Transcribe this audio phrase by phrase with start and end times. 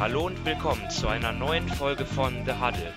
[0.00, 2.92] Hallo und willkommen zu einer neuen Folge von The Huddle,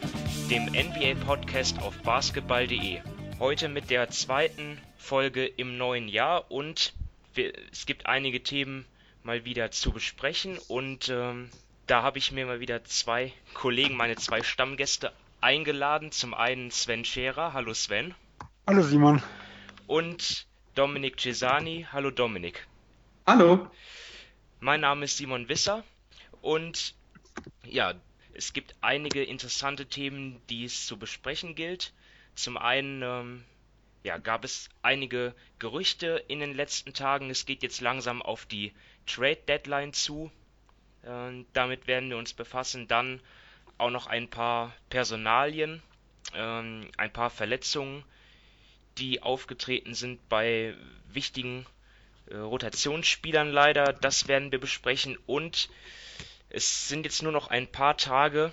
[0.50, 3.02] dem NBA-Podcast auf basketball.de.
[3.38, 6.96] Heute mit der zweiten Folge im neuen Jahr und
[7.36, 8.84] wir, es gibt einige Themen
[9.24, 11.52] mal wieder zu besprechen und ähm,
[11.86, 16.12] da habe ich mir mal wieder zwei Kollegen, meine zwei Stammgäste eingeladen.
[16.12, 17.54] Zum einen Sven Scherer.
[17.54, 18.16] Hallo Sven.
[18.66, 19.22] Hallo Simon.
[19.86, 21.86] Und Dominik Cesani.
[21.92, 22.66] Hallo Dominik.
[23.28, 23.70] Hallo.
[24.60, 25.84] Mein Name ist Simon Wisser
[26.48, 26.96] und
[27.66, 27.94] ja,
[28.34, 31.92] es gibt einige interessante Themen, die es zu besprechen gilt.
[32.36, 33.44] Zum einen ähm,
[34.04, 37.30] ja, gab es einige Gerüchte in den letzten Tagen.
[37.30, 38.72] Es geht jetzt langsam auf die
[39.06, 40.32] Trade Deadline zu.
[41.04, 42.88] Äh, damit werden wir uns befassen.
[42.88, 43.20] Dann
[43.78, 45.84] auch noch ein paar Personalien,
[46.34, 48.06] ähm, ein paar Verletzungen,
[48.98, 50.76] die aufgetreten sind bei
[51.10, 51.66] wichtigen
[52.30, 53.92] äh, Rotationsspielern leider.
[53.92, 55.18] Das werden wir besprechen.
[55.26, 55.68] Und
[56.50, 58.52] es sind jetzt nur noch ein paar Tage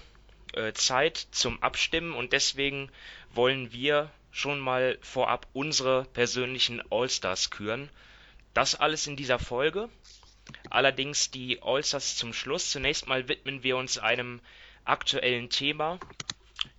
[0.55, 2.91] äh, Zeit zum Abstimmen und deswegen
[3.33, 7.89] wollen wir schon mal vorab unsere persönlichen All-Stars küren.
[8.53, 9.89] Das alles in dieser Folge.
[10.71, 12.71] Allerdings die All-Stars zum Schluss.
[12.71, 14.41] Zunächst mal widmen wir uns einem
[14.85, 15.99] aktuellen Thema,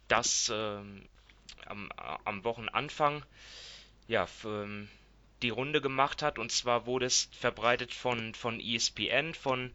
[0.08, 0.54] das äh,
[1.66, 1.92] am,
[2.26, 3.24] am, Wochenanfang
[4.08, 4.88] ja, ähm,
[5.42, 6.38] die Runde gemacht hat.
[6.38, 9.74] Und zwar wurde es verbreitet von, von ESPN, von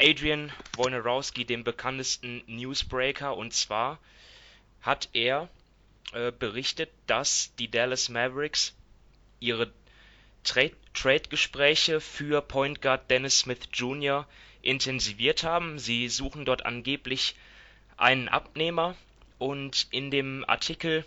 [0.00, 3.36] Adrian Wojnarowski, dem bekanntesten Newsbreaker.
[3.36, 3.98] Und zwar
[4.82, 5.48] hat er
[6.12, 8.74] äh, berichtet, dass die Dallas Mavericks
[9.40, 9.72] ihre
[10.44, 14.26] Trade-Gespräche für Point Guard Dennis Smith Jr.
[14.62, 15.78] intensiviert haben.
[15.78, 17.34] Sie suchen dort angeblich
[17.96, 18.96] einen Abnehmer
[19.38, 21.04] und in dem Artikel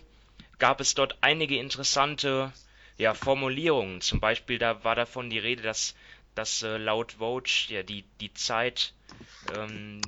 [0.58, 2.52] gab es dort einige interessante
[2.96, 4.00] ja, Formulierungen.
[4.00, 5.94] Zum Beispiel da war davon die Rede, dass,
[6.38, 8.94] dass äh, laut Vogue ja, die, die Zeit
[9.56, 10.00] ähm,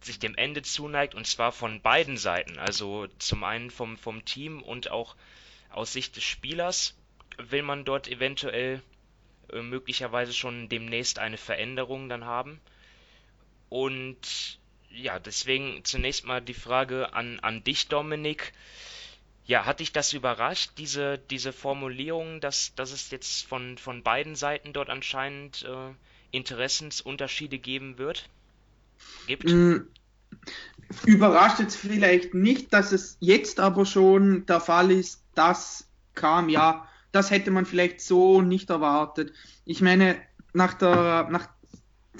[0.00, 2.58] sich dem Ende zuneigt und zwar von beiden Seiten.
[2.58, 5.14] Also zum einen vom, vom Team und auch
[5.70, 6.96] aus Sicht des Spielers
[7.36, 8.82] will man dort eventuell
[9.52, 12.60] äh, möglicherweise schon demnächst eine Veränderung dann haben.
[13.68, 14.58] Und
[14.90, 18.52] ja, deswegen zunächst mal die Frage an, an dich, Dominik.
[19.48, 24.36] Ja, hat dich das überrascht, diese, diese Formulierung, dass, dass es jetzt von, von beiden
[24.36, 25.94] Seiten dort anscheinend äh,
[26.36, 28.28] Interessensunterschiede geben wird?
[29.26, 29.50] Gibt?
[29.50, 29.88] Mm,
[31.06, 36.86] überrascht jetzt vielleicht nicht, dass es jetzt aber schon der Fall ist, das kam, ja,
[37.10, 39.32] das hätte man vielleicht so nicht erwartet.
[39.64, 40.20] Ich meine,
[40.52, 41.48] nach, der, nach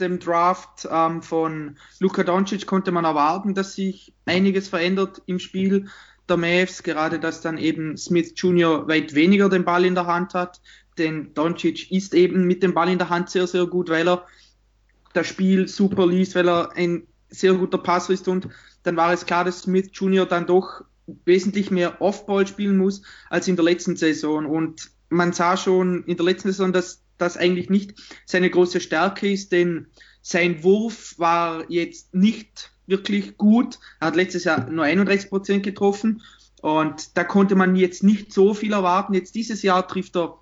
[0.00, 5.90] dem Draft ähm, von Luka Doncic konnte man erwarten, dass sich einiges verändert im Spiel
[6.28, 8.86] der Mavs, gerade dass dann eben Smith Jr.
[8.88, 10.60] weit weniger den Ball in der Hand hat,
[10.98, 14.26] denn Doncic ist eben mit dem Ball in der Hand sehr, sehr gut, weil er
[15.12, 18.48] das Spiel super liest, weil er ein sehr guter Passer ist und
[18.82, 20.26] dann war es klar, dass Smith Jr.
[20.26, 20.84] dann doch
[21.24, 26.16] wesentlich mehr Off-Ball spielen muss als in der letzten Saison und man sah schon in
[26.16, 27.94] der letzten Saison, dass das eigentlich nicht
[28.26, 29.88] seine große Stärke ist, denn
[30.22, 33.78] sein Wurf war jetzt nicht wirklich gut.
[34.00, 36.22] Er hat letztes Jahr nur 31 Prozent getroffen
[36.60, 39.14] und da konnte man jetzt nicht so viel erwarten.
[39.14, 40.38] Jetzt dieses Jahr trifft er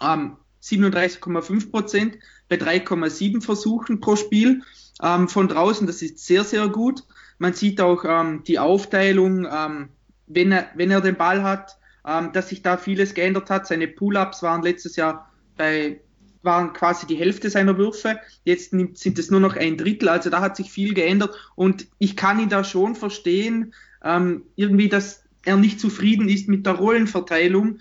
[0.00, 2.18] ähm, 37,5 Prozent
[2.48, 4.62] bei 3,7 Versuchen pro Spiel
[5.02, 5.86] ähm, von draußen.
[5.86, 7.04] Das ist sehr, sehr gut.
[7.38, 9.90] Man sieht auch ähm, die Aufteilung, ähm,
[10.26, 13.66] wenn, er, wenn er den Ball hat, ähm, dass sich da vieles geändert hat.
[13.66, 16.00] Seine Pull-ups waren letztes Jahr bei
[16.42, 18.18] waren quasi die Hälfte seiner Würfe.
[18.44, 20.08] Jetzt sind es nur noch ein Drittel.
[20.08, 21.34] Also da hat sich viel geändert.
[21.54, 26.66] Und ich kann ihn da schon verstehen, ähm, irgendwie, dass er nicht zufrieden ist mit
[26.66, 27.78] der Rollenverteilung,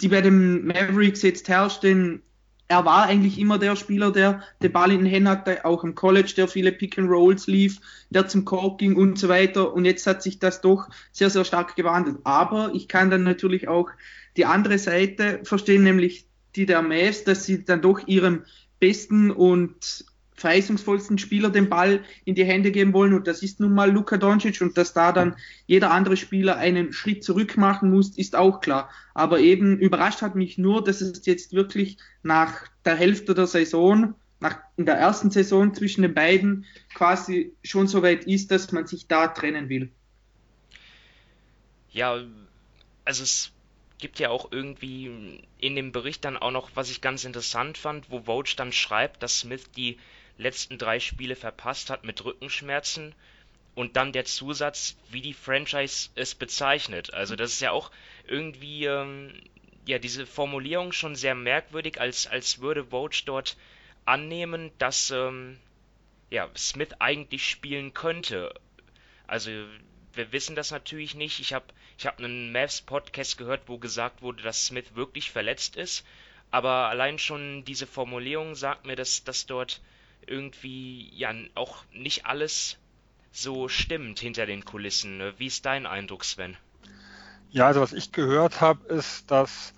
[0.00, 1.82] die bei den Mavericks jetzt herrscht.
[1.82, 2.22] Denn
[2.68, 5.94] er war eigentlich immer der Spieler, der den Ball in den Händen hatte, auch im
[5.94, 7.80] College, der viele Pick and Rolls lief,
[8.10, 9.72] der zum Korb ging und so weiter.
[9.72, 12.18] Und jetzt hat sich das doch sehr, sehr stark gewandelt.
[12.24, 13.88] Aber ich kann dann natürlich auch
[14.36, 16.25] die andere Seite verstehen, nämlich
[16.56, 18.42] die der Mavs, dass sie dann doch ihrem
[18.80, 20.04] besten und
[20.36, 24.18] verheißungsvollsten Spieler den Ball in die Hände geben wollen und das ist nun mal Luka
[24.18, 25.36] Doncic und dass da dann
[25.66, 28.90] jeder andere Spieler einen Schritt zurück machen muss, ist auch klar.
[29.14, 34.14] Aber eben überrascht hat mich nur, dass es jetzt wirklich nach der Hälfte der Saison,
[34.38, 38.86] nach in der ersten Saison zwischen den beiden quasi schon so weit ist, dass man
[38.86, 39.90] sich da trennen will.
[41.90, 42.20] Ja,
[43.06, 43.52] also es
[43.98, 48.10] gibt ja auch irgendwie in dem Bericht dann auch noch, was ich ganz interessant fand,
[48.10, 49.98] wo Vogue dann schreibt, dass Smith die
[50.38, 53.14] letzten drei Spiele verpasst hat mit Rückenschmerzen
[53.74, 57.12] und dann der Zusatz, wie die Franchise es bezeichnet.
[57.14, 57.90] Also das ist ja auch
[58.26, 59.32] irgendwie, ähm,
[59.86, 63.56] ja, diese Formulierung schon sehr merkwürdig, als, als würde Vogue dort
[64.04, 65.58] annehmen, dass, ähm,
[66.30, 68.54] ja, Smith eigentlich spielen könnte.
[69.26, 69.50] Also
[70.16, 71.40] wir wissen das natürlich nicht.
[71.40, 71.66] Ich habe
[71.98, 76.04] ich hab einen Mavs Podcast gehört, wo gesagt wurde, dass Smith wirklich verletzt ist.
[76.50, 79.80] Aber allein schon diese Formulierung sagt mir, dass, dass dort
[80.26, 82.78] irgendwie ja auch nicht alles
[83.32, 85.20] so stimmt hinter den Kulissen.
[85.38, 86.56] Wie ist dein Eindruck, Sven?
[87.50, 89.74] Ja, also was ich gehört habe, ist, dass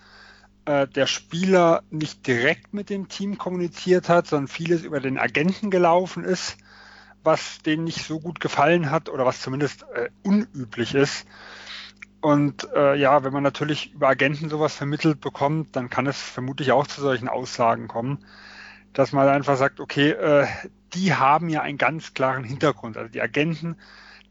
[0.65, 5.71] äh, der Spieler nicht direkt mit dem Team kommuniziert hat, sondern vieles über den Agenten
[5.71, 6.57] gelaufen ist,
[7.29, 11.27] was denen nicht so gut gefallen hat oder was zumindest äh, unüblich ist.
[12.23, 16.73] Und äh, ja, wenn man natürlich über Agenten sowas vermittelt bekommt, dann kann es vermutlich
[16.73, 18.25] auch zu solchen Aussagen kommen,
[18.95, 20.47] dass man einfach sagt, okay, äh,
[20.95, 22.97] die haben ja einen ganz klaren Hintergrund.
[22.97, 23.77] Also die Agenten,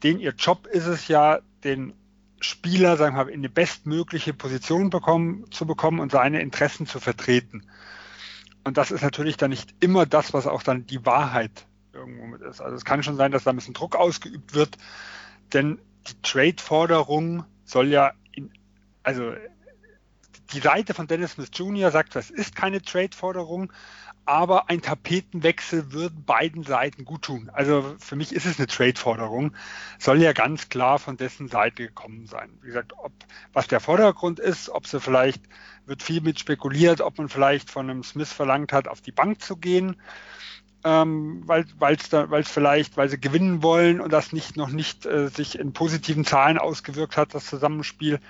[0.02, 1.94] denen ihr Job ist es ja, den
[2.40, 6.98] Spieler, sagen wir mal, in die bestmögliche Position bekommen, zu bekommen und seine Interessen zu
[6.98, 7.62] vertreten.
[8.64, 12.42] Und das ist natürlich dann nicht immer das, was auch dann die Wahrheit irgendwo mit
[12.42, 12.60] ist.
[12.60, 14.76] Also es kann schon sein, dass da ein bisschen Druck ausgeübt wird,
[15.52, 18.50] denn die Trade-Forderung soll ja in,
[19.02, 19.32] also
[20.52, 21.90] die Seite von Dennis Smith Jr.
[21.90, 23.72] sagt, das ist keine Trade-Forderung,
[24.24, 27.50] aber ein Tapetenwechsel würde beiden Seiten gut tun.
[27.52, 29.54] Also für mich ist es eine Trade-Forderung,
[29.98, 32.50] soll ja ganz klar von dessen Seite gekommen sein.
[32.60, 33.12] Wie gesagt, ob
[33.52, 35.42] was der Vordergrund ist, ob sie vielleicht
[35.86, 39.40] wird viel mit spekuliert, ob man vielleicht von einem Smith verlangt hat, auf die Bank
[39.40, 39.96] zu gehen,
[40.84, 41.66] ähm, weil
[41.96, 46.24] es vielleicht, weil sie gewinnen wollen und das nicht noch nicht äh, sich in positiven
[46.24, 48.20] Zahlen ausgewirkt hat, das Zusammenspiel.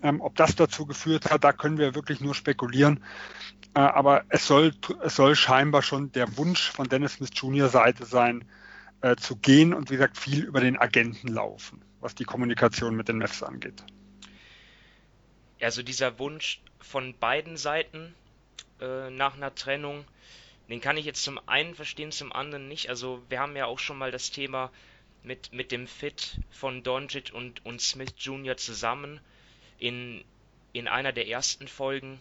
[0.00, 3.02] Ähm, ob das dazu geführt hat, da können wir wirklich nur spekulieren.
[3.74, 4.72] Äh, aber es soll,
[5.02, 7.68] es soll scheinbar schon der Wunsch von Dennis Smith Jr.
[7.68, 8.44] Seite sein,
[9.00, 13.08] äh, zu gehen und wie gesagt viel über den Agenten laufen, was die Kommunikation mit
[13.08, 13.84] den Mavs angeht.
[15.60, 18.14] Also dieser Wunsch von beiden Seiten
[18.80, 20.04] äh, nach einer Trennung,
[20.68, 22.88] den kann ich jetzt zum einen verstehen, zum anderen nicht.
[22.90, 24.70] Also wir haben ja auch schon mal das Thema
[25.22, 28.56] mit, mit dem Fit von Doncic und, und Smith Jr.
[28.56, 29.20] zusammen
[29.78, 30.24] in,
[30.72, 32.20] in einer der ersten Folgen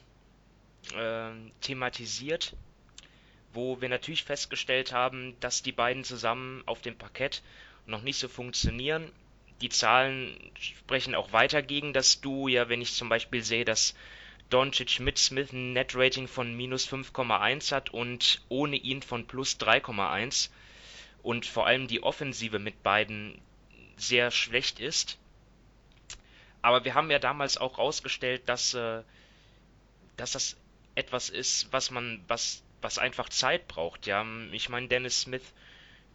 [0.95, 2.55] äh, thematisiert,
[3.53, 7.43] wo wir natürlich festgestellt haben, dass die beiden zusammen auf dem Parkett
[7.85, 9.11] noch nicht so funktionieren.
[9.61, 12.47] Die Zahlen sprechen auch weiter gegen das Duo.
[12.47, 13.95] Ja, wenn ich zum Beispiel sehe, dass
[14.49, 20.49] Doncic mit Smith ein Net-Rating von minus 5,1 hat und ohne ihn von plus 3,1
[21.23, 23.41] und vor allem die Offensive mit beiden
[23.97, 25.17] sehr schlecht ist.
[26.61, 29.03] Aber wir haben ja damals auch rausgestellt, dass, äh,
[30.15, 30.57] dass das
[30.95, 34.07] etwas ist, was man, was, was einfach Zeit braucht.
[34.07, 35.53] Ja, ich meine, Dennis Smith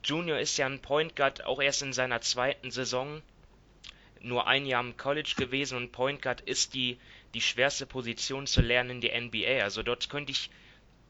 [0.04, 0.38] Jr.
[0.38, 3.22] ist ja ein Point Guard auch erst in seiner zweiten Saison,
[4.20, 6.98] nur ein Jahr im College gewesen und Point Guard ist die,
[7.34, 9.62] die schwerste Position zu lernen in der NBA.
[9.62, 10.50] Also dort könnte ich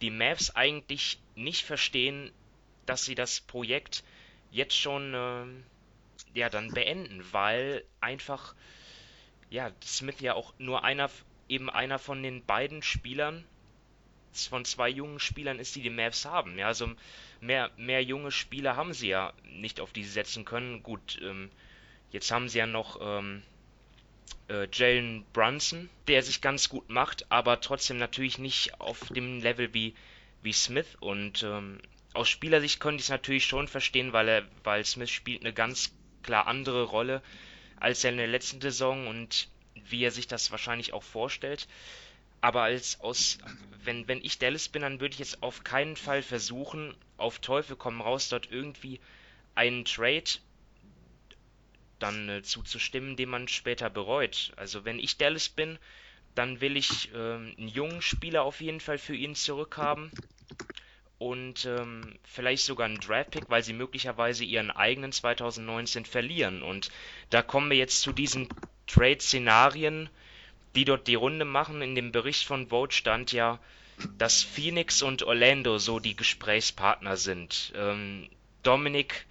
[0.01, 2.33] die Mavs eigentlich nicht verstehen,
[2.87, 4.05] dass sie das Projekt
[4.51, 8.55] jetzt schon äh, ja dann beenden, weil einfach
[9.51, 11.11] ja Smith ja auch nur einer
[11.49, 13.45] eben einer von den beiden Spielern
[14.49, 16.59] von zwei jungen Spielern ist, die die Mavs haben.
[16.59, 16.91] Ja, also
[17.41, 20.83] mehr, mehr junge Spieler haben sie ja nicht, auf die sie setzen können.
[20.83, 21.51] Gut, ähm,
[22.11, 23.43] jetzt haben sie ja noch ähm,
[24.49, 29.73] äh, Jalen Brunson, der sich ganz gut macht, aber trotzdem natürlich nicht auf dem Level
[29.75, 29.95] wie,
[30.43, 30.97] wie Smith.
[31.01, 31.81] Und ähm,
[32.15, 35.95] aus Spielersicht könnte ich es natürlich schon verstehen, weil er, weil Smith spielt eine ganz
[36.23, 37.23] klar andere Rolle
[37.77, 41.67] als er in der letzten Saison und wie er sich das wahrscheinlich auch vorstellt
[42.43, 43.39] aber als aus,
[43.85, 47.77] wenn, wenn ich Dallas bin, dann würde ich jetzt auf keinen Fall versuchen, auf Teufel
[47.77, 49.01] komm raus, dort irgendwie
[49.55, 50.25] einen Trade
[52.03, 54.53] dann äh, zuzustimmen, den man später bereut.
[54.57, 55.79] Also wenn ich Dallas bin,
[56.35, 60.11] dann will ich äh, einen jungen Spieler auf jeden Fall für ihn zurückhaben
[61.23, 66.63] und ähm, vielleicht sogar einen Draftpick, weil sie möglicherweise ihren eigenen 2019 verlieren.
[66.63, 66.91] Und
[67.31, 68.49] da kommen wir jetzt zu diesen
[68.89, 70.09] Trade-Szenarien,
[70.75, 71.81] die dort die Runde machen.
[71.81, 73.61] In dem Bericht von Vote stand ja,
[74.19, 77.73] dass Phoenix und Orlando so die Gesprächspartner sind.
[77.77, 78.29] Ähm,
[78.65, 79.27] Dominik,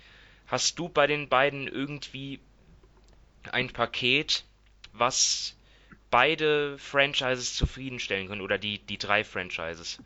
[0.47, 2.39] hast du bei den beiden irgendwie
[3.51, 4.43] ein Paket,
[4.93, 5.55] was
[6.09, 9.97] beide Franchises zufriedenstellen können oder die, die drei Franchises?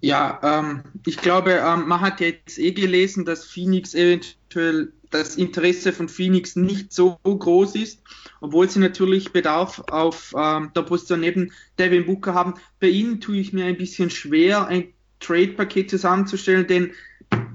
[0.00, 5.92] Ja, ähm, ich glaube, ähm, man hat jetzt eh gelesen, dass Phoenix eventuell das Interesse
[5.92, 8.02] von Phoenix nicht so groß ist,
[8.40, 12.54] obwohl sie natürlich Bedarf auf ähm, der Position neben Devin Booker haben.
[12.78, 16.92] Bei ihnen tue ich mir ein bisschen schwer, ein Trade-Paket zusammenzustellen, denn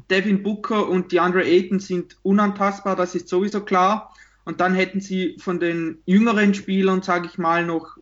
[0.10, 4.14] Devin Booker und DeAndre Ayton sind unantastbar, das ist sowieso klar.
[4.46, 7.98] Und dann hätten sie von den jüngeren Spielern, sage ich mal, noch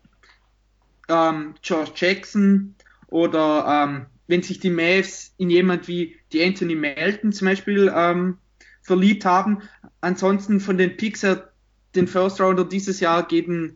[1.07, 2.75] ähm, George Jackson
[3.07, 8.37] oder ähm, wenn sich die Mavs in jemand wie die Anthony Melton zum Beispiel ähm,
[8.81, 9.61] verliebt haben.
[9.99, 11.51] Ansonsten von den Picks her,
[11.95, 13.75] den First Rounder dieses Jahr geben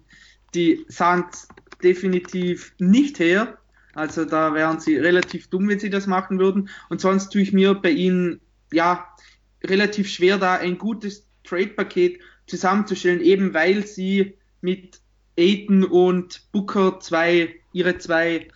[0.53, 1.47] die Suns
[1.83, 3.57] definitiv nicht her.
[3.93, 6.69] Also da wären sie relativ dumm, wenn sie das machen würden.
[6.89, 8.39] Und sonst tue ich mir bei ihnen
[8.71, 9.05] ja
[9.63, 14.99] relativ schwer, da ein gutes Trade-Paket zusammenzustellen, eben weil sie mit
[15.37, 18.47] Aiton und Booker zwei, ihre zwei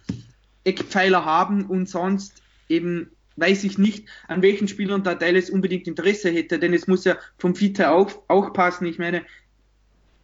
[0.64, 6.30] Eckpfeiler haben und sonst eben weiß ich nicht, an welchen Spielern da Dallas unbedingt Interesse
[6.30, 8.86] hätte, denn es muss ja vom her auch, auch passen.
[8.86, 9.24] Ich meine,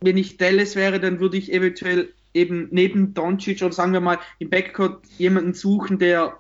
[0.02, 4.20] wenn ich Dallas wäre, dann würde ich eventuell eben neben Doncic oder sagen wir mal
[4.40, 6.38] im Backcourt jemanden suchen, der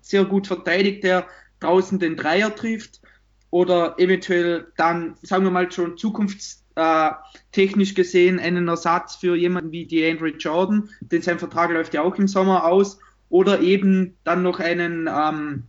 [0.00, 1.26] sehr gut verteidigt, der
[1.60, 3.00] draußen den Dreier trifft
[3.50, 10.28] oder eventuell dann, sagen wir mal schon zukunftstechnisch gesehen einen Ersatz für jemanden wie DeAndre
[10.28, 12.98] Jordan, denn sein Vertrag läuft ja auch im Sommer aus
[13.30, 15.64] oder eben dann noch einen ähm,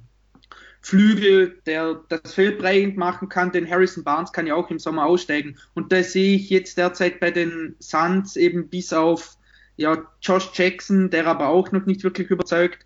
[0.82, 5.06] Flügel, der das Feld prägend machen kann, denn Harrison Barnes kann ja auch im Sommer
[5.06, 5.58] aussteigen.
[5.74, 9.38] Und da sehe ich jetzt derzeit bei den Suns eben bis auf
[9.76, 12.86] ja, Josh Jackson, der aber auch noch nicht wirklich überzeugt,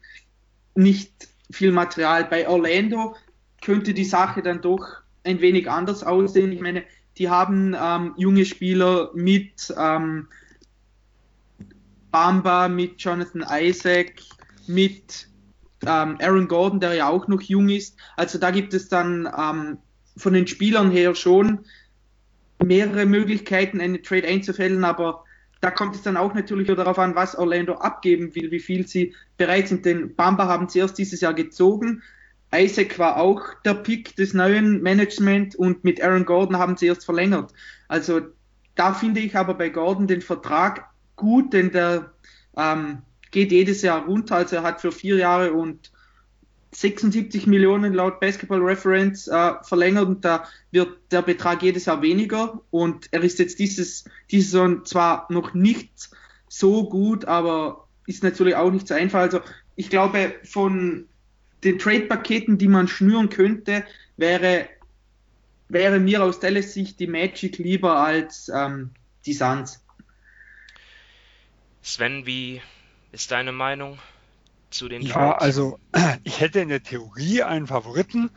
[0.76, 1.12] nicht
[1.52, 2.26] viel Material.
[2.26, 3.16] Bei Orlando
[3.64, 4.86] könnte die Sache dann doch
[5.24, 6.52] ein wenig anders aussehen.
[6.52, 6.84] Ich meine,
[7.18, 10.28] die haben ähm, junge Spieler mit ähm,
[12.12, 14.14] Bamba, mit Jonathan Isaac,
[14.68, 15.28] mit
[15.86, 17.98] ähm, Aaron Gordon, der ja auch noch jung ist.
[18.18, 19.78] Also da gibt es dann ähm,
[20.18, 21.66] von den Spielern her schon
[22.64, 25.24] mehrere Möglichkeiten, eine Trade einzufällen, aber
[25.62, 29.16] da kommt es dann auch natürlich darauf an, was Orlando abgeben will, wie viel sie
[29.38, 29.86] bereit sind.
[29.86, 32.04] Denn Bamba haben sie erst dieses Jahr gezogen.
[32.54, 37.06] Isaac war auch der Pick des neuen Management und mit Aaron Gordon haben sie erst
[37.06, 37.52] verlängert.
[37.88, 38.22] Also
[38.76, 42.12] da finde ich aber bei Gordon den Vertrag gut, denn der
[42.58, 44.36] ähm, geht jedes Jahr runter.
[44.36, 45.92] Also er hat für vier Jahre und
[46.72, 52.62] 76 Millionen laut Basketball Reference äh, verlängert und da wird der Betrag jedes Jahr weniger
[52.72, 56.10] und er ist jetzt dieses, diese Saison zwar noch nicht
[56.48, 59.20] so gut, aber ist natürlich auch nicht so einfach.
[59.20, 59.42] Also
[59.76, 61.08] ich glaube, von
[61.64, 63.86] den Trade-Paketen, die man schnüren könnte,
[64.18, 64.68] wäre,
[65.70, 68.92] wäre mir aus Dallas Sicht die Magic lieber als ähm,
[69.26, 69.84] die Suns.
[71.82, 72.62] Sven, wie
[73.12, 74.00] ist deine Meinung
[74.70, 75.42] zu den Ja, Trades?
[75.42, 75.80] also
[76.24, 78.30] ich hätte in der Theorie einen Favoriten.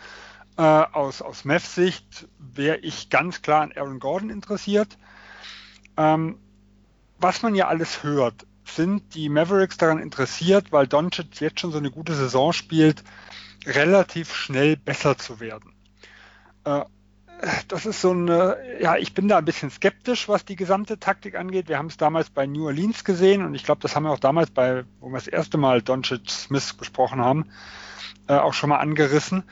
[0.59, 4.97] Äh, aus aus Mavs Sicht wäre ich ganz klar an Aaron Gordon interessiert.
[5.97, 6.38] Ähm,
[7.18, 11.78] was man ja alles hört, sind die Mavericks daran interessiert, weil Doncic jetzt schon so
[11.78, 13.02] eine gute Saison spielt,
[13.64, 15.73] relativ schnell besser zu werden.
[16.64, 16.85] Äh,
[17.68, 21.35] das ist so eine, ja, ich bin da ein bisschen skeptisch, was die gesamte Taktik
[21.35, 21.68] angeht.
[21.68, 24.18] Wir haben es damals bei New Orleans gesehen und ich glaube, das haben wir auch
[24.18, 27.50] damals bei, wo wir das erste Mal Doncic Smith besprochen haben,
[28.28, 29.44] äh, auch schon mal angerissen.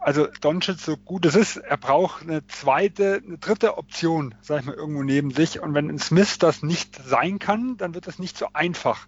[0.00, 4.66] Also Doncic, so gut es ist, er braucht eine zweite, eine dritte Option, sag ich
[4.66, 5.60] mal, irgendwo neben sich.
[5.60, 9.06] Und wenn in Smith das nicht sein kann, dann wird es nicht so einfach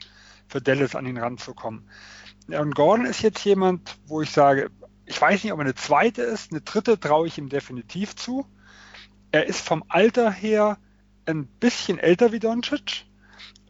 [0.49, 1.89] für Dallas an ihn ranzukommen.
[2.49, 4.71] Und Gordon ist jetzt jemand, wo ich sage,
[5.07, 8.47] ich weiß nicht, ob er eine zweite ist, eine dritte traue ich ihm definitiv zu.
[9.31, 10.79] Er ist vom Alter her
[11.27, 13.07] ein bisschen älter wie Doncic,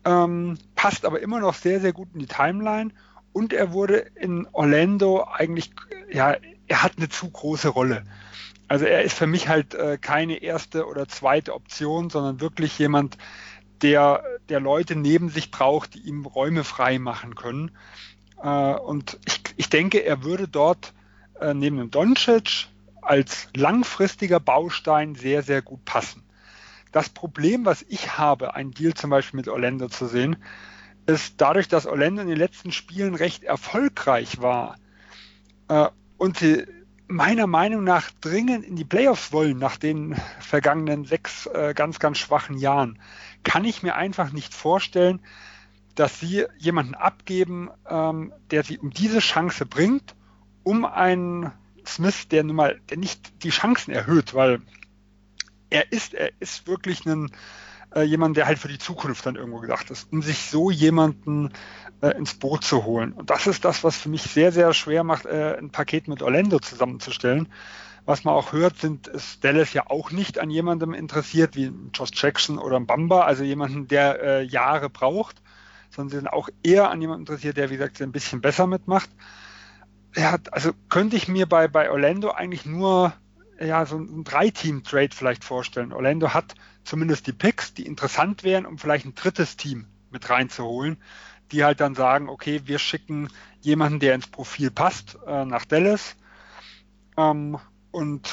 [0.04, 2.92] ähm, passt aber immer noch sehr, sehr gut in die Timeline
[3.32, 5.70] und er wurde in Orlando eigentlich,
[6.10, 6.36] ja,
[6.70, 8.04] er hat eine zu große Rolle.
[8.68, 13.18] Also er ist für mich halt äh, keine erste oder zweite Option, sondern wirklich jemand,
[13.82, 17.72] der, der Leute neben sich braucht, die ihm Räume frei machen können.
[18.40, 20.94] Äh, und ich, ich denke, er würde dort
[21.40, 22.68] äh, neben dem Doncic
[23.02, 26.22] als langfristiger Baustein sehr, sehr gut passen.
[26.92, 30.36] Das Problem, was ich habe, einen Deal zum Beispiel mit Orlando zu sehen,
[31.06, 34.76] ist dadurch, dass Orlando in den letzten Spielen recht erfolgreich war
[35.66, 35.88] äh,
[36.20, 36.66] und sie
[37.08, 42.18] meiner Meinung nach dringend in die Playoffs wollen nach den vergangenen sechs äh, ganz, ganz
[42.18, 43.00] schwachen Jahren,
[43.42, 45.20] kann ich mir einfach nicht vorstellen,
[45.94, 50.14] dass sie jemanden abgeben, ähm, der sie um diese Chance bringt
[50.62, 51.52] um einen
[51.86, 54.60] Smith, der nun mal, der nicht die Chancen erhöht, weil
[55.70, 57.32] er ist, er ist wirklich ein,
[57.94, 61.50] äh, jemand, der halt für die Zukunft dann irgendwo gedacht ist, um sich so jemanden
[62.00, 63.12] äh, ins Boot zu holen.
[63.12, 66.22] Und das ist das, was für mich sehr, sehr schwer macht, äh, ein Paket mit
[66.22, 67.48] Orlando zusammenzustellen.
[68.06, 72.10] Was man auch hört, sind, ist Dallas ja auch nicht an jemandem interessiert, wie Josh
[72.14, 75.42] Jackson oder Bamba, also jemanden, der äh, Jahre braucht,
[75.90, 79.10] sondern sie sind auch eher an jemanden interessiert, der, wie gesagt, ein bisschen besser mitmacht
[80.16, 83.12] ja, also könnte ich mir bei, bei Orlando eigentlich nur
[83.60, 85.92] ja, so ein Drei-Team-Trade vielleicht vorstellen.
[85.92, 90.96] Orlando hat zumindest die Picks, die interessant wären, um vielleicht ein drittes Team mit reinzuholen,
[91.52, 93.28] die halt dann sagen, okay, wir schicken
[93.60, 96.16] jemanden, der ins Profil passt, äh, nach Dallas.
[97.16, 97.58] Ähm,
[97.90, 98.32] und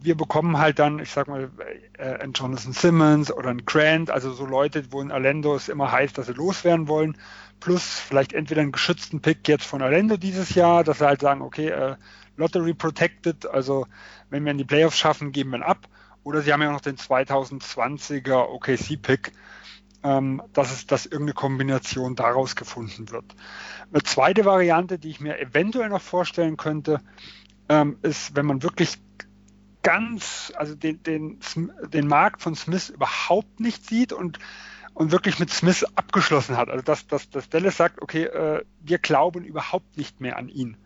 [0.00, 1.50] wir bekommen halt dann, ich sag mal,
[1.96, 5.90] äh, einen Jonathan Simmons oder einen Grant, also so Leute, wo in Orlando es immer
[5.90, 7.16] heißt, dass sie loswerden wollen,
[7.58, 11.40] plus vielleicht entweder einen geschützten Pick jetzt von Orlando dieses Jahr, dass sie halt sagen,
[11.40, 11.96] okay, äh,
[12.38, 13.86] Lottery protected, also
[14.30, 15.88] wenn wir in die Playoffs schaffen, geben wir ihn ab.
[16.24, 19.32] Oder sie haben ja noch den 2020er OKC-Pick,
[20.02, 23.24] ähm, dass es, dass irgendeine Kombination daraus gefunden wird.
[23.92, 27.00] Eine zweite Variante, die ich mir eventuell noch vorstellen könnte,
[27.68, 28.98] ähm, ist, wenn man wirklich
[29.82, 31.38] ganz, also den, den,
[31.92, 34.38] den Markt von Smith überhaupt nicht sieht und,
[34.94, 36.68] und wirklich mit Smith abgeschlossen hat.
[36.68, 40.76] Also dass, dass, dass Dallas sagt, okay, äh, wir glauben überhaupt nicht mehr an ihn.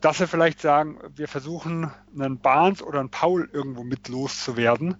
[0.00, 4.96] Dass sie vielleicht sagen, wir versuchen einen Barnes oder einen Paul irgendwo mit loszuwerden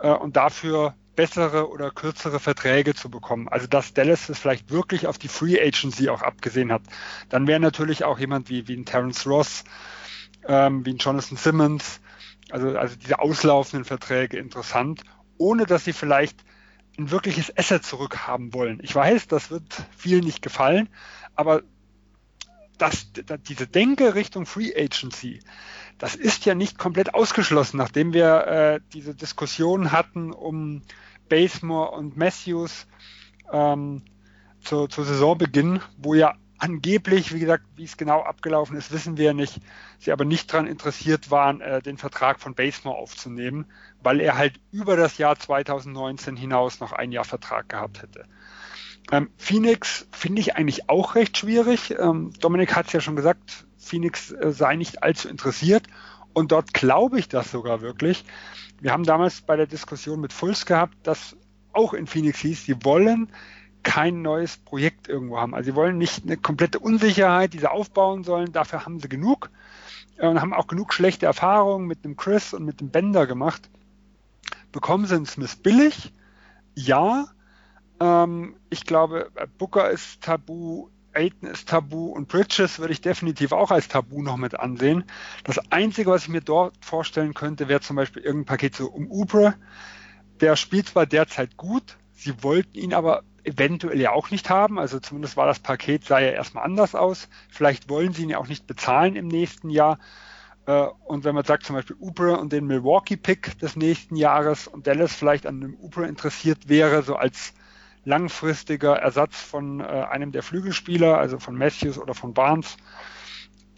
[0.00, 3.48] äh, und dafür bessere oder kürzere Verträge zu bekommen.
[3.48, 6.82] Also dass Dallas es vielleicht wirklich auf die Free Agency auch abgesehen hat.
[7.28, 9.64] Dann wäre natürlich auch jemand wie, wie ein Terence Ross
[10.46, 12.00] ähm, wie ein Jonathan Simmons,
[12.50, 15.02] also, also diese auslaufenden Verträge interessant,
[15.36, 16.44] ohne dass sie vielleicht
[16.98, 18.80] ein wirkliches Asset zurückhaben wollen.
[18.82, 19.64] Ich weiß, das wird
[19.96, 20.88] vielen nicht gefallen,
[21.36, 21.62] aber
[22.78, 23.10] das,
[23.48, 25.40] diese Denke Richtung Free Agency,
[25.98, 30.82] das ist ja nicht komplett ausgeschlossen, nachdem wir äh, diese Diskussion hatten um
[31.28, 32.86] Basemore und Matthews
[33.52, 34.02] ähm,
[34.62, 39.32] zu, zu Saisonbeginn, wo ja angeblich, wie gesagt, wie es genau abgelaufen ist, wissen wir
[39.32, 39.60] nicht,
[39.98, 43.66] sie aber nicht daran interessiert waren, äh, den Vertrag von Basemore aufzunehmen,
[44.02, 48.24] weil er halt über das Jahr 2019 hinaus noch ein Jahr Vertrag gehabt hätte.
[49.10, 51.94] Ähm, Phoenix finde ich eigentlich auch recht schwierig.
[51.98, 55.84] Ähm, Dominik hat es ja schon gesagt, Phoenix äh, sei nicht allzu interessiert
[56.34, 58.24] und dort glaube ich das sogar wirklich.
[58.80, 61.36] Wir haben damals bei der Diskussion mit Fulls gehabt, dass
[61.72, 63.30] auch in Phoenix hieß, sie wollen
[63.82, 65.54] kein neues Projekt irgendwo haben.
[65.54, 68.52] Also sie wollen nicht eine komplette Unsicherheit, die sie aufbauen sollen.
[68.52, 69.50] Dafür haben sie genug
[70.18, 73.70] äh, und haben auch genug schlechte Erfahrungen mit dem Chris und mit dem Bender gemacht.
[74.72, 76.12] Bekommen sie einen Smith billig?
[76.74, 77.28] Ja.
[78.00, 83.70] Ähm, ich glaube, Booker ist tabu, Aiton ist tabu und Bridges würde ich definitiv auch
[83.70, 85.04] als tabu noch mit ansehen.
[85.44, 89.10] Das Einzige, was ich mir dort vorstellen könnte, wäre zum Beispiel irgendein Paket so um
[89.10, 89.54] Ubre.
[90.40, 94.78] Der spielt zwar derzeit gut, sie wollten ihn aber eventuell ja auch nicht haben.
[94.78, 97.28] Also zumindest war das Paket, sah ja erstmal anders aus.
[97.48, 99.98] Vielleicht wollen sie ihn ja auch nicht bezahlen im nächsten Jahr.
[100.66, 104.86] Äh, und wenn man sagt zum Beispiel Uber und den Milwaukee-Pick des nächsten Jahres und
[104.86, 107.54] Dallas vielleicht an einem Uber interessiert wäre, so als
[108.08, 112.76] langfristiger Ersatz von äh, einem der Flügelspieler, also von Matthews oder von Barnes,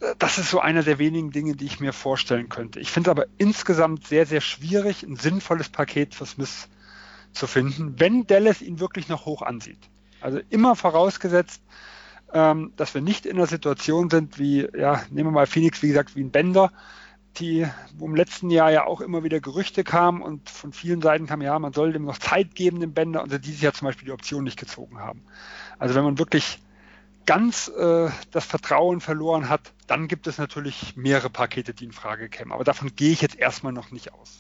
[0.01, 2.81] äh, das ist so einer der wenigen Dinge, die ich mir vorstellen könnte.
[2.81, 6.69] Ich finde es aber insgesamt sehr, sehr schwierig, ein sinnvolles Paket für Smith
[7.33, 9.91] zu finden, wenn Dallas ihn wirklich noch hoch ansieht.
[10.21, 11.63] Also immer vorausgesetzt,
[12.33, 15.89] ähm, dass wir nicht in einer Situation sind wie, ja, nehmen wir mal Phoenix, wie
[15.89, 16.73] gesagt, wie ein Bender,
[17.37, 21.27] die, wo im letzten Jahr ja auch immer wieder Gerüchte kamen und von vielen Seiten
[21.27, 24.07] kam, ja, man soll dem noch Zeit geben, dem Bender, und dieses Jahr zum Beispiel
[24.07, 25.25] die Option nicht gezogen haben.
[25.79, 26.59] Also wenn man wirklich
[27.27, 32.29] ganz äh, das Vertrauen verloren hat, dann gibt es natürlich mehrere Pakete, die in Frage
[32.29, 32.53] kämen.
[32.53, 34.39] Aber davon gehe ich jetzt erstmal noch nicht aus.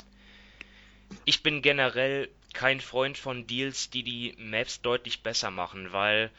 [1.24, 6.30] Ich bin generell kein Freund von Deals, die die Maps deutlich besser machen, weil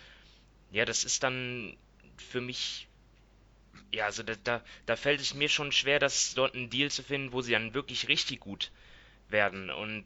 [0.71, 1.75] ja, das ist dann
[2.17, 2.87] für mich
[3.91, 7.04] ja, also da, da, da fällt es mir schon schwer, dass dort einen Deal zu
[7.04, 8.71] finden, wo sie dann wirklich richtig gut
[9.30, 9.69] werden.
[9.69, 10.06] Und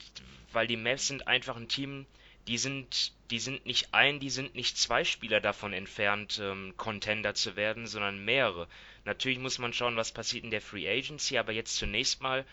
[0.52, 2.06] weil die Maps sind einfach ein Team,
[2.48, 7.34] die sind, die sind nicht ein, die sind nicht zwei Spieler davon entfernt, ähm, Contender
[7.34, 8.67] zu werden, sondern mehrere.
[9.04, 12.45] Natürlich muss man schauen, was passiert in der Free Agency, aber jetzt zunächst mal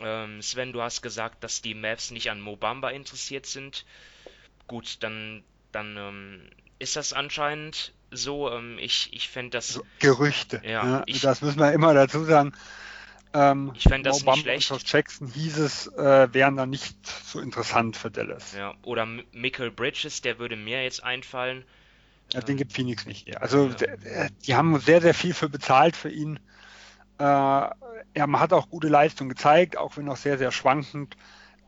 [0.00, 3.84] ähm, Sven, du hast gesagt, dass die Mavs nicht an Mobamba interessiert sind.
[4.66, 8.50] Gut, dann, dann ähm, ist das anscheinend so.
[8.50, 9.68] Ähm, ich ich fände das.
[9.68, 10.60] Also Gerüchte.
[10.64, 12.52] Ja, ja ich, das müssen wir immer dazu sagen.
[13.34, 14.70] Ähm, ich fände das Mobamba nicht schlecht.
[14.72, 18.54] Und Jackson hieß es, äh, wären dann nicht so interessant für Dallas.
[18.56, 21.64] Ja, oder Michael Bridges, der würde mir jetzt einfallen.
[22.32, 23.36] Ja, den gibt Phoenix nicht.
[23.40, 24.28] Also ja.
[24.46, 26.38] die haben sehr, sehr viel für bezahlt für ihn.
[27.18, 31.16] Äh, er hat auch gute Leistung gezeigt, auch wenn noch sehr, sehr schwankend.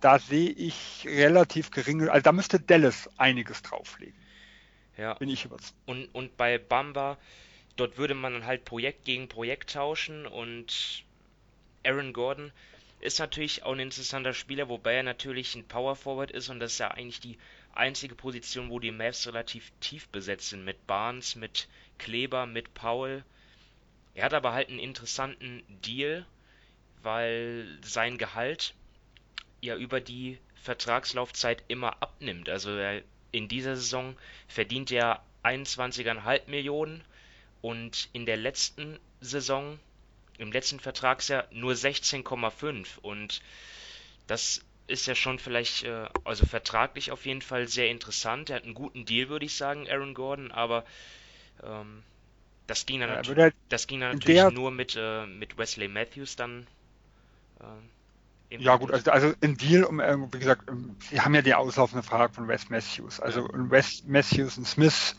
[0.01, 4.18] Da sehe ich relativ geringe, also da müsste Dallas einiges drauflegen.
[4.99, 5.15] Ja.
[5.15, 5.75] Bin ich überzeugt.
[5.87, 7.17] Und, und bei Bamba,
[7.77, 11.05] dort würde man halt Projekt gegen Projekt tauschen und
[11.85, 12.53] Aaron Gordon
[13.01, 16.73] ist natürlich auch ein interessanter Spieler, wobei er natürlich ein Power Forward ist und das
[16.73, 17.39] ist ja eigentlich die
[17.73, 23.25] einzige Position, wo die Mavs relativ tief besetzt sind mit Barnes, mit Kleber, mit Powell
[24.19, 26.27] er hat aber halt einen interessanten Deal,
[27.03, 28.75] weil sein Gehalt
[29.61, 32.49] ja über die Vertragslaufzeit immer abnimmt.
[32.49, 37.05] Also er, in dieser Saison verdient er 21,5 Millionen
[37.63, 39.79] und in der letzten Saison,
[40.39, 43.43] im letzten Vertragsjahr nur 16,5 und
[44.27, 48.51] das ist ja schon vielleicht, äh, also vertraglich auf jeden Fall sehr interessant.
[48.51, 50.85] Er hat einen guten Deal, würde ich sagen, Aaron Gordon, aber
[51.63, 52.03] ähm,
[52.67, 56.37] das ging dann, Ja, halt das ging dann natürlich nur mit, äh, mit Wesley Matthews
[56.37, 56.67] dann.
[57.61, 57.65] Äh,
[58.51, 61.55] Ja gut, also, also ein Deal, um äh, wie gesagt, ähm, sie haben ja die
[61.55, 63.21] auslaufende Frage von Wes Matthews.
[63.21, 65.17] Also und Wes Matthews und Smith.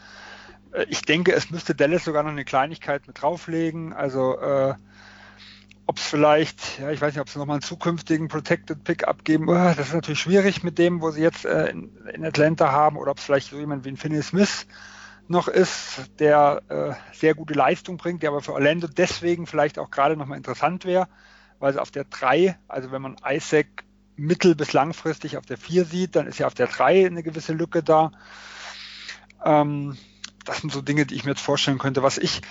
[0.74, 3.94] Äh, ich denke, es müsste Dallas sogar noch eine Kleinigkeit mit drauflegen.
[3.94, 4.74] Also äh,
[5.86, 9.48] ob es vielleicht, ja, ich weiß nicht, ob sie nochmal einen zukünftigen Protected Pick abgeben.
[9.48, 12.96] Uh, das ist natürlich schwierig mit dem, wo sie jetzt äh, in, in Atlanta haben,
[12.96, 14.68] oder ob es vielleicht so jemand wie ein Finney Smith
[15.28, 19.89] noch ist, der äh, sehr gute Leistung bringt, der aber für Orlando deswegen vielleicht auch
[19.89, 21.08] gerade nochmal interessant wäre,
[21.60, 23.84] weil sie auf der 3, also wenn man Isaac
[24.15, 27.54] mittel- bis langfristig auf der 4 sieht, dann ist ja auf der 3 eine gewisse
[27.54, 28.12] Lücke da.
[29.43, 29.98] Ähm,
[30.45, 32.41] das sind so Dinge, die ich mir jetzt vorstellen könnte, was ich,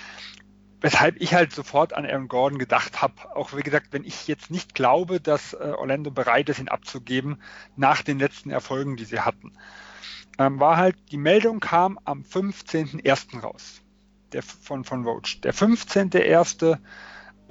[0.81, 3.35] weshalb ich halt sofort an Aaron Gordon gedacht habe.
[3.35, 7.41] Auch wie gesagt, wenn ich jetzt nicht glaube, dass äh, Orlando bereit ist, ihn abzugeben
[7.75, 9.53] nach den letzten Erfolgen, die sie hatten,
[10.37, 13.41] ähm, war halt, die Meldung kam am 15.01.
[13.41, 13.81] raus.
[14.31, 15.41] Der, von, von Roach.
[15.41, 16.77] Der 15.01., ähm,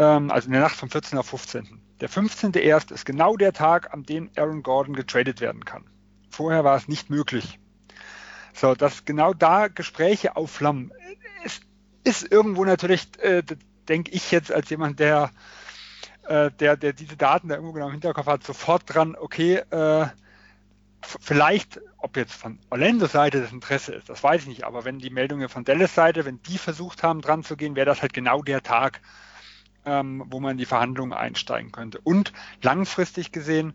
[0.05, 1.19] also in der Nacht vom 14.
[1.19, 1.81] auf 15.
[2.01, 2.93] Der 15.01.
[2.93, 5.85] ist genau der Tag, an dem Aaron Gordon getradet werden kann.
[6.31, 7.59] Vorher war es nicht möglich.
[8.53, 10.93] So, dass genau da Gespräche aufflammen,
[11.45, 11.63] ist,
[12.05, 13.43] ist irgendwo natürlich, äh,
[13.89, 15.31] denke ich jetzt als jemand, der,
[16.25, 20.07] äh, der, der diese Daten da irgendwo genau im Hinterkopf hat, sofort dran, okay, äh,
[21.03, 24.99] vielleicht, ob jetzt von Orlandos Seite das Interesse ist, das weiß ich nicht, aber wenn
[24.99, 28.13] die Meldungen von Dallas Seite, wenn die versucht haben, dran zu gehen, wäre das halt
[28.13, 29.01] genau der Tag,
[29.85, 32.01] ähm, wo man in die Verhandlungen einsteigen könnte.
[32.03, 33.75] Und langfristig gesehen,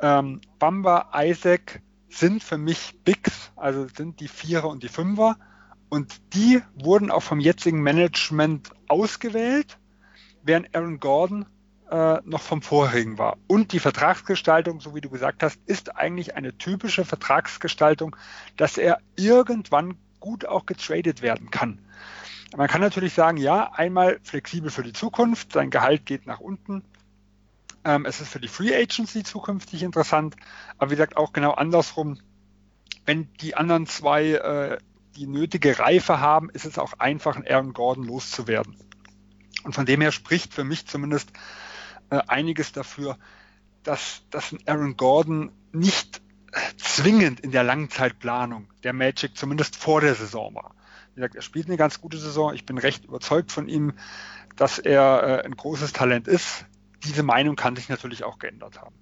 [0.00, 5.36] ähm, Bamba, Isaac sind für mich Bigs, also sind die Vierer und die Fünfer.
[5.88, 9.78] Und die wurden auch vom jetzigen Management ausgewählt,
[10.42, 11.46] während Aaron Gordon
[11.90, 13.36] äh, noch vom vorherigen war.
[13.46, 18.16] Und die Vertragsgestaltung, so wie du gesagt hast, ist eigentlich eine typische Vertragsgestaltung,
[18.56, 21.78] dass er irgendwann gut auch getradet werden kann.
[22.54, 26.84] Man kann natürlich sagen, ja, einmal flexibel für die Zukunft, sein Gehalt geht nach unten.
[27.84, 30.36] Ähm, es ist für die Free Agency zukünftig interessant,
[30.78, 32.20] aber wie gesagt auch genau andersrum.
[33.04, 34.78] Wenn die anderen zwei äh,
[35.16, 38.76] die nötige Reife haben, ist es auch einfach, einen Aaron Gordon loszuwerden.
[39.64, 41.30] Und von dem her spricht für mich zumindest
[42.10, 43.18] äh, einiges dafür,
[43.82, 46.20] dass, dass ein Aaron Gordon nicht
[46.76, 50.74] zwingend in der Langzeitplanung der Magic zumindest vor der Saison war.
[51.16, 52.54] Er spielt eine ganz gute Saison.
[52.54, 53.94] Ich bin recht überzeugt von ihm,
[54.56, 56.66] dass er äh, ein großes Talent ist.
[57.04, 58.94] Diese Meinung kann sich natürlich auch geändert haben.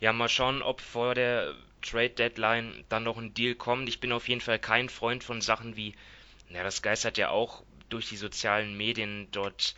[0.00, 3.88] Ja, mal schauen, ob vor der Trade Deadline dann noch ein Deal kommt.
[3.88, 5.94] Ich bin auf jeden Fall kein Freund von Sachen wie,
[6.48, 9.74] na, das geistert ja auch durch die sozialen Medien dort,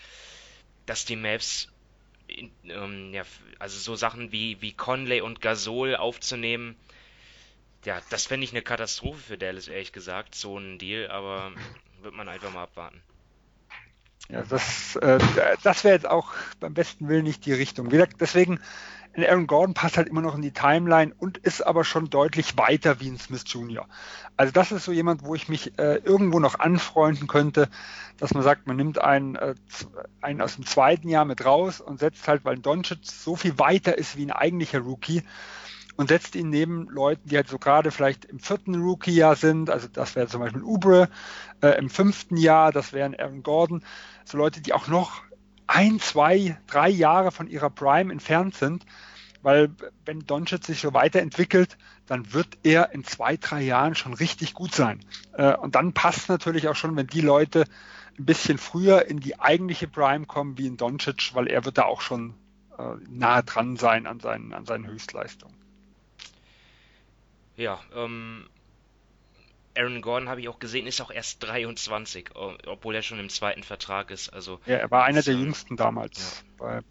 [0.86, 1.68] dass die Mavs,
[2.26, 3.22] in, ähm, ja,
[3.58, 6.76] also so Sachen wie, wie Conley und Gasol aufzunehmen.
[7.84, 11.52] Ja, das fände ich eine Katastrophe für Dallas, ehrlich gesagt, so ein Deal, aber
[12.00, 13.02] wird man einfach mal abwarten.
[14.28, 15.18] Ja, das, äh,
[15.62, 17.90] das wäre jetzt auch beim besten Willen nicht die Richtung.
[18.18, 18.58] Deswegen,
[19.16, 23.00] Aaron Gordon passt halt immer noch in die Timeline und ist aber schon deutlich weiter
[23.00, 23.86] wie ein Smith Jr.
[24.36, 27.68] Also das ist so jemand, wo ich mich äh, irgendwo noch anfreunden könnte,
[28.16, 29.54] dass man sagt, man nimmt einen, äh,
[30.22, 33.98] einen aus dem zweiten Jahr mit raus und setzt halt, weil Doncic so viel weiter
[33.98, 35.22] ist wie ein eigentlicher Rookie,
[35.96, 39.88] und setzt ihn neben Leuten, die halt so gerade vielleicht im vierten Rookie-Jahr sind, also
[39.88, 41.08] das wäre zum Beispiel Ubre,
[41.62, 43.84] äh, im fünften Jahr, das wären Aaron Gordon,
[44.24, 45.22] so Leute, die auch noch
[45.66, 48.84] ein, zwei, drei Jahre von ihrer Prime entfernt sind,
[49.42, 49.70] weil
[50.04, 51.76] wenn Doncic sich so weiterentwickelt,
[52.06, 55.00] dann wird er in zwei, drei Jahren schon richtig gut sein.
[55.34, 57.64] Äh, und dann passt natürlich auch schon, wenn die Leute
[58.18, 61.84] ein bisschen früher in die eigentliche Prime kommen wie in Doncic, weil er wird da
[61.84, 62.34] auch schon
[62.78, 65.63] äh, nahe dran sein an seinen, an seinen Höchstleistungen.
[67.56, 68.48] Ja, ähm,
[69.76, 73.62] Aaron Gordon habe ich auch gesehen, ist auch erst 23, obwohl er schon im zweiten
[73.62, 74.28] Vertrag ist.
[74.28, 76.44] Also, ja, er war einer der so, jüngsten damals.
[76.60, 76.82] Ja.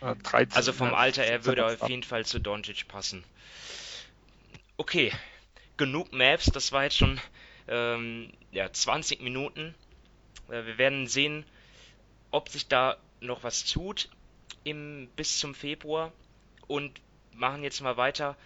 [0.00, 3.24] Bei, äh, 13, also vom Alter her würde er auf jeden Fall zu Doncic passen.
[4.76, 5.12] Okay,
[5.76, 7.20] genug Maps, das war jetzt schon
[7.68, 9.74] ähm, ja, 20 Minuten.
[10.48, 11.44] Äh, wir werden sehen,
[12.30, 14.08] ob sich da noch was tut
[14.64, 16.12] im, bis zum Februar
[16.66, 17.00] und
[17.32, 18.36] machen jetzt mal weiter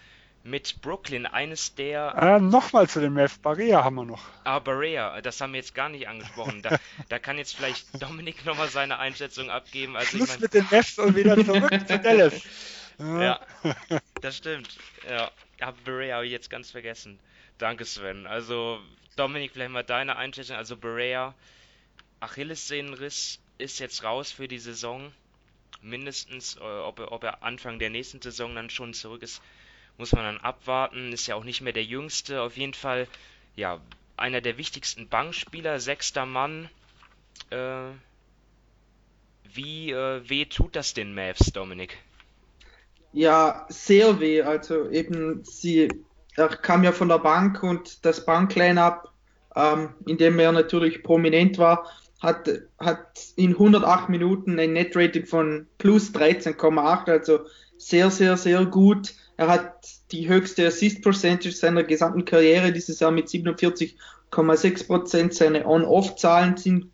[0.43, 2.15] mit Brooklyn, eines der.
[2.17, 4.23] Äh, Nochmal zu dem Mavs, Barea haben wir noch.
[4.45, 6.63] Ah, Barea, das haben wir jetzt gar nicht angesprochen.
[6.63, 9.97] Da, da kann jetzt vielleicht Dominik nochmal seine Einschätzung abgeben.
[9.97, 12.43] Also Schluss ich mein, mit den Mavs und wieder zurück zu Dallas.
[12.99, 13.41] Ja,
[14.21, 14.77] das stimmt.
[15.09, 15.31] Ja,
[15.85, 17.19] Barea habe ich jetzt ganz vergessen.
[17.59, 18.27] Danke, Sven.
[18.27, 18.79] Also,
[19.17, 20.57] Dominik, vielleicht mal deine Einschätzung.
[20.57, 21.35] Also Berea,
[22.21, 25.13] Achillessehnenriss ist jetzt raus für die Saison.
[25.83, 29.43] Mindestens, äh, ob er, ob er Anfang der nächsten Saison dann schon zurück ist,
[30.01, 31.13] muss man dann abwarten.
[31.13, 32.43] Ist ja auch nicht mehr der Jüngste.
[32.43, 33.07] Auf jeden Fall,
[33.55, 33.79] ja,
[34.17, 36.69] einer der wichtigsten Bankspieler, sechster Mann.
[37.51, 37.91] Äh,
[39.55, 41.99] wie äh, weh tut das den Mavs, Dominik?
[43.13, 44.43] Ja, sehr weh.
[44.43, 45.89] Also eben, sie,
[46.37, 49.13] er kam ja von der Bank und das Bankline-up,
[49.57, 55.67] ähm, in dem er natürlich prominent war, hat, hat in 108 Minuten ein Net-Rating von
[55.79, 57.41] plus 13,8, also
[57.77, 59.15] sehr, sehr, sehr gut.
[59.41, 65.33] Er hat die höchste Assist-Percentage seiner gesamten Karriere dieses Jahr mit 47,6 Prozent.
[65.33, 66.91] Seine On-Off-Zahlen sind,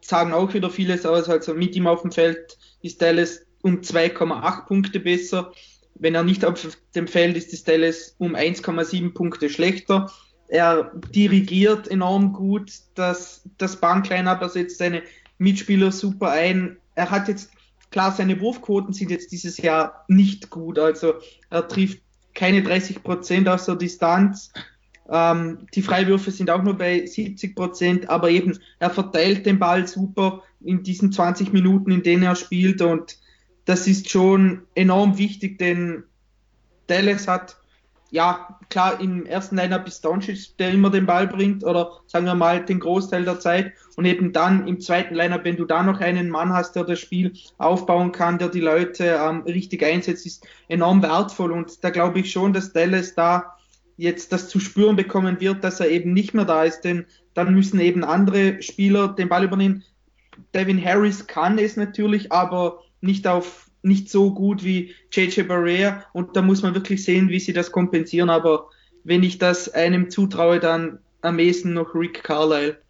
[0.00, 1.28] sagen auch wieder vieles aus.
[1.28, 5.50] Also mit ihm auf dem Feld ist Dallas um 2,8 Punkte besser.
[5.96, 10.12] Wenn er nicht auf dem Feld ist, ist Dallas um 1,7 Punkte schlechter.
[10.46, 15.02] Er dirigiert enorm gut das, das Bankline-Up, er setzt seine
[15.38, 16.76] Mitspieler super ein.
[16.94, 17.50] Er hat jetzt,
[17.96, 20.78] klar, seine Wurfquoten sind jetzt dieses Jahr nicht gut.
[20.78, 21.14] Also
[21.48, 22.02] er trifft
[22.34, 24.52] keine 30 Prozent aus der Distanz.
[25.08, 29.88] Ähm, die Freiwürfe sind auch nur bei 70 Prozent, aber eben er verteilt den Ball
[29.88, 33.16] super in diesen 20 Minuten, in denen er spielt und
[33.64, 36.04] das ist schon enorm wichtig, denn
[36.88, 37.56] Dallas hat,
[38.10, 42.34] ja, klar, im ersten Lineup ist Doncic, der immer den Ball bringt, oder sagen wir
[42.34, 43.72] mal den Großteil der Zeit.
[43.96, 47.00] Und eben dann im zweiten Lineup, wenn du da noch einen Mann hast, der das
[47.00, 51.50] Spiel aufbauen kann, der die Leute ähm, richtig einsetzt, ist enorm wertvoll.
[51.50, 53.56] Und da glaube ich schon, dass Dallas da
[53.96, 57.54] jetzt das zu spüren bekommen wird, dass er eben nicht mehr da ist, denn dann
[57.54, 59.82] müssen eben andere Spieler den Ball übernehmen.
[60.54, 66.36] Devin Harris kann es natürlich, aber nicht auf nicht so gut wie JJ Barrea und
[66.36, 68.30] da muss man wirklich sehen, wie sie das kompensieren.
[68.30, 68.70] Aber
[69.04, 72.80] wenn ich das einem zutraue, dann am ehesten noch Rick Carlisle.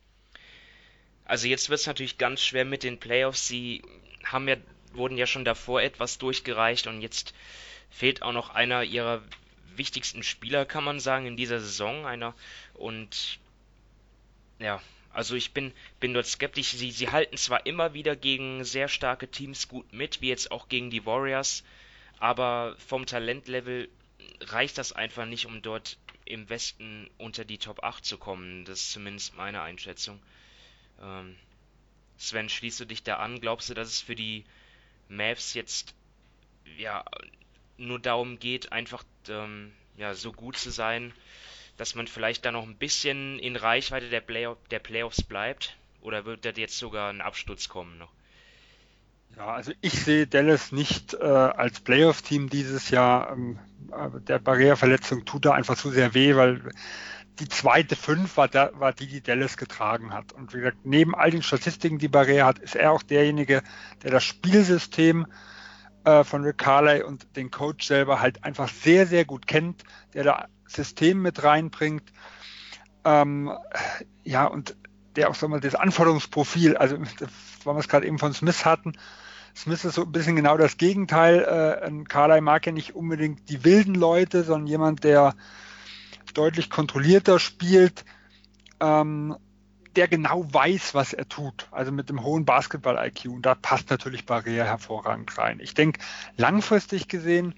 [1.25, 3.47] Also jetzt wird es natürlich ganz schwer mit den Playoffs.
[3.47, 3.83] Sie
[4.25, 4.57] haben ja,
[4.95, 7.35] wurden ja schon davor etwas durchgereicht und jetzt
[7.91, 9.23] fehlt auch noch einer ihrer
[9.77, 12.07] wichtigsten Spieler, kann man sagen, in dieser Saison.
[12.07, 12.35] Einer
[12.75, 13.39] und
[14.59, 14.81] ja,
[15.17, 16.73] also ich bin, bin dort skeptisch.
[16.73, 20.69] Sie, sie halten zwar immer wieder gegen sehr starke Teams gut mit, wie jetzt auch
[20.69, 21.65] gegen die Warriors,
[22.19, 23.89] aber vom Talentlevel
[24.43, 28.67] reicht das einfach nicht, um dort im Westen unter die Top 8 zu kommen.
[28.67, 30.21] Das ist zumindest meine Einschätzung.
[31.01, 31.35] Ähm,
[32.19, 33.41] Sven, schließt du dich da an?
[33.41, 34.45] Glaubst du, dass es für die
[35.09, 35.95] Mavs jetzt
[36.77, 37.03] ja
[37.79, 41.15] nur darum geht, einfach ähm, ja so gut zu sein,
[41.77, 45.77] dass man vielleicht da noch ein bisschen in Reichweite der, Play der Playoffs bleibt?
[46.01, 48.13] Oder wird da jetzt sogar ein Absturz kommen noch?
[49.37, 53.33] Ja, also ich sehe Dallas nicht äh, als Playoff-Team dieses Jahr.
[53.33, 53.59] Ähm,
[54.27, 56.63] der Barriereverletzung tut da einfach zu sehr weh, weil
[57.39, 60.33] die zweite Fünf war, da, war die, die Dallas getragen hat.
[60.33, 63.63] Und wie gesagt, neben all den Statistiken, die Barriere hat, ist er auch derjenige,
[64.03, 65.27] der das Spielsystem
[66.05, 69.85] äh, von Rick Carley und den Coach selber halt einfach sehr, sehr gut kennt,
[70.15, 72.13] der da System mit reinbringt.
[73.05, 73.53] Ähm,
[74.25, 74.77] ja, und
[75.17, 78.93] der auch so mal das Anforderungsprofil, also weil wir es gerade eben von Smith hatten,
[79.57, 81.41] Smith ist so ein bisschen genau das Gegenteil.
[81.41, 85.35] Äh, Carlyle mag ja nicht unbedingt die wilden Leute, sondern jemand, der
[86.35, 88.05] deutlich kontrollierter spielt,
[88.81, 89.35] ähm,
[89.97, 91.69] der genau weiß, was er tut.
[91.71, 93.31] Also mit dem hohen Basketball-IQ.
[93.31, 95.59] Und da passt natürlich Barriere hervorragend rein.
[95.61, 96.01] Ich denke,
[96.37, 97.55] langfristig gesehen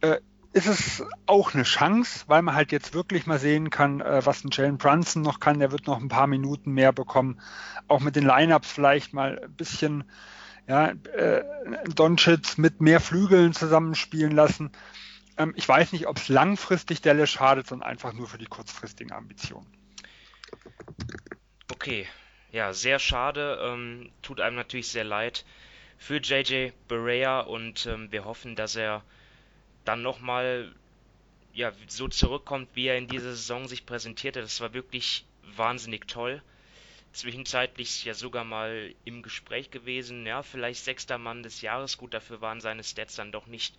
[0.00, 0.16] äh,
[0.52, 4.44] ist es auch eine Chance, weil man halt jetzt wirklich mal sehen kann, äh, was
[4.44, 5.60] ein Jalen Brunson noch kann.
[5.60, 7.40] Der wird noch ein paar Minuten mehr bekommen.
[7.86, 10.04] Auch mit den Lineups vielleicht mal ein bisschen
[10.66, 11.44] ja, äh,
[11.94, 14.72] Doncic mit mehr Flügeln zusammenspielen lassen.
[15.36, 19.12] Ähm, ich weiß nicht, ob es langfristig Dallas schadet, sondern einfach nur für die kurzfristigen
[19.12, 19.66] Ambitionen.
[21.72, 22.06] Okay,
[22.50, 23.58] ja, sehr schade.
[23.62, 25.44] Ähm, tut einem natürlich sehr leid
[25.96, 29.02] für JJ Barea und ähm, wir hoffen, dass er
[29.84, 30.74] dann nochmal
[31.52, 34.40] ja, so zurückkommt, wie er in dieser Saison sich präsentierte.
[34.40, 35.24] Das war wirklich
[35.56, 36.42] wahnsinnig toll.
[37.12, 41.98] Zwischenzeitlich ja sogar mal im Gespräch gewesen, ja, vielleicht sechster Mann des Jahres.
[41.98, 43.74] Gut, dafür waren seine Stats dann doch nicht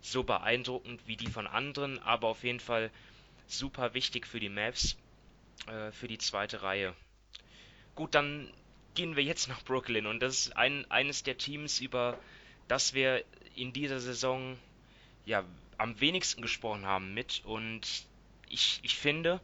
[0.00, 2.90] so beeindruckend wie die von anderen, aber auf jeden Fall
[3.46, 4.96] super wichtig für die Mavs,
[5.68, 6.94] äh, für die zweite Reihe.
[7.94, 8.52] Gut, dann
[8.94, 12.18] gehen wir jetzt nach Brooklyn und das ist ein, eines der Teams, über
[12.66, 14.58] das wir in dieser Saison
[15.26, 15.44] ja,
[15.78, 17.42] am wenigsten gesprochen haben mit.
[17.44, 17.82] Und
[18.48, 19.40] ich, ich finde,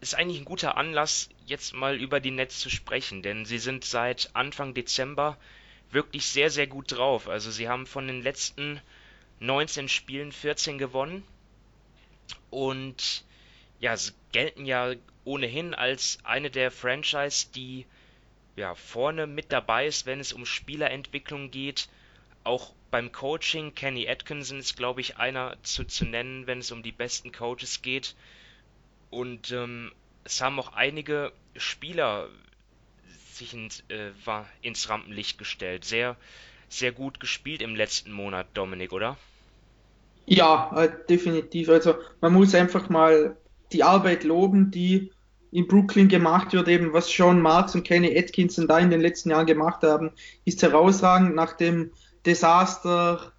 [0.00, 3.84] ist eigentlich ein guter Anlass, jetzt mal über die Nets zu sprechen, denn sie sind
[3.84, 5.38] seit Anfang Dezember
[5.90, 7.28] wirklich sehr, sehr gut drauf.
[7.28, 8.80] Also sie haben von den letzten
[9.40, 11.22] 19 Spielen 14 gewonnen
[12.50, 13.24] und
[13.80, 17.86] ja, sie gelten ja ohnehin als eine der Franchise, die
[18.56, 21.88] ja vorne mit dabei ist, wenn es um Spielerentwicklung geht.
[22.46, 26.82] Auch beim Coaching, Kenny Atkinson ist, glaube ich, einer zu, zu nennen, wenn es um
[26.82, 28.14] die besten Coaches geht.
[29.10, 29.92] Und ähm,
[30.24, 32.28] es haben auch einige Spieler
[33.32, 35.84] sich in, äh, war ins Rampenlicht gestellt.
[35.84, 36.16] Sehr,
[36.68, 39.16] sehr gut gespielt im letzten Monat, Dominik, oder?
[40.26, 41.68] Ja, äh, definitiv.
[41.68, 43.36] Also man muss einfach mal
[43.72, 45.10] die Arbeit loben, die
[45.52, 49.30] in Brooklyn gemacht wird, eben was Sean Marks und Kenny Atkinson da in den letzten
[49.30, 50.12] Jahren gemacht haben,
[50.44, 51.92] ist herausragend nach dem
[52.26, 53.32] Desaster,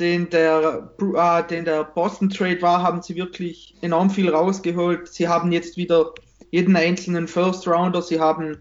[0.00, 5.08] den der, äh, den der Boston Trade war, haben sie wirklich enorm viel rausgeholt.
[5.08, 6.12] Sie haben jetzt wieder
[6.50, 8.58] jeden einzelnen First Rounder, sie haben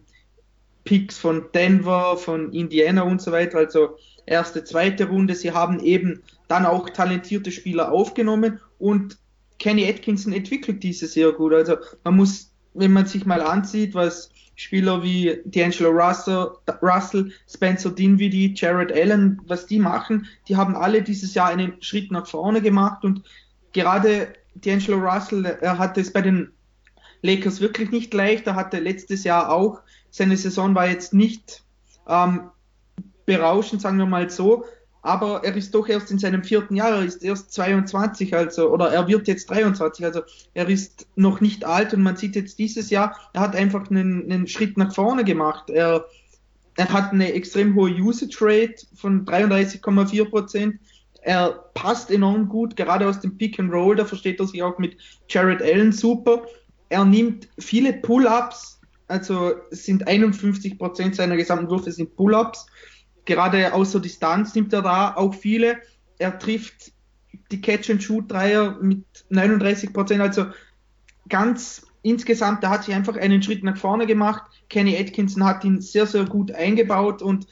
[0.84, 5.36] Picks von Denver, von Indiana und so weiter, also erste, zweite Runde.
[5.36, 9.18] Sie haben eben dann auch talentierte Spieler aufgenommen und
[9.60, 11.54] Kenny Atkinson entwickelt diese sehr gut.
[11.54, 17.90] Also man muss, wenn man sich mal ansieht, was Spieler wie D'Angelo Russell, Russell, Spencer
[17.92, 22.62] Dinwiddie, Jared Allen, was die machen, die haben alle dieses Jahr einen Schritt nach vorne
[22.62, 23.24] gemacht und
[23.72, 26.52] gerade D'Angelo Russell, er hatte es bei den
[27.24, 28.46] Lakers wirklich nicht leicht.
[28.46, 31.64] Er hatte letztes Jahr auch, seine Saison war jetzt nicht
[32.08, 32.52] ähm,
[33.26, 34.66] berauschend, sagen wir mal so,
[35.04, 38.90] aber er ist doch erst in seinem vierten Jahr, er ist erst 22, also, oder
[38.90, 40.22] er wird jetzt 23, also
[40.54, 44.32] er ist noch nicht alt und man sieht jetzt dieses Jahr, er hat einfach einen,
[44.32, 45.70] einen Schritt nach vorne gemacht.
[45.70, 46.06] Er,
[46.78, 50.80] er hat eine extrem hohe Usage Rate von 33,4 Prozent.
[51.22, 54.78] Er passt enorm gut, gerade aus dem Pick and Roll, da versteht er sich auch
[54.80, 54.96] mit
[55.28, 56.44] Jared Allen super.
[56.88, 62.68] Er nimmt viele Pull-ups, also sind 51 Prozent seiner gesamten Würfe sind Pull-ups
[63.26, 65.78] gerade außer Distanz nimmt er da auch viele.
[66.18, 66.92] Er trifft
[67.52, 70.48] die Catch-and-Shoot-Dreier mit 39 Prozent, also
[71.30, 74.44] ganz insgesamt, da hat sich einfach einen Schritt nach vorne gemacht.
[74.70, 77.48] Kenny Atkinson hat ihn sehr, sehr gut eingebaut und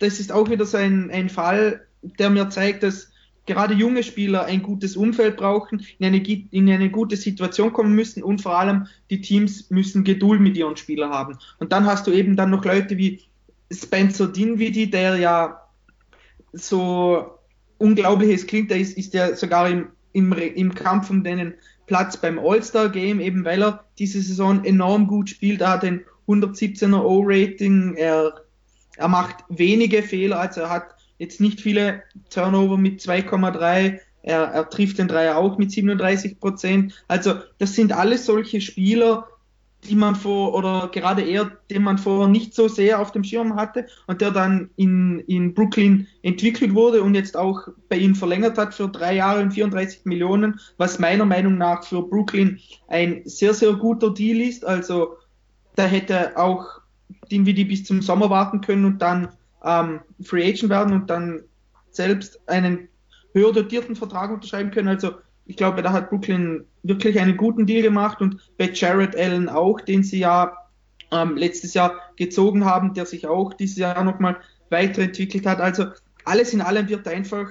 [0.00, 3.10] das ist auch wieder so ein, ein Fall, der mir zeigt, dass
[3.46, 8.22] gerade junge Spieler ein gutes Umfeld brauchen, in eine, in eine gute Situation kommen müssen
[8.22, 11.38] und vor allem die Teams müssen Geduld mit ihren Spielern haben.
[11.58, 13.22] Und dann hast du eben dann noch Leute wie
[13.70, 15.62] Spencer Dinwiddie, der ja
[16.52, 17.38] so
[17.78, 21.54] unglaubliches klingt, der ist, ist ja sogar im, im, im Kampf um den
[21.86, 25.60] Platz beim All-Star-Game, eben weil er diese Saison enorm gut spielt.
[25.60, 28.40] Er hat ein 117er O-Rating, er,
[28.96, 34.68] er macht wenige Fehler, also er hat jetzt nicht viele Turnover mit 2,3, er, er
[34.68, 37.04] trifft den Dreier auch mit 37 Prozent.
[37.06, 39.28] Also das sind alles solche Spieler,
[39.86, 43.56] die man vor, oder gerade er, den man vorher nicht so sehr auf dem Schirm
[43.56, 48.58] hatte und der dann in, in Brooklyn entwickelt wurde und jetzt auch bei ihm verlängert
[48.58, 53.54] hat für drei Jahre und 34 Millionen, was meiner Meinung nach für Brooklyn ein sehr,
[53.54, 54.64] sehr guter Deal ist.
[54.64, 55.16] Also
[55.74, 56.80] da hätte auch
[57.30, 59.28] Dinwiddie bis zum Sommer warten können und dann
[59.64, 61.42] ähm, Free Agent werden und dann
[61.90, 62.88] selbst einen
[63.32, 64.88] höher dotierten Vertrag unterschreiben können.
[64.88, 65.12] Also
[65.46, 69.80] ich glaube, da hat Brooklyn wirklich einen guten Deal gemacht und bei Jared Allen auch,
[69.80, 70.56] den sie ja
[71.12, 74.36] ähm, letztes Jahr gezogen haben, der sich auch dieses Jahr nochmal
[74.70, 75.60] weiterentwickelt hat.
[75.60, 75.86] Also
[76.24, 77.48] alles in allem wird einfach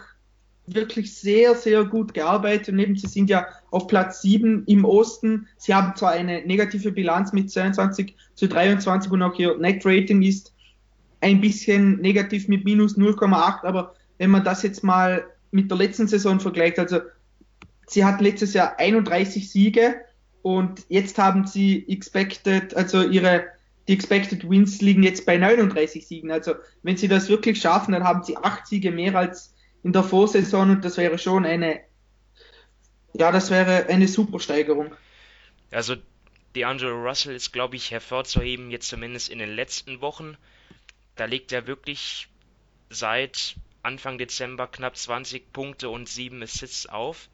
[0.67, 2.69] wirklich sehr, sehr gut gearbeitet.
[2.69, 5.47] Und eben, sie sind ja auf Platz 7 im Osten.
[5.57, 10.21] Sie haben zwar eine negative Bilanz mit 22 zu 23 und auch ihr Net Rating
[10.21, 10.53] ist
[11.21, 16.07] ein bisschen negativ mit minus 0,8, aber wenn man das jetzt mal mit der letzten
[16.07, 16.99] Saison vergleicht, also
[17.87, 20.01] sie hatten letztes Jahr 31 Siege
[20.41, 23.55] und jetzt haben sie expected, also ihre
[23.87, 26.31] die expected Wins liegen jetzt bei 39 Siegen.
[26.31, 30.03] Also wenn sie das wirklich schaffen, dann haben sie acht Siege mehr als in der
[30.03, 31.81] Vorsaison und das wäre schon eine,
[33.13, 34.95] ja, das wäre eine super Steigerung.
[35.71, 35.95] Also
[36.55, 40.37] D'Angelo Russell ist, glaube ich, hervorzuheben, jetzt zumindest in den letzten Wochen.
[41.15, 42.27] Da legt er wirklich
[42.89, 47.29] seit Anfang Dezember knapp 20 Punkte und 7 Assists auf.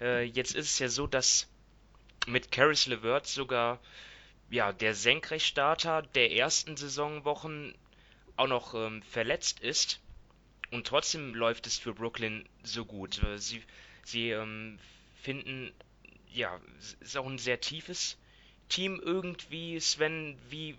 [0.00, 1.48] Äh, jetzt ist es ja so, dass
[2.26, 3.80] mit Caris LeVert sogar
[4.50, 7.74] ja, der Senkrechtstarter der ersten Saisonwochen
[8.36, 10.00] auch noch ähm, verletzt ist.
[10.70, 13.22] Und trotzdem läuft es für Brooklyn so gut.
[13.22, 13.62] Äh, sie,
[14.04, 14.78] sie ähm,
[15.14, 15.72] finden,
[16.32, 18.18] ja, es ist auch ein sehr tiefes
[18.68, 19.80] Team irgendwie.
[19.80, 20.76] Sven, wie,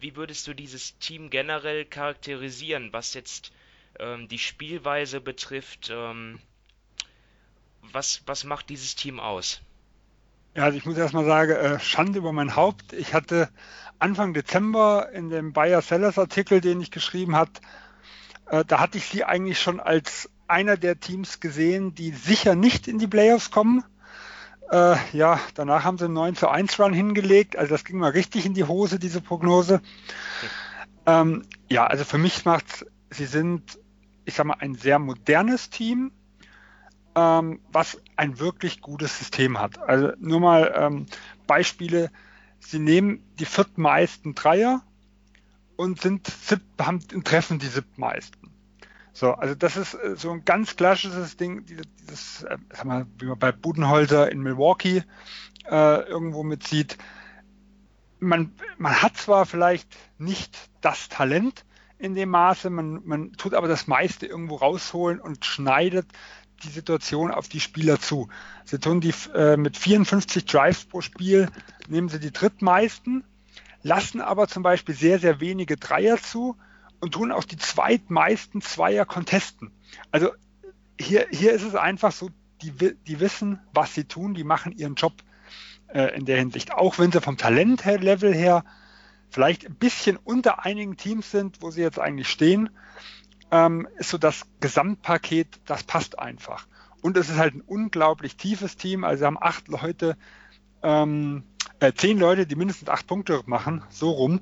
[0.00, 3.52] wie würdest du dieses Team generell charakterisieren, was jetzt
[3.98, 5.90] ähm, die Spielweise betrifft?
[5.90, 6.40] Ähm,
[7.92, 9.60] was, was macht dieses Team aus?
[10.54, 12.92] Ja, also ich muss erstmal sagen, äh, Schande über mein Haupt.
[12.92, 13.48] Ich hatte
[13.98, 17.50] Anfang Dezember in dem Bayer Sellers Artikel, den ich geschrieben habe,
[18.46, 22.86] äh, da hatte ich sie eigentlich schon als einer der Teams gesehen, die sicher nicht
[22.88, 23.84] in die Playoffs kommen.
[24.70, 27.56] Äh, ja, danach haben sie einen 9 zu 1 Run hingelegt.
[27.56, 29.74] Also das ging mal richtig in die Hose, diese Prognose.
[29.76, 30.50] Okay.
[31.06, 33.78] Ähm, ja, also für mich macht sie sind,
[34.24, 36.12] ich sag mal, ein sehr modernes Team,
[37.14, 39.78] ähm, was ein wirklich gutes System hat.
[39.78, 41.06] Also nur mal ähm,
[41.46, 42.10] Beispiele.
[42.60, 44.82] Sie nehmen die viertmeisten Dreier
[45.76, 46.32] und sind
[46.80, 48.50] haben, treffen die siebtmeisten.
[49.12, 53.26] So, also das ist äh, so ein ganz klassisches Ding, dieses, äh, sag mal, wie
[53.26, 55.04] man bei Budenholzer in Milwaukee
[55.70, 56.98] äh, irgendwo mitzieht.
[58.18, 59.88] Man, man hat zwar vielleicht
[60.18, 61.64] nicht das Talent
[61.98, 66.06] in dem Maße, man, man tut aber das meiste irgendwo rausholen und schneidet
[66.64, 68.28] die Situation auf die Spieler zu.
[68.64, 71.48] Sie tun die äh, mit 54 Drives pro Spiel,
[71.88, 73.24] nehmen sie die drittmeisten,
[73.82, 76.56] lassen aber zum Beispiel sehr, sehr wenige Dreier zu
[77.00, 79.70] und tun auch die zweitmeisten Zweier contesten.
[80.10, 80.30] Also
[80.98, 82.30] hier, hier ist es einfach so,
[82.62, 85.12] die, die wissen, was sie tun, die machen ihren Job
[85.88, 86.72] äh, in der Hinsicht.
[86.72, 88.64] Auch wenn sie vom Talentlevel her
[89.28, 92.70] vielleicht ein bisschen unter einigen Teams sind, wo sie jetzt eigentlich stehen,
[93.54, 96.66] ähm, ist so das Gesamtpaket, das passt einfach.
[97.02, 99.04] Und es ist halt ein unglaublich tiefes Team.
[99.04, 100.16] Also haben acht Leute,
[100.82, 101.44] ähm,
[101.78, 104.40] äh, zehn Leute, die mindestens acht Punkte machen, so rum.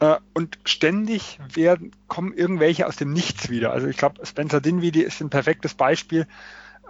[0.00, 3.70] Äh, und ständig werden, kommen irgendwelche aus dem Nichts wieder.
[3.72, 6.26] Also ich glaube, Spencer Dinwiddie ist ein perfektes Beispiel.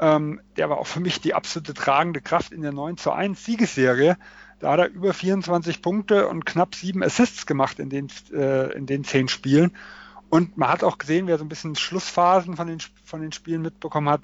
[0.01, 3.45] Ähm, der war auch für mich die absolute tragende Kraft in der 9 zu 1
[3.45, 4.17] Siegesserie.
[4.61, 8.87] Da hat er über 24 Punkte und knapp sieben Assists gemacht in den, äh, in
[8.87, 9.73] den zehn Spielen.
[10.31, 13.63] Und man hat auch gesehen, wer so ein bisschen Schlussphasen von den, von den Spielen
[13.63, 14.23] mitbekommen hat,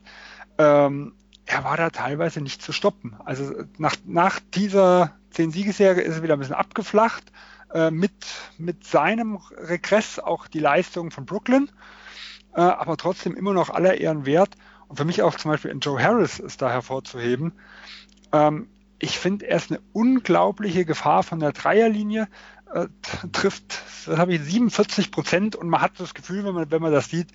[0.58, 1.14] ähm,
[1.46, 3.16] er war da teilweise nicht zu stoppen.
[3.24, 7.24] Also nach, nach dieser zehn Siegesserie ist er wieder ein bisschen abgeflacht.
[7.74, 8.12] Äh, mit,
[8.56, 11.68] mit seinem Regress auch die Leistung von Brooklyn,
[12.54, 14.50] äh, aber trotzdem immer noch aller Ehren wert.
[14.86, 17.52] Und für mich auch zum Beispiel in Joe Harris ist da hervorzuheben.
[18.32, 18.68] Ähm,
[19.00, 22.28] ich finde, er ist eine unglaubliche Gefahr von der Dreierlinie,
[22.74, 22.88] äh,
[23.32, 26.92] trifft, das habe ich 47 Prozent und man hat das Gefühl, wenn man, wenn man
[26.92, 27.28] das sieht,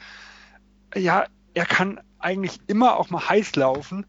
[0.93, 4.05] ja, er kann eigentlich immer auch mal heiß laufen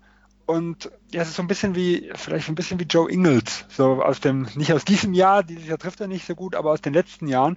[0.46, 4.02] und ja, es ist so ein bisschen wie, vielleicht ein bisschen wie Joe Ingles, so
[4.02, 6.80] aus dem, nicht aus diesem Jahr, dieses Jahr trifft er nicht so gut, aber aus
[6.80, 7.56] den letzten Jahren,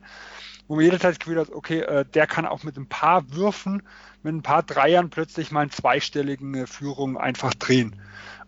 [0.68, 3.82] wo man jederzeit das Gefühl hat, okay, äh, der kann auch mit ein paar Würfen,
[4.22, 7.96] mit ein paar Dreiern plötzlich mal in zweistelligen Führungen einfach drehen.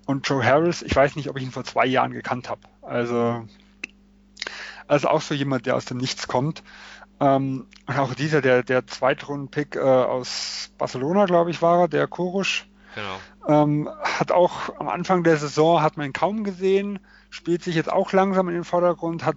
[0.06, 2.62] Und Joe Harris, ich weiß nicht, ob ich ihn vor zwei Jahren gekannt habe.
[2.84, 3.48] Also,
[4.88, 6.64] also auch so jemand, der aus dem Nichts kommt.
[7.20, 12.08] Ähm, und auch dieser, der, der Zweitrunden-Pick äh, aus Barcelona, glaube ich, war er, der
[12.08, 13.20] Kurusch, Genau.
[13.48, 17.92] Ähm, hat auch am Anfang der Saison hat man ihn kaum gesehen, spielt sich jetzt
[17.92, 19.36] auch langsam in den Vordergrund, hat,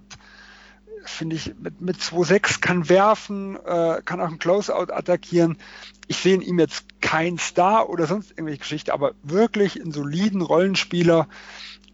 [1.03, 5.57] finde ich, mit, mit 2-6 kann werfen, äh, kann auch ein Closeout attackieren.
[6.07, 10.41] Ich sehe in ihm jetzt kein Star oder sonst irgendwelche Geschichte, aber wirklich einen soliden
[10.41, 11.27] Rollenspieler,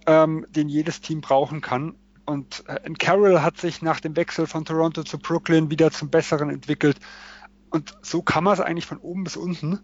[0.05, 1.95] ähm, den jedes Team brauchen kann.
[2.25, 6.49] Und äh, Carroll hat sich nach dem Wechsel von Toronto zu Brooklyn wieder zum Besseren
[6.49, 6.97] entwickelt.
[7.69, 9.79] Und so kann man es eigentlich von oben bis unten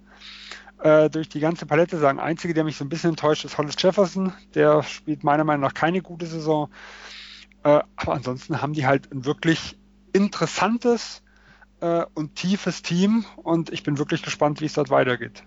[0.79, 2.19] äh, durch die ganze Palette sagen.
[2.19, 4.33] Einzige, der mich so ein bisschen enttäuscht, ist Hollis Jefferson.
[4.55, 6.69] Der spielt meiner Meinung nach keine gute Saison.
[7.63, 9.77] Äh, aber ansonsten haben die halt ein wirklich
[10.13, 11.21] interessantes
[11.81, 15.43] äh, und tiefes Team und ich bin wirklich gespannt, wie es dort weitergeht.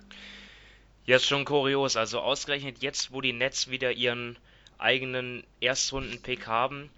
[1.07, 1.97] Ja, ist schon kurios.
[1.97, 4.39] Also ausgerechnet jetzt, wo die Nets wieder ihren
[4.79, 6.91] eigenen Erstrunden-Pick haben,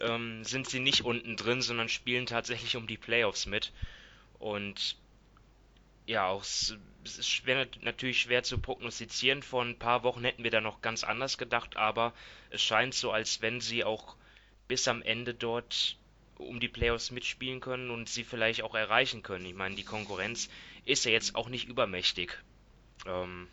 [0.00, 3.72] ähm, sind sie nicht unten drin, sondern spielen tatsächlich um die Playoffs mit.
[4.38, 4.96] Und
[6.06, 9.42] ja, auch es ist schwer, natürlich schwer zu prognostizieren.
[9.42, 12.12] Vor ein paar Wochen hätten wir da noch ganz anders gedacht, aber
[12.50, 14.16] es scheint so, als wenn sie auch
[14.68, 15.96] bis am Ende dort
[16.38, 19.46] um die Playoffs mitspielen können und sie vielleicht auch erreichen können.
[19.46, 20.48] Ich meine, die Konkurrenz
[20.84, 22.36] ist ja jetzt auch nicht übermächtig.
[23.06, 23.48] Ähm,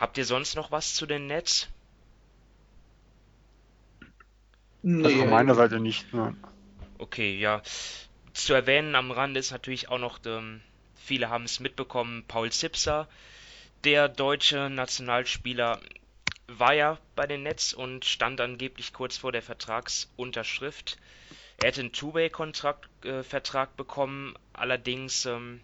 [0.00, 1.68] habt ihr sonst noch was zu den Nets?
[4.82, 5.04] Nee.
[5.04, 6.12] Also von meiner Seite nicht.
[6.12, 6.36] Nein.
[6.98, 7.62] Okay, ja
[8.32, 10.60] zu erwähnen am Rande ist natürlich auch noch, ähm,
[10.94, 13.08] viele haben es mitbekommen, Paul Zipser,
[13.84, 15.80] der deutsche Nationalspieler,
[16.46, 20.98] war ja bei den Nets und stand angeblich kurz vor der Vertragsunterschrift.
[21.58, 25.60] Er hätte einen Two-Way-Vertrag äh, bekommen, allerdings ähm,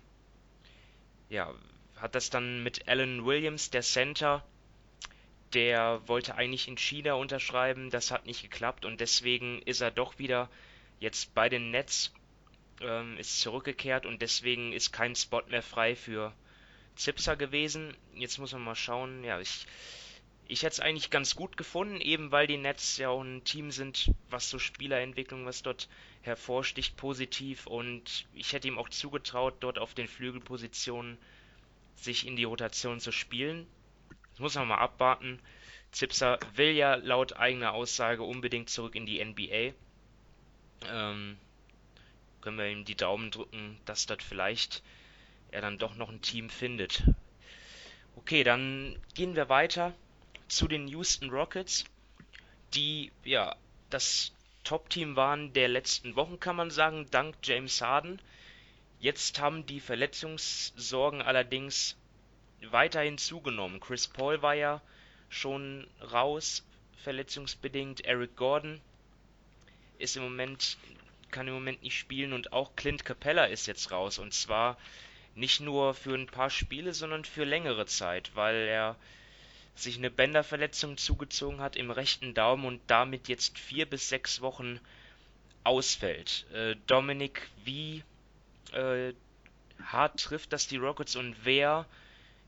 [1.28, 1.50] ja,
[1.96, 4.44] hat das dann mit Alan Williams, der Center,
[5.54, 10.18] der wollte eigentlich in China unterschreiben, das hat nicht geklappt und deswegen ist er doch
[10.18, 10.50] wieder
[11.00, 12.12] jetzt bei den Nets
[12.80, 16.32] ähm, ist zurückgekehrt und deswegen ist kein Spot mehr frei für
[16.94, 17.96] Zipser gewesen.
[18.14, 19.24] Jetzt muss man mal schauen.
[19.24, 19.66] Ja, ich,
[20.48, 23.70] ich hätte es eigentlich ganz gut gefunden, eben weil die Nets ja auch ein Team
[23.70, 25.88] sind, was so Spielerentwicklung, was dort
[26.22, 27.66] hervorsticht, positiv.
[27.66, 31.18] Und ich hätte ihm auch zugetraut, dort auf den Flügelpositionen
[31.96, 33.66] sich in die Rotation zu spielen.
[34.30, 35.40] Das muss man mal abwarten.
[35.92, 39.72] Zipser will ja laut eigener Aussage unbedingt zurück in die NBA.
[40.88, 41.36] Ähm,
[42.40, 44.82] können wir ihm die Daumen drücken, dass das vielleicht
[45.50, 47.02] er dann doch noch ein Team findet.
[48.16, 49.94] Okay, dann gehen wir weiter
[50.48, 51.84] zu den Houston Rockets,
[52.74, 53.56] die ja
[53.90, 54.32] das
[54.64, 58.20] Top-Team waren der letzten Wochen, kann man sagen, dank James Harden.
[59.06, 61.96] Jetzt haben die Verletzungssorgen allerdings
[62.60, 63.78] weiterhin zugenommen.
[63.78, 64.82] Chris Paul war ja
[65.28, 66.66] schon raus,
[67.04, 68.04] verletzungsbedingt.
[68.04, 68.80] Eric Gordon
[69.98, 70.76] ist im Moment,
[71.30, 74.18] kann im Moment nicht spielen und auch Clint Capella ist jetzt raus.
[74.18, 74.76] Und zwar
[75.36, 78.96] nicht nur für ein paar Spiele, sondern für längere Zeit, weil er
[79.76, 84.80] sich eine Bänderverletzung zugezogen hat im rechten Daumen und damit jetzt vier bis sechs Wochen
[85.62, 86.44] ausfällt.
[86.52, 88.02] Äh, Dominik, wie
[88.72, 89.12] äh,
[89.82, 91.86] hart trifft das die Rockets und wer,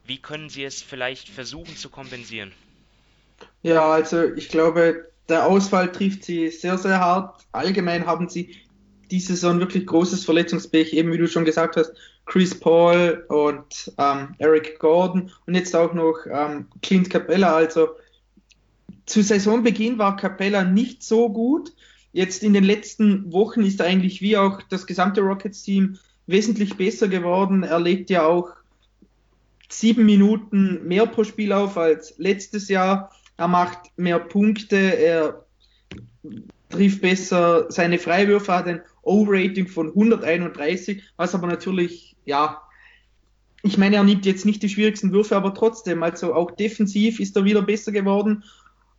[0.05, 2.53] wie können sie es vielleicht versuchen zu kompensieren?
[3.63, 7.45] Ja, also ich glaube, der Ausfall trifft sie sehr, sehr hart.
[7.53, 8.57] Allgemein haben sie
[9.11, 11.93] diese Saison wirklich großes Verletzungspech, eben wie du schon gesagt hast,
[12.27, 17.55] Chris Paul und ähm, Eric Gordon und jetzt auch noch ähm, Clint Capella.
[17.55, 17.89] Also
[19.07, 21.73] zu Saisonbeginn war Capella nicht so gut.
[22.13, 25.99] Jetzt in den letzten Wochen ist er eigentlich wie auch das gesamte Rockets-Team
[26.29, 27.65] wesentlich besser geworden.
[27.65, 28.51] Er legt ja auch
[29.69, 33.11] sieben Minuten mehr pro Spiel auf als letztes Jahr.
[33.37, 35.45] Er macht mehr Punkte, er
[36.69, 42.63] trifft besser seine Freiwürfe, hat ein O-Rating von 131, was aber natürlich, ja,
[43.63, 47.37] ich meine, er nimmt jetzt nicht die schwierigsten Würfe, aber trotzdem, also auch defensiv ist
[47.37, 48.45] er wieder besser geworden.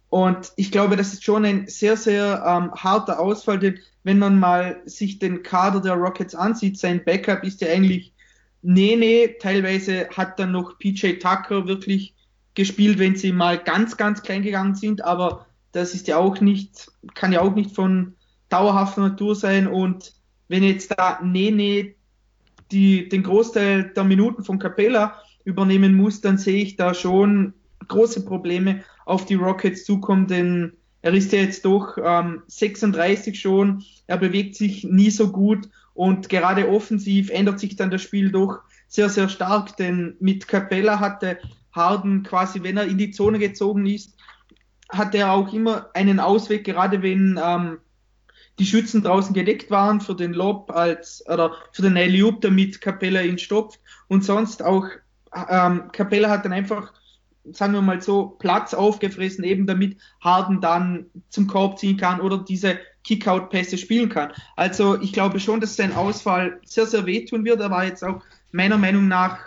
[0.09, 4.39] Und ich glaube, das ist schon ein sehr, sehr ähm, harter Ausfall, denn wenn man
[4.39, 8.13] mal sich den Kader der Rockets ansieht, sein Backup ist ja eigentlich
[8.61, 12.15] Nene, teilweise hat dann noch PJ Tucker wirklich
[12.55, 16.91] gespielt, wenn sie mal ganz, ganz klein gegangen sind, aber das ist ja auch nicht,
[17.13, 18.15] kann ja auch nicht von
[18.49, 19.67] dauerhafter Natur sein.
[19.67, 20.13] Und
[20.47, 21.93] wenn jetzt da Nene
[22.71, 27.53] die, den Großteil der Minuten von Capella übernehmen muss, dann sehe ich da schon
[27.87, 33.83] große Probleme auf die Rockets zukommen, denn er ist ja jetzt doch ähm, 36 schon,
[34.07, 38.59] er bewegt sich nie so gut und gerade offensiv ändert sich dann das Spiel doch
[38.87, 41.39] sehr, sehr stark, denn mit Capella hatte
[41.71, 44.15] Harden quasi, wenn er in die Zone gezogen ist,
[44.89, 47.77] hat er auch immer einen Ausweg, gerade wenn ähm,
[48.57, 53.21] die Schützen draußen gedeckt waren für den Lob als oder für den Eliup, damit Capella
[53.21, 53.79] ihn stopft.
[54.07, 54.85] Und sonst auch
[55.49, 56.91] ähm, Capella hat dann einfach
[57.53, 62.37] sagen wir mal so Platz aufgefressen, eben damit Harden dann zum Korb ziehen kann oder
[62.37, 64.31] diese Kickout-Pässe spielen kann.
[64.55, 67.59] Also ich glaube schon, dass sein Ausfall sehr, sehr wehtun wird.
[67.59, 68.21] Er war jetzt auch
[68.51, 69.39] meiner Meinung nach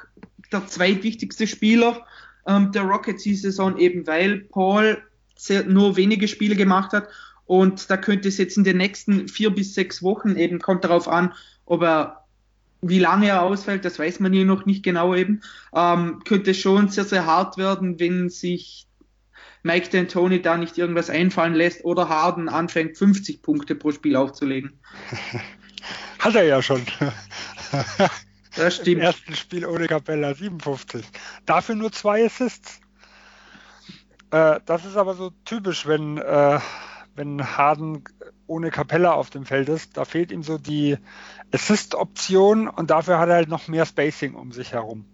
[0.52, 2.04] der zweitwichtigste Spieler
[2.46, 5.02] ähm, der Rockets diese Saison, eben weil Paul
[5.36, 7.08] sehr, nur wenige Spiele gemacht hat
[7.46, 11.08] und da könnte es jetzt in den nächsten vier bis sechs Wochen eben, kommt darauf
[11.08, 11.34] an,
[11.66, 12.21] ob er,
[12.82, 15.40] wie lange er ausfällt, das weiß man hier noch nicht genau eben,
[15.74, 18.88] ähm, könnte schon sehr, sehr hart werden, wenn sich
[19.62, 24.72] Mike D'Antoni da nicht irgendwas einfallen lässt oder Harden anfängt, 50 Punkte pro Spiel aufzulegen.
[26.18, 26.82] Hat er ja schon.
[28.54, 28.98] Das stimmt.
[28.98, 31.06] Im ersten Spiel ohne Capella 57.
[31.46, 32.82] Dafür nur zwei Assists.
[34.30, 36.60] Äh, das ist aber so typisch, wenn äh,
[37.14, 38.04] wenn Harden
[38.52, 39.96] ohne Capella auf dem Feld ist.
[39.96, 40.98] Da fehlt ihm so die
[41.52, 45.06] Assist-Option und dafür hat er halt noch mehr Spacing um sich herum.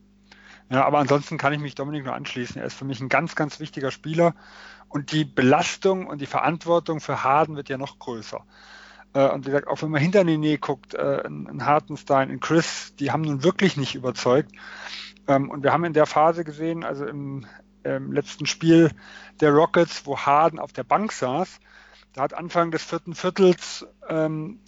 [0.70, 2.60] Ja, aber ansonsten kann ich mich Dominik nur anschließen.
[2.60, 4.34] Er ist für mich ein ganz, ganz wichtiger Spieler
[4.88, 8.44] und die Belastung und die Verantwortung für Harden wird ja noch größer.
[9.14, 12.94] Äh, und wie gesagt, auch wenn man hinter Nene guckt, äh, in Hartenstein, in Chris,
[12.98, 14.52] die haben nun wirklich nicht überzeugt.
[15.28, 17.46] Ähm, und wir haben in der Phase gesehen, also im,
[17.84, 18.90] im letzten Spiel
[19.40, 21.60] der Rockets, wo Harden auf der Bank saß,
[22.18, 24.58] da hat Anfang des vierten Viertels ähm,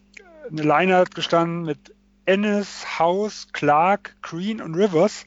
[0.48, 1.92] eine Line gestanden mit
[2.24, 5.26] Ennis, House, Clark, Green und Rivers.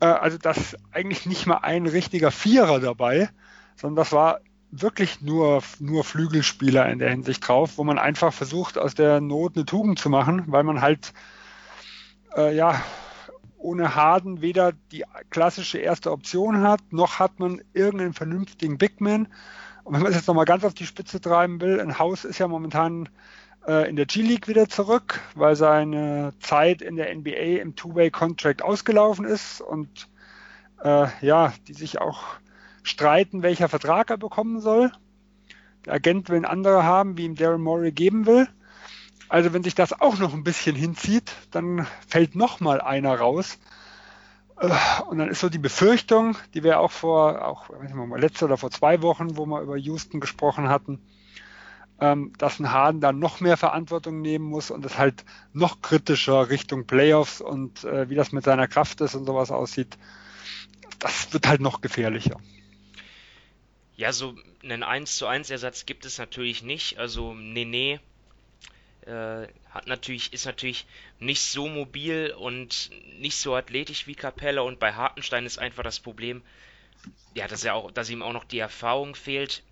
[0.00, 3.30] Äh, also das eigentlich nicht mal ein richtiger Vierer dabei,
[3.76, 4.40] sondern das war
[4.72, 9.54] wirklich nur, nur Flügelspieler in der Hinsicht drauf, wo man einfach versucht, aus der Not
[9.54, 11.12] eine Tugend zu machen, weil man halt
[12.36, 12.82] äh, ja
[13.58, 19.28] ohne Harden weder die klassische erste Option hat, noch hat man irgendeinen vernünftigen Bigman.
[19.84, 22.38] Und wenn man es jetzt nochmal ganz auf die Spitze treiben will, ein Haus ist
[22.38, 23.08] ja momentan
[23.66, 29.24] äh, in der G-League wieder zurück, weil seine Zeit in der NBA im Two-Way-Contract ausgelaufen
[29.24, 30.08] ist und
[30.82, 32.22] äh, ja, die sich auch
[32.82, 34.92] streiten, welcher Vertrag er bekommen soll.
[35.84, 38.48] Der Agent will einen anderen haben, wie ihm Darren Morey geben will.
[39.28, 43.58] Also wenn sich das auch noch ein bisschen hinzieht, dann fällt noch mal einer raus.
[44.62, 48.56] Äh, und dann ist so die Befürchtung, die wir auch vor, auch mal, letzte oder
[48.56, 51.00] vor zwei Wochen, wo wir über Houston gesprochen hatten,
[52.00, 56.48] ähm, dass ein Hahn dann noch mehr Verantwortung nehmen muss und es halt noch kritischer
[56.48, 59.98] Richtung Playoffs und äh, wie das mit seiner Kraft ist und sowas aussieht,
[61.00, 62.36] das wird halt noch gefährlicher.
[63.96, 66.98] Ja, so einen 1 zu 1 Ersatz gibt es natürlich nicht.
[66.98, 68.00] Also Nene
[69.06, 70.86] äh, hat natürlich, ist natürlich
[71.18, 76.00] nicht so mobil und nicht so athletisch wie Capella und bei Hartenstein ist einfach das
[76.00, 76.42] Problem,
[77.34, 79.62] ja, dass er auch, dass ihm auch noch die Erfahrung fehlt.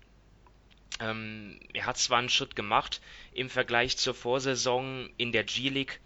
[0.99, 3.01] Ähm, er hat zwar einen Schritt gemacht
[3.33, 6.01] im Vergleich zur Vorsaison in der G-League,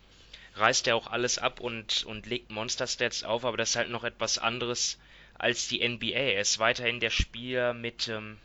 [0.55, 4.03] reißt er auch alles ab und, und legt Monster-Stats auf, aber das ist halt noch
[4.03, 4.99] etwas anderes
[5.33, 6.11] als die NBA.
[6.11, 8.37] Er ist weiterhin der Spieler mit, ähm,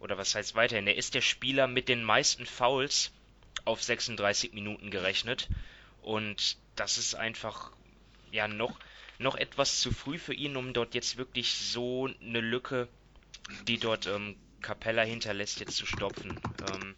[0.00, 0.86] oder was heißt weiterhin?
[0.86, 3.12] Er ist der Spieler mit den meisten Fouls
[3.68, 5.48] auf 36 Minuten gerechnet.
[6.02, 7.72] Und das ist einfach
[8.32, 8.78] ja noch,
[9.18, 12.88] noch etwas zu früh für ihn, um dort jetzt wirklich so eine Lücke,
[13.66, 16.40] die dort ähm, Capella hinterlässt, jetzt zu stopfen.
[16.72, 16.96] Ähm,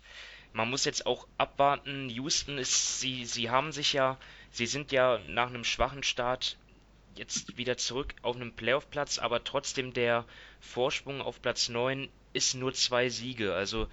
[0.53, 2.09] man muss jetzt auch abwarten.
[2.09, 4.19] Houston ist, sie, sie haben sich ja,
[4.51, 6.57] sie sind ja nach einem schwachen Start
[7.17, 10.25] jetzt wieder zurück auf einem Playoff-Platz, aber trotzdem der
[10.61, 13.55] Vorsprung auf Platz 9 ist nur zwei Siege.
[13.55, 13.89] Also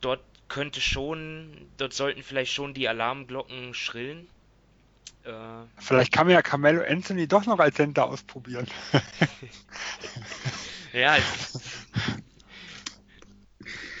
[0.00, 4.28] dort könnte schon, dort sollten vielleicht schon die Alarmglocken schrillen.
[5.24, 5.32] Äh,
[5.78, 8.66] vielleicht kann man ja Carmelo Anthony doch noch als Center ausprobieren.
[10.92, 11.16] ja,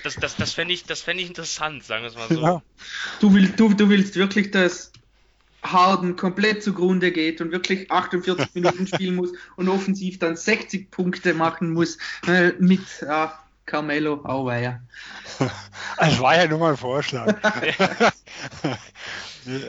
[0.06, 2.40] das, das, das fände ich, fänd ich interessant, sagen wir es mal so.
[2.40, 2.62] Ja.
[3.20, 4.92] Du, will, du, du willst wirklich, dass
[5.64, 11.34] Harden komplett zugrunde geht und wirklich 48 Minuten spielen muss und offensiv dann 60 Punkte
[11.34, 13.36] machen muss äh, mit ja,
[13.66, 14.80] Carmelo, auweia.
[15.98, 17.34] Das war ja nur mal ein Vorschlag.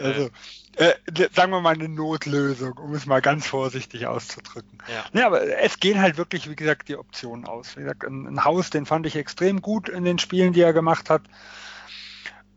[0.04, 0.30] also,
[0.76, 0.94] äh,
[1.34, 4.78] sagen wir mal eine Notlösung, um es mal ganz vorsichtig auszudrücken.
[4.88, 5.20] Ja.
[5.20, 5.28] ja.
[5.28, 7.76] aber es gehen halt wirklich, wie gesagt, die Optionen aus.
[7.76, 10.74] Wie gesagt, ein, ein Haus, den fand ich extrem gut in den Spielen, die er
[10.74, 11.24] gemacht hat.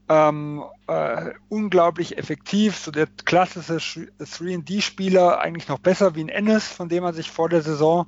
[0.08, 6.88] Ähm, äh, unglaublich effektiv, so der klassische 3D-Spieler, eigentlich noch besser wie ein Ennis, von
[6.88, 8.06] dem man sich vor der Saison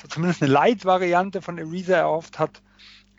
[0.00, 2.62] so zumindest eine Light-Variante von Ariza erhofft hat.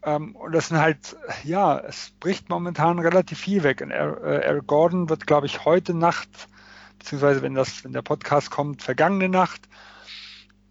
[0.03, 3.81] Ähm, und das sind halt, ja, es bricht momentan relativ viel weg.
[3.81, 6.29] Und äh, Eric Gordon wird, glaube ich, heute Nacht,
[6.99, 9.61] beziehungsweise wenn das, wenn der Podcast kommt, vergangene Nacht,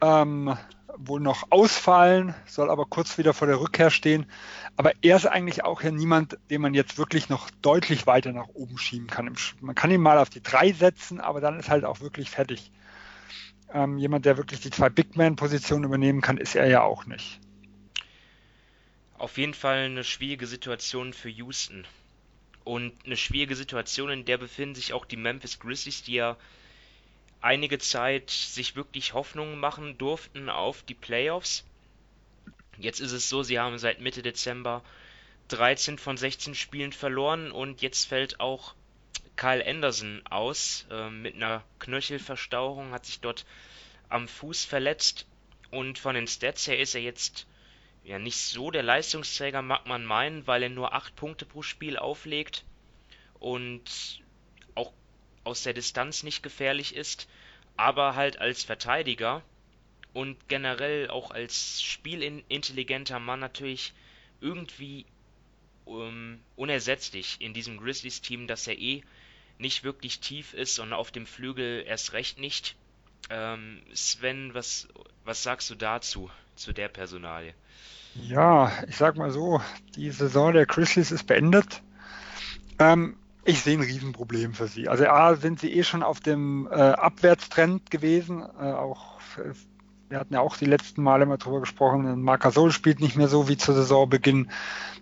[0.01, 0.57] ähm,
[0.97, 4.27] wohl noch ausfallen, soll aber kurz wieder vor der Rückkehr stehen.
[4.77, 8.49] Aber er ist eigentlich auch ja niemand, den man jetzt wirklich noch deutlich weiter nach
[8.49, 9.35] oben schieben kann.
[9.61, 12.71] Man kann ihn mal auf die drei setzen, aber dann ist halt auch wirklich fertig.
[13.75, 17.41] Ähm, jemand, der wirklich die zwei Big Man-Positionen übernehmen kann, ist er ja auch nicht.
[19.17, 21.87] Auf jeden Fall eine schwierige Situation für Houston.
[22.65, 26.37] Und eine schwierige Situation, in der befinden sich auch die Memphis Grizzlies, die ja
[27.41, 31.65] einige Zeit sich wirklich Hoffnungen machen durften auf die Playoffs.
[32.79, 34.83] Jetzt ist es so, sie haben seit Mitte Dezember
[35.49, 38.75] 13 von 16 Spielen verloren und jetzt fällt auch
[39.43, 43.45] Kyle Anderson aus äh, mit einer Knöchelverstauchung, hat sich dort
[44.09, 45.27] am Fuß verletzt.
[45.73, 47.49] Und von den Stats her ist er jetzt
[48.05, 51.97] ja nicht so der Leistungsträger, mag man meinen, weil er nur 8 Punkte pro Spiel
[51.97, 52.65] auflegt
[53.41, 54.23] und
[54.77, 54.93] auch
[55.43, 57.29] aus der Distanz nicht gefährlich ist,
[57.77, 59.43] aber halt als Verteidiger
[60.13, 63.93] und generell auch als spielintelligenter Mann natürlich
[64.41, 65.05] irgendwie
[65.85, 69.03] um, unersetzlich in diesem Grizzlies-Team, das ja eh
[69.63, 72.77] nicht wirklich tief ist und auf dem Flügel erst recht nicht.
[73.31, 74.89] Ähm, Sven, was,
[75.25, 77.55] was sagst du dazu, zu der Personalie?
[78.15, 79.63] Ja, ich sag mal so,
[79.97, 81.83] die Saison der Grizzlies ist beendet.
[82.79, 84.89] Ähm, ich sehe ein Riesenproblem für sie.
[84.89, 88.43] Also A, sind sie eh schon auf dem äh, Abwärtstrend gewesen.
[88.43, 89.19] Äh, auch
[90.13, 92.21] wir hatten ja auch die letzten Male mal drüber gesprochen.
[92.21, 94.51] Marc Gasol spielt nicht mehr so wie zu Saisonbeginn.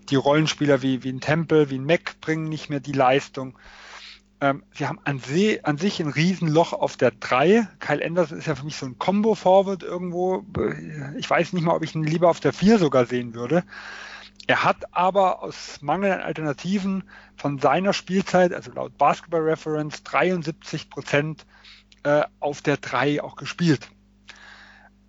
[0.09, 3.59] Die Rollenspieler wie, wie ein Tempel, wie ein Mac bringen nicht mehr die Leistung.
[4.41, 7.69] Ähm, sie haben an, See, an, sich ein Riesenloch auf der 3.
[7.79, 10.45] Kyle Anderson ist ja für mich so ein Combo-Forward irgendwo.
[11.19, 13.65] Ich weiß nicht mal, ob ich ihn lieber auf der 4 sogar sehen würde.
[14.47, 17.05] Er hat aber aus Mangel an Alternativen
[17.37, 21.47] von seiner Spielzeit, also laut Basketball Reference, 73 Prozent
[22.03, 23.91] äh, auf der 3 auch gespielt.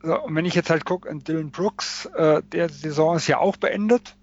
[0.04, 3.56] So, und wenn ich jetzt halt gucke, Dylan Brooks, äh, der Saison ist ja auch
[3.56, 4.16] beendet.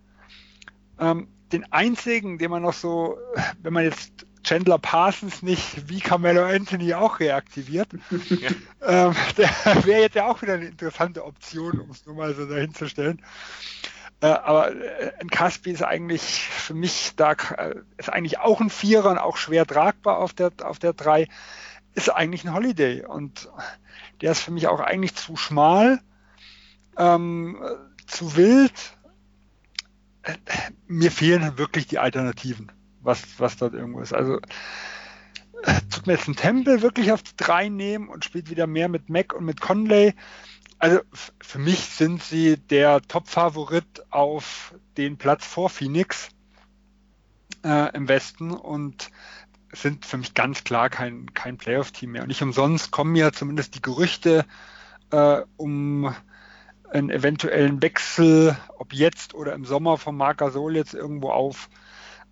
[0.98, 3.16] Ähm, den einzigen, den man noch so,
[3.62, 7.88] wenn man jetzt Chandler Parsons nicht wie Carmelo Anthony auch reaktiviert.
[8.80, 9.50] ähm, der
[9.84, 12.88] wäre jetzt ja auch wieder eine interessante Option, um es nur mal so dahin zu
[12.88, 13.20] stellen.
[14.22, 18.70] Äh, aber äh, ein Caspi ist eigentlich für mich da, äh, ist eigentlich auch ein
[18.70, 21.28] Vierer und auch schwer tragbar auf der, auf der drei.
[21.94, 23.50] ist eigentlich ein Holiday und
[24.22, 26.00] der ist für mich auch eigentlich zu schmal,
[26.96, 27.62] ähm,
[28.06, 28.96] zu wild.
[30.86, 34.12] Mir fehlen wirklich die Alternativen, was, was dort irgendwo ist.
[34.12, 34.38] Also
[35.90, 39.08] tut mir jetzt ein Tempel wirklich auf die drei nehmen und spielt wieder mehr mit
[39.08, 40.14] Mac und mit Conley.
[40.78, 41.00] Also
[41.40, 46.28] für mich sind sie der Top-Favorit auf den Platz vor Phoenix
[47.64, 49.10] äh, im Westen und
[49.72, 52.22] sind für mich ganz klar kein, kein Playoff-Team mehr.
[52.22, 54.46] Und nicht umsonst kommen ja zumindest die Gerüchte
[55.10, 56.14] äh, um
[56.90, 61.68] einen eventuellen Wechsel, ob jetzt oder im Sommer von Marc Gasol jetzt irgendwo auf.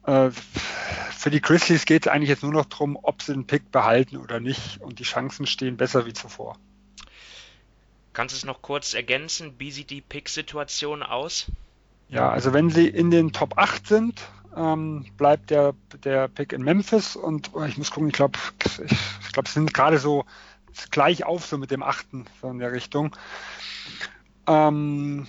[0.07, 3.71] Äh, für die Grizzlies geht es eigentlich jetzt nur noch darum, ob sie den Pick
[3.71, 4.81] behalten oder nicht.
[4.81, 6.59] Und die Chancen stehen besser wie zuvor.
[8.13, 9.55] Kannst du es noch kurz ergänzen?
[9.59, 11.47] Wie sieht die Pick-Situation aus?
[12.09, 14.23] Ja, also wenn sie in den Top 8 sind,
[14.57, 18.81] ähm, bleibt der, der Pick in Memphis und oh, ich muss gucken, ich glaube, ich,
[18.81, 20.25] ich glaube, es sind gerade so
[20.91, 23.15] gleich auf so mit dem achten so in der Richtung.
[24.47, 25.27] Ähm,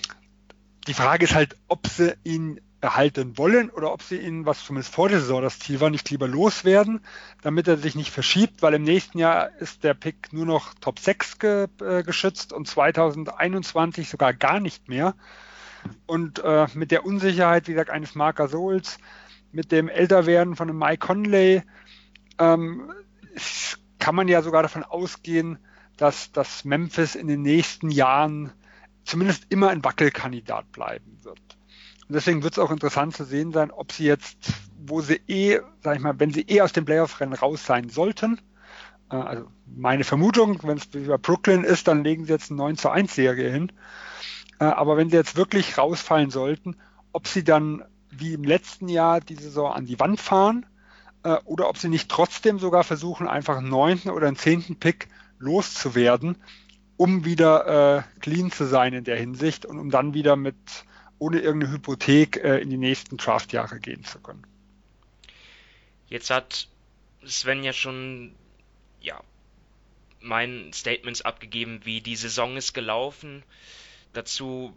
[0.88, 4.93] die Frage ist halt, ob sie ihn erhalten wollen oder ob sie ihn, was zumindest
[4.93, 7.01] vor der Saison das Ziel war, nicht lieber loswerden,
[7.41, 10.99] damit er sich nicht verschiebt, weil im nächsten Jahr ist der Pick nur noch Top
[10.99, 15.15] 6 ge, äh, geschützt und 2021 sogar gar nicht mehr.
[16.05, 18.99] Und äh, mit der Unsicherheit, wie gesagt, eines Mark Gasols,
[19.51, 21.63] mit dem Älterwerden von einem Mike Conley,
[22.38, 22.91] ähm,
[23.99, 25.57] kann man ja sogar davon ausgehen,
[25.97, 28.51] dass, dass Memphis in den nächsten Jahren
[29.03, 31.57] zumindest immer ein Wackelkandidat bleiben wird.
[32.08, 34.53] Und deswegen wird es auch interessant zu sehen sein, ob sie jetzt,
[34.86, 38.39] wo sie eh, sag ich mal, wenn sie eh aus dem Playoff-Rennen raus sein sollten,
[39.12, 42.78] äh, also meine Vermutung, wenn es über Brooklyn ist, dann legen sie jetzt eine 9
[42.78, 43.72] zu 1 Serie hin.
[44.60, 46.78] Äh, aber wenn sie jetzt wirklich rausfallen sollten,
[47.12, 50.66] ob sie dann wie im letzten Jahr die Saison an die Wand fahren
[51.24, 55.10] äh, oder ob sie nicht trotzdem sogar versuchen, einfach einen neunten oder einen zehnten Pick
[55.39, 56.38] loszuwerden,
[56.95, 60.55] um wieder äh, clean zu sein in der Hinsicht und um dann wieder mit
[61.20, 64.45] ohne irgendeine Hypothek äh, in die nächsten Draftjahre gehen zu können.
[66.07, 66.68] Jetzt hat
[67.26, 68.34] Sven ja schon
[69.01, 69.22] ja
[70.20, 73.43] mein Statements abgegeben, wie die Saison ist gelaufen.
[74.13, 74.76] Dazu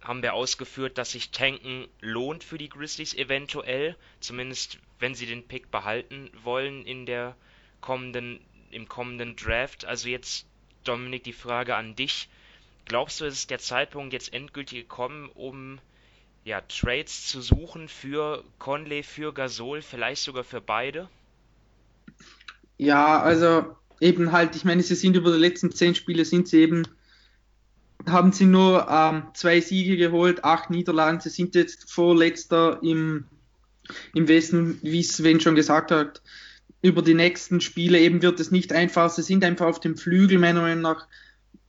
[0.00, 5.46] haben wir ausgeführt, dass sich Tanken lohnt für die Grizzlies eventuell, zumindest wenn sie den
[5.46, 7.36] Pick behalten wollen in der
[7.80, 9.84] kommenden im kommenden Draft.
[9.84, 10.46] Also jetzt
[10.84, 12.28] Dominik die Frage an dich.
[12.84, 15.78] Glaubst du, es ist der Zeitpunkt jetzt endgültig gekommen, um
[16.44, 21.08] ja, Trades zu suchen für Conley, für Gasol, vielleicht sogar für beide?
[22.78, 26.60] Ja, also eben halt, ich meine, sie sind über die letzten zehn Spiele sind sie
[26.60, 26.86] eben
[28.08, 31.20] haben sie nur ähm, zwei Siege geholt, acht Niederlagen.
[31.20, 33.24] Sie sind jetzt vorletzter im,
[34.14, 36.22] im Westen, wie Sven schon gesagt hat.
[36.80, 39.10] Über die nächsten Spiele eben wird es nicht einfach.
[39.10, 41.06] Sie sind einfach auf dem Flügel, meiner Meinung nach.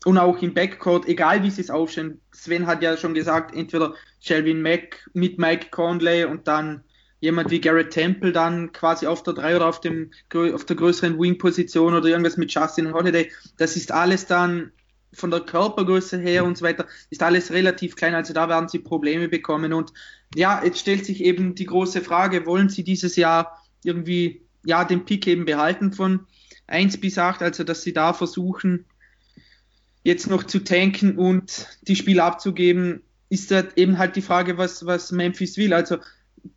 [0.05, 2.19] Und auch im Backcourt, egal wie sie es aufstellen.
[2.33, 6.83] Sven hat ja schon gesagt, entweder Shelvin Mack mit Mike Conley und dann
[7.21, 11.17] jemand wie Garrett Temple dann quasi auf der 3 oder auf, dem, auf der größeren
[11.17, 13.31] Wing-Position oder irgendwas mit Justin Holiday.
[13.57, 14.73] Das ist alles dann
[15.13, 18.79] von der Körpergröße her und so weiter ist alles relativ klein, also da werden sie
[18.79, 19.71] Probleme bekommen.
[19.71, 19.93] Und
[20.35, 25.05] ja, jetzt stellt sich eben die große Frage, wollen sie dieses Jahr irgendwie ja den
[25.05, 26.27] Pick eben behalten von
[26.67, 28.85] 1 bis 8, also dass sie da versuchen,
[30.03, 34.85] jetzt noch zu tanken und die Spiele abzugeben, ist halt eben halt die Frage, was,
[34.85, 35.73] was Memphis will.
[35.73, 35.97] Also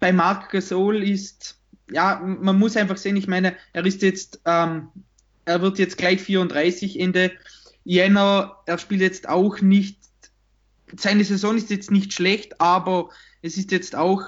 [0.01, 1.59] bei Marc Gasol ist,
[1.91, 4.89] ja, man muss einfach sehen, ich meine, er ist jetzt, ähm,
[5.45, 7.33] er wird jetzt gleich 34 Ende
[7.85, 10.01] Jänner, er spielt jetzt auch nicht,
[10.97, 13.11] seine Saison ist jetzt nicht schlecht, aber
[13.43, 14.23] es ist jetzt auch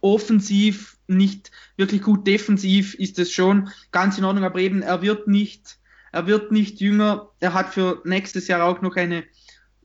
[0.00, 5.26] offensiv nicht wirklich gut, defensiv ist es schon ganz in Ordnung, aber eben er wird
[5.26, 5.78] nicht,
[6.14, 9.24] er wird nicht jünger, er hat für nächstes Jahr auch noch eine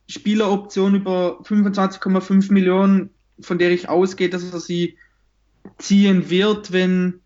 [0.08, 3.10] Spieleroption über 25,5 Millionen,
[3.42, 4.98] von der ich ausgehe, dass er sie
[5.78, 7.22] ziehen wird, wenn,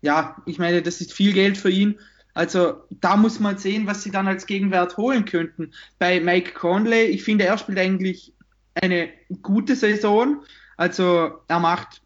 [0.00, 1.98] ja, ich meine, das ist viel Geld für ihn
[2.38, 5.72] also da muss man sehen, was sie dann als Gegenwert holen könnten.
[5.98, 8.32] Bei Mike Conley, ich finde, er spielt eigentlich
[8.74, 9.08] eine
[9.42, 10.44] gute Saison.
[10.76, 12.00] Also er macht,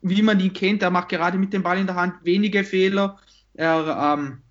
[0.00, 3.18] wie man ihn kennt, er macht gerade mit dem Ball in der Hand wenige Fehler.
[3.54, 4.43] Er, ähm,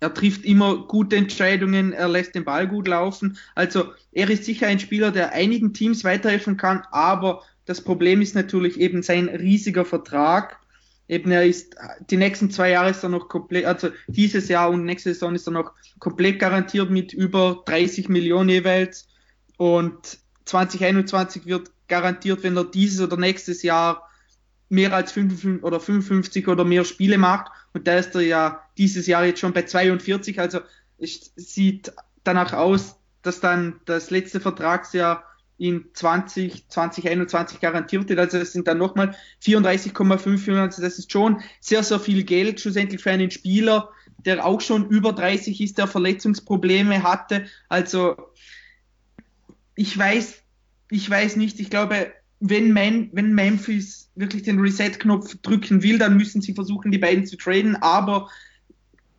[0.00, 3.38] er trifft immer gute Entscheidungen, er lässt den Ball gut laufen.
[3.54, 8.34] Also er ist sicher ein Spieler, der einigen Teams weiterhelfen kann, aber das Problem ist
[8.34, 10.60] natürlich eben sein riesiger Vertrag
[11.10, 11.74] eben er ist,
[12.08, 15.46] die nächsten zwei Jahre ist er noch komplett, also dieses Jahr und nächste Saison ist
[15.48, 19.08] er noch komplett garantiert mit über 30 Millionen jeweils
[19.56, 24.08] und 2021 wird garantiert, wenn er dieses oder nächstes Jahr
[24.68, 27.50] mehr als 55 oder 55 oder mehr Spiele macht.
[27.72, 30.40] Und da ist er ja dieses Jahr jetzt schon bei 42.
[30.40, 30.60] Also
[30.98, 31.92] es sieht
[32.24, 35.24] danach aus, dass dann das letzte Vertragsjahr
[35.58, 38.18] in 20, 2021 garantiert wird.
[38.18, 39.14] Also es sind dann nochmal
[39.44, 43.90] 34,5 Also das ist schon sehr, sehr viel Geld schlussendlich für einen Spieler,
[44.24, 47.46] der auch schon über 30 ist, der Verletzungsprobleme hatte.
[47.68, 48.16] Also
[49.74, 50.42] ich weiß,
[50.90, 56.16] ich weiß nicht, ich glaube, wenn, Man, wenn Memphis wirklich den Reset-Knopf drücken will, dann
[56.16, 58.28] müssen sie versuchen, die beiden zu traden, aber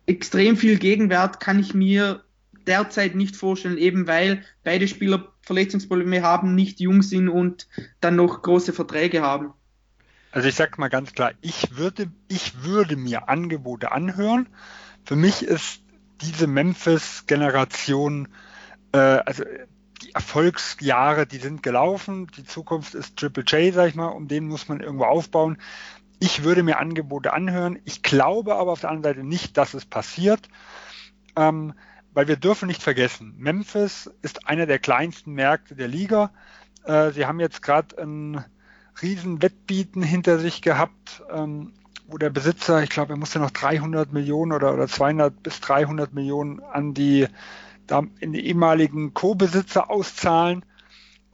[0.06, 2.24] extrem viel Gegenwert kann ich mir
[2.66, 7.68] derzeit nicht vorstellen, eben weil beide Spieler Verletzungsprobleme haben, nicht jung sind und
[8.00, 9.52] dann noch große Verträge haben.
[10.30, 14.48] Also ich sage mal ganz klar, ich würde, ich würde mir Angebote anhören.
[15.04, 15.82] Für mich ist
[16.20, 18.28] diese Memphis-Generation,
[18.92, 19.42] äh, also
[20.02, 22.28] die Erfolgsjahre, die sind gelaufen.
[22.36, 25.58] Die Zukunft ist Triple J, sag ich mal, um den muss man irgendwo aufbauen.
[26.18, 27.78] Ich würde mir Angebote anhören.
[27.84, 30.48] Ich glaube aber auf der anderen Seite nicht, dass es passiert.
[31.36, 31.74] Ähm,
[32.14, 36.30] weil wir dürfen nicht vergessen, Memphis ist einer der kleinsten Märkte der Liga.
[36.84, 38.44] Äh, sie haben jetzt gerade ein
[39.00, 41.72] riesen Wettbieten hinter sich gehabt, ähm,
[42.06, 46.12] wo der Besitzer, ich glaube, er musste noch 300 Millionen oder, oder 200 bis 300
[46.12, 47.26] Millionen an die
[48.20, 50.64] in die ehemaligen Co-Besitzer auszahlen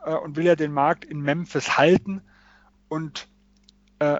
[0.05, 2.23] äh, und will ja den Markt in Memphis halten.
[2.89, 3.29] Und
[3.99, 4.19] äh,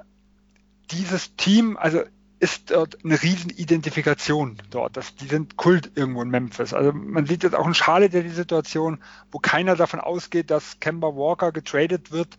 [0.91, 2.03] dieses Team, also
[2.41, 4.97] ist dort eine Riesenidentifikation dort.
[4.97, 6.72] Das, die sind Kult irgendwo in Memphis.
[6.72, 9.03] Also man sieht jetzt auch in Charlotte ja die Situation,
[9.33, 12.39] wo keiner davon ausgeht, dass Kemba Walker getradet wird,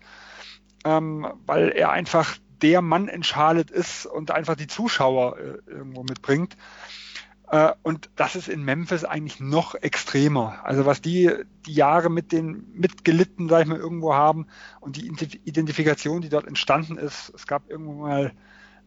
[0.86, 6.04] ähm, weil er einfach der Mann in Charlotte ist und einfach die Zuschauer äh, irgendwo
[6.04, 6.56] mitbringt.
[7.52, 10.60] Äh, und das ist in Memphis eigentlich noch extremer.
[10.64, 11.32] Also was die,
[11.66, 14.48] die Jahre mit den mitgelitten, sag ich mal, irgendwo haben
[14.80, 17.32] und die Identifikation, die dort entstanden ist.
[17.36, 18.34] Es gab irgendwo mal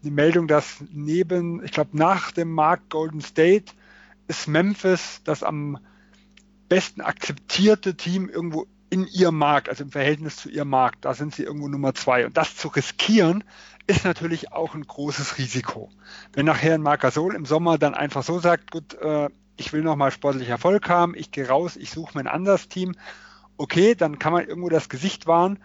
[0.03, 3.73] eine Meldung, dass neben, ich glaube, nach dem Markt Golden State
[4.29, 5.79] ist Memphis das am
[6.69, 11.07] besten akzeptierte Team irgendwo in ihrem Markt, also im Verhältnis zu ihrem Markt.
[11.07, 12.27] Da sind sie irgendwo Nummer zwei.
[12.27, 13.43] Und das zu riskieren,
[13.87, 15.91] ist natürlich auch ein großes Risiko.
[16.35, 19.81] Wenn nachher ein Marc Gasol im Sommer dann einfach so sagt, gut, äh, ich will
[19.81, 22.95] nochmal sportlich Erfolg haben, ich gehe raus, ich suche mir ein anderes Team,
[23.57, 25.59] okay, dann kann man irgendwo das Gesicht wahren,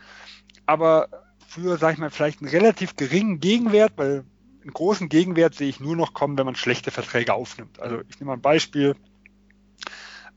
[0.65, 1.09] aber
[1.45, 4.23] für, sag ich mal, vielleicht einen relativ geringen Gegenwert, weil
[4.61, 7.81] einen großen Gegenwert sehe ich nur noch kommen, wenn man schlechte Verträge aufnimmt.
[7.81, 8.95] Also ich nehme mal ein Beispiel.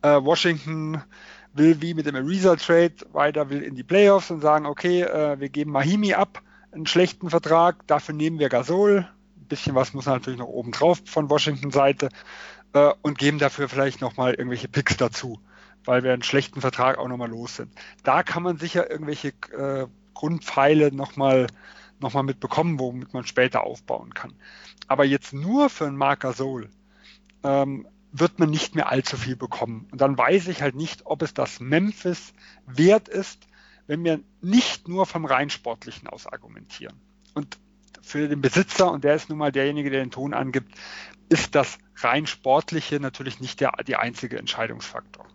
[0.02, 1.02] Äh, Washington
[1.52, 5.40] will wie mit dem Ariza Trade weiter, will in die Playoffs und sagen, okay, äh,
[5.40, 6.42] wir geben Mahimi ab
[6.72, 11.00] einen schlechten Vertrag, dafür nehmen wir Gasol, ein bisschen was muss natürlich noch oben drauf
[11.04, 12.08] von Washington Seite
[12.72, 15.40] äh, und geben dafür vielleicht nochmal irgendwelche Picks dazu,
[15.84, 17.72] weil wir einen schlechten Vertrag auch nochmal los sind.
[18.04, 21.46] Da kann man sicher irgendwelche äh, Grundpfeile nochmal
[21.98, 24.32] noch mal mitbekommen, womit man später aufbauen kann.
[24.86, 26.70] Aber jetzt nur für einen Marc Gasol
[27.42, 29.88] ähm, wird man nicht mehr allzu viel bekommen.
[29.90, 32.32] Und dann weiß ich halt nicht, ob es das Memphis
[32.66, 33.46] wert ist,
[33.86, 37.00] wenn wir nicht nur vom rein sportlichen aus argumentieren.
[37.34, 37.58] Und
[38.02, 40.74] für den Besitzer, und der ist nun mal derjenige, der den Ton angibt,
[41.28, 45.26] ist das rein sportliche natürlich nicht der die einzige Entscheidungsfaktor.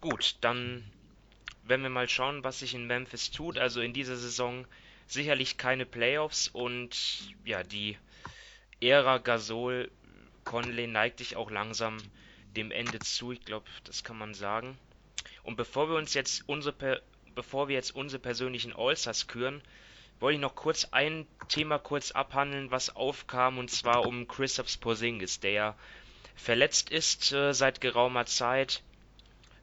[0.00, 0.84] Gut, dann
[1.68, 3.58] wenn wir mal schauen, was sich in Memphis tut.
[3.58, 4.66] Also in dieser Saison
[5.06, 7.96] sicherlich keine Playoffs und ja, die
[8.80, 9.90] Ära Gasol
[10.48, 11.98] Conley neigt sich auch langsam
[12.56, 13.32] dem Ende zu.
[13.32, 14.78] Ich glaube, das kann man sagen.
[15.42, 17.02] Und bevor wir uns jetzt unsere,
[17.34, 19.62] bevor wir jetzt unsere persönlichen Allstars küren,
[20.20, 25.38] wollte ich noch kurz ein Thema kurz abhandeln, was aufkam, und zwar um Christoph Porzingis,
[25.40, 25.76] der ja
[26.34, 28.82] verletzt ist äh, seit geraumer Zeit,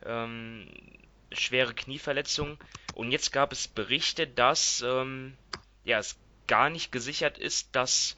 [0.05, 0.67] ähm,
[1.31, 2.59] schwere Knieverletzung.
[2.93, 5.35] Und jetzt gab es Berichte, dass ähm,
[5.83, 6.15] ja es
[6.45, 8.17] gar nicht gesichert ist, dass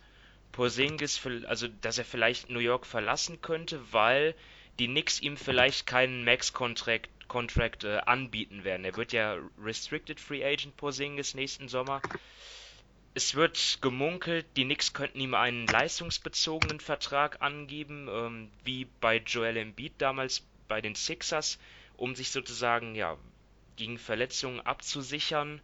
[0.57, 4.33] Porzingis, also dass er vielleicht New York verlassen könnte, weil
[4.79, 8.83] die Knicks ihm vielleicht keinen Max-Contract Contract äh, anbieten werden.
[8.83, 12.01] Er wird ja Restricted Free Agent Porzingis nächsten Sommer.
[13.13, 19.57] Es wird gemunkelt, die Knicks könnten ihm einen leistungsbezogenen Vertrag angeben, ähm, wie bei Joel
[19.57, 21.59] Embiid damals bei den Sixers,
[21.97, 23.15] um sich sozusagen ja
[23.75, 25.61] gegen Verletzungen abzusichern.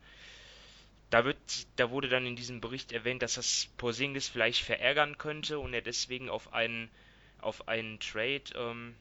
[1.14, 1.38] Da, wird,
[1.76, 5.84] da wurde dann in diesem Bericht erwähnt, dass das Porzingis vielleicht verärgern könnte und er
[5.84, 6.90] deswegen auf einen,
[7.40, 8.96] auf einen Trade ähm,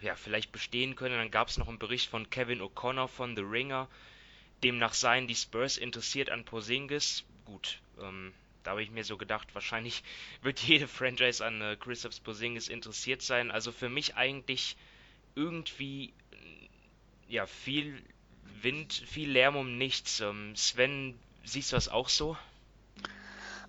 [0.00, 1.16] ja, vielleicht bestehen können.
[1.16, 3.88] Dann gab es noch einen Bericht von Kevin O'Connor von The Ringer.
[4.64, 7.22] Demnach seien die Spurs interessiert an Porzingis.
[7.44, 8.34] Gut, ähm,
[8.64, 10.02] da habe ich mir so gedacht, wahrscheinlich
[10.42, 13.52] wird jede Franchise an äh, Christoph Porzingis interessiert sein.
[13.52, 14.76] Also für mich eigentlich
[15.36, 16.12] irgendwie
[17.28, 18.02] ja viel
[18.62, 20.20] Wind, viel Lärm um nichts.
[20.20, 22.36] Ähm, Sven, siehst du das auch so?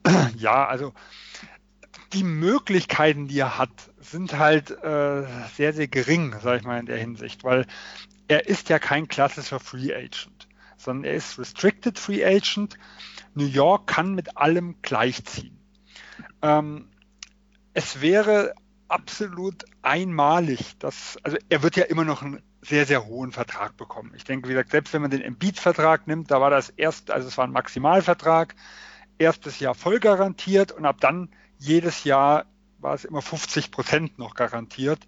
[0.37, 0.93] Ja, also
[2.13, 5.25] die Möglichkeiten, die er hat, sind halt äh,
[5.55, 7.65] sehr, sehr gering, sage ich mal in der Hinsicht, weil
[8.27, 12.77] er ist ja kein klassischer Free Agent, sondern er ist Restricted Free Agent.
[13.33, 15.59] New York kann mit allem gleichziehen.
[16.41, 16.89] Ähm,
[17.73, 18.53] es wäre
[18.87, 24.13] absolut einmalig, dass, also er wird ja immer noch einen sehr, sehr hohen Vertrag bekommen.
[24.15, 27.27] Ich denke, wie gesagt, selbst wenn man den Embiid-Vertrag nimmt, da war das erst, also
[27.27, 28.55] es war ein Maximalvertrag,
[29.17, 32.45] erstes Jahr voll garantiert und ab dann jedes Jahr
[32.79, 34.99] war es immer 50 Prozent noch garantiert.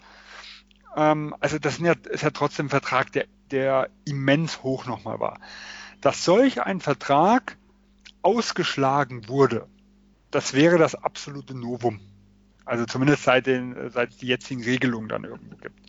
[0.95, 5.39] Ähm, also das ja, ist ja trotzdem ein Vertrag, der, der immens hoch nochmal war.
[6.01, 7.58] Dass solch ein Vertrag
[8.22, 9.68] ausgeschlagen wurde,
[10.32, 11.99] das wäre das absolute Novum.
[12.66, 15.80] Also zumindest seit, den, seit es die jetzigen Regelungen dann irgendwo gibt.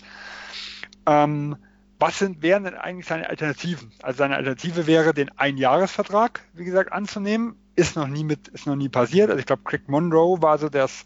[1.09, 1.56] Ähm,
[1.98, 3.90] was sind, wären denn eigentlich seine Alternativen?
[4.02, 7.56] Also seine Alternative wäre, den Einjahresvertrag, wie gesagt, anzunehmen.
[7.74, 9.30] Ist noch nie mit, ist noch nie passiert.
[9.30, 11.04] Also ich glaube, Craig Monroe war so das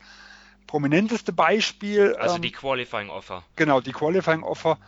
[0.67, 2.15] prominenteste Beispiel.
[2.17, 3.45] Also ähm, die Qualifying Offer.
[3.57, 4.79] Genau, die Qualifying Offer.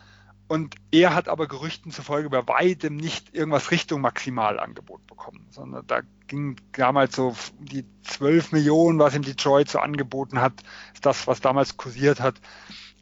[0.47, 6.01] Und er hat aber Gerüchten zufolge bei weitem nicht irgendwas Richtung Maximalangebot bekommen, sondern da
[6.27, 10.53] ging damals so die 12 Millionen, was ihm Detroit so angeboten hat,
[10.93, 12.35] ist das, was damals kursiert hat.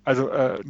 [0.05, 0.61] Also äh,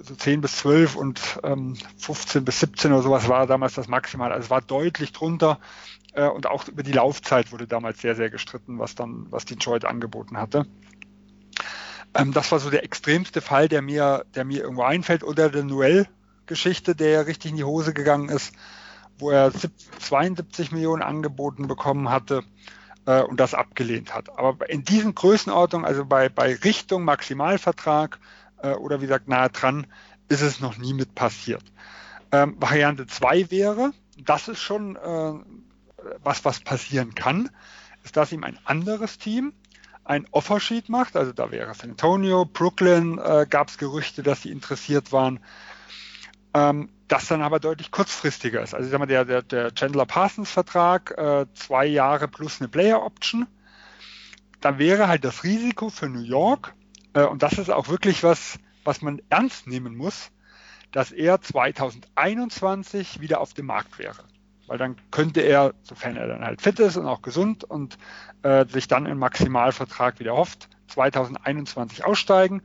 [0.00, 4.32] so 10 bis 12 und ähm, 15 bis 17 oder sowas war damals das Maximal.
[4.32, 5.58] Also es war deutlich drunter
[6.14, 9.84] äh, und auch über die Laufzeit wurde damals sehr, sehr gestritten, was dann, was Detroit
[9.84, 10.66] angeboten hatte.
[12.14, 15.22] Ähm, das war so der extremste Fall, der mir, der mir irgendwo einfällt.
[15.22, 18.54] Oder der Noel-Geschichte, der ja richtig in die Hose gegangen ist,
[19.18, 19.52] wo er
[19.98, 22.42] 72 Millionen angeboten bekommen hatte
[23.06, 24.38] äh, und das abgelehnt hat.
[24.38, 28.18] Aber in diesen Größenordnungen, also bei, bei Richtung Maximalvertrag
[28.62, 29.86] äh, oder wie gesagt nahe dran,
[30.28, 31.62] ist es noch nie mit passiert.
[32.32, 35.32] Ähm, Variante 2 wäre, das ist schon äh,
[36.22, 37.50] was, was passieren kann,
[38.04, 39.52] ist, dass ihm ein anderes Team
[40.04, 44.50] ein Offersheet macht, also da wäre San Antonio, Brooklyn, äh, gab es Gerüchte, dass sie
[44.50, 45.40] interessiert waren,
[46.54, 48.74] ähm, das dann aber deutlich kurzfristiger ist.
[48.74, 52.68] Also ich sag mal, der, der, der Chandler Parsons Vertrag, äh, zwei Jahre plus eine
[52.68, 53.46] Player Option,
[54.60, 56.74] da wäre halt das Risiko für New York,
[57.24, 60.30] und das ist auch wirklich was, was man ernst nehmen muss,
[60.92, 64.24] dass er 2021 wieder auf dem Markt wäre.
[64.66, 67.98] Weil dann könnte er, sofern er dann halt fit ist und auch gesund und
[68.42, 72.62] äh, sich dann im Maximalvertrag wieder hofft, 2021 aussteigen.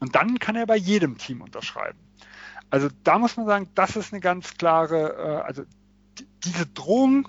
[0.00, 1.98] Und dann kann er bei jedem Team unterschreiben.
[2.70, 5.64] Also da muss man sagen, das ist eine ganz klare, äh, also
[6.44, 7.28] diese Drohung,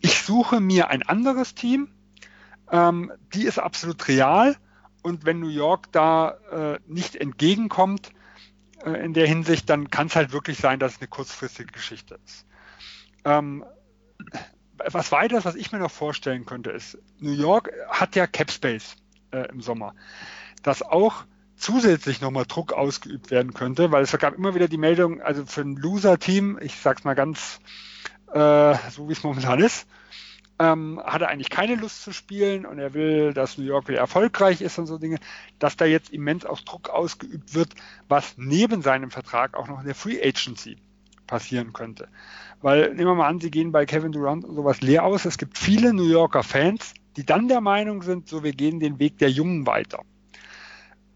[0.00, 1.88] ich suche mir ein anderes Team,
[2.70, 4.56] ähm, die ist absolut real
[5.02, 8.12] und wenn New York da äh, nicht entgegenkommt
[8.84, 12.18] äh, in der Hinsicht, dann kann es halt wirklich sein, dass es eine kurzfristige Geschichte
[12.24, 12.46] ist.
[13.24, 13.64] Ähm,
[14.90, 18.96] was weiteres, was ich mir noch vorstellen könnte, ist, New York hat ja Cap Space
[19.30, 19.94] äh, im Sommer,
[20.62, 21.24] dass auch
[21.56, 25.60] zusätzlich nochmal Druck ausgeübt werden könnte, weil es gab immer wieder die Meldung, also für
[25.60, 27.60] ein Loser-Team, ich sag's mal ganz
[28.32, 29.86] äh, so wie es momentan ist,
[30.62, 33.98] ähm, hat er eigentlich keine Lust zu spielen und er will, dass New York wieder
[33.98, 35.18] erfolgreich ist und so Dinge,
[35.58, 37.74] dass da jetzt immens auch Druck ausgeübt wird,
[38.08, 40.76] was neben seinem Vertrag auch noch in der Free Agency
[41.26, 42.08] passieren könnte.
[42.60, 45.24] Weil nehmen wir mal an, sie gehen bei Kevin Durant und sowas leer aus.
[45.24, 49.00] Es gibt viele New Yorker Fans, die dann der Meinung sind, so wir gehen den
[49.00, 50.04] Weg der Jungen weiter.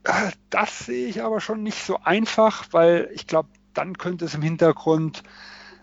[0.02, 4.34] Äh, das sehe ich aber schon nicht so einfach, weil ich glaube, dann könnte es
[4.34, 5.22] im Hintergrund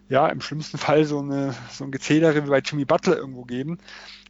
[0.09, 3.77] ja im schlimmsten Fall so, eine, so ein Gezählere wie bei Jimmy Butler irgendwo geben.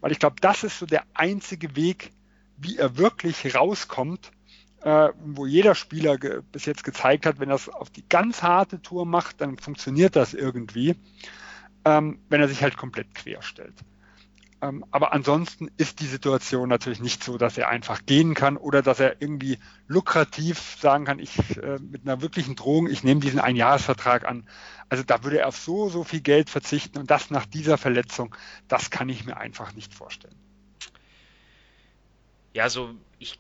[0.02, 2.12] Weil ich glaube, das ist so der einzige Weg,
[2.58, 4.32] wie er wirklich rauskommt
[4.84, 8.82] äh, wo jeder Spieler bis jetzt gezeigt hat, wenn er es auf die ganz harte
[8.82, 10.96] Tour macht, dann funktioniert das irgendwie,
[11.86, 13.74] ähm, wenn er sich halt komplett quer stellt.
[14.64, 18.82] Ähm, aber ansonsten ist die Situation natürlich nicht so, dass er einfach gehen kann oder
[18.82, 23.42] dass er irgendwie lukrativ sagen kann, ich äh, mit einer wirklichen Drohung, ich nehme diesen
[23.42, 24.48] Einjahresvertrag an.
[24.88, 28.34] Also da würde er auf so, so viel Geld verzichten und das nach dieser Verletzung,
[28.70, 30.40] das kann ich mir einfach nicht vorstellen.
[32.54, 33.40] Ja, so ich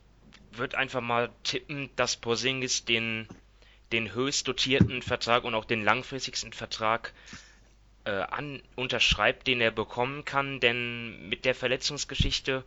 [0.51, 3.29] würde einfach mal tippen, dass Porzingis den,
[3.93, 7.52] den höchst dotierten Vertrag und auch den langfristigsten Vertrag äh,
[8.09, 12.63] an, unterschreibt, den er bekommen kann, denn mit der Verletzungsgeschichte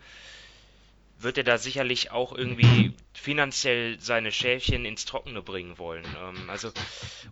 [1.18, 6.04] wird er da sicherlich auch irgendwie finanziell seine Schäfchen ins Trockene bringen wollen.
[6.04, 6.70] Ähm, also,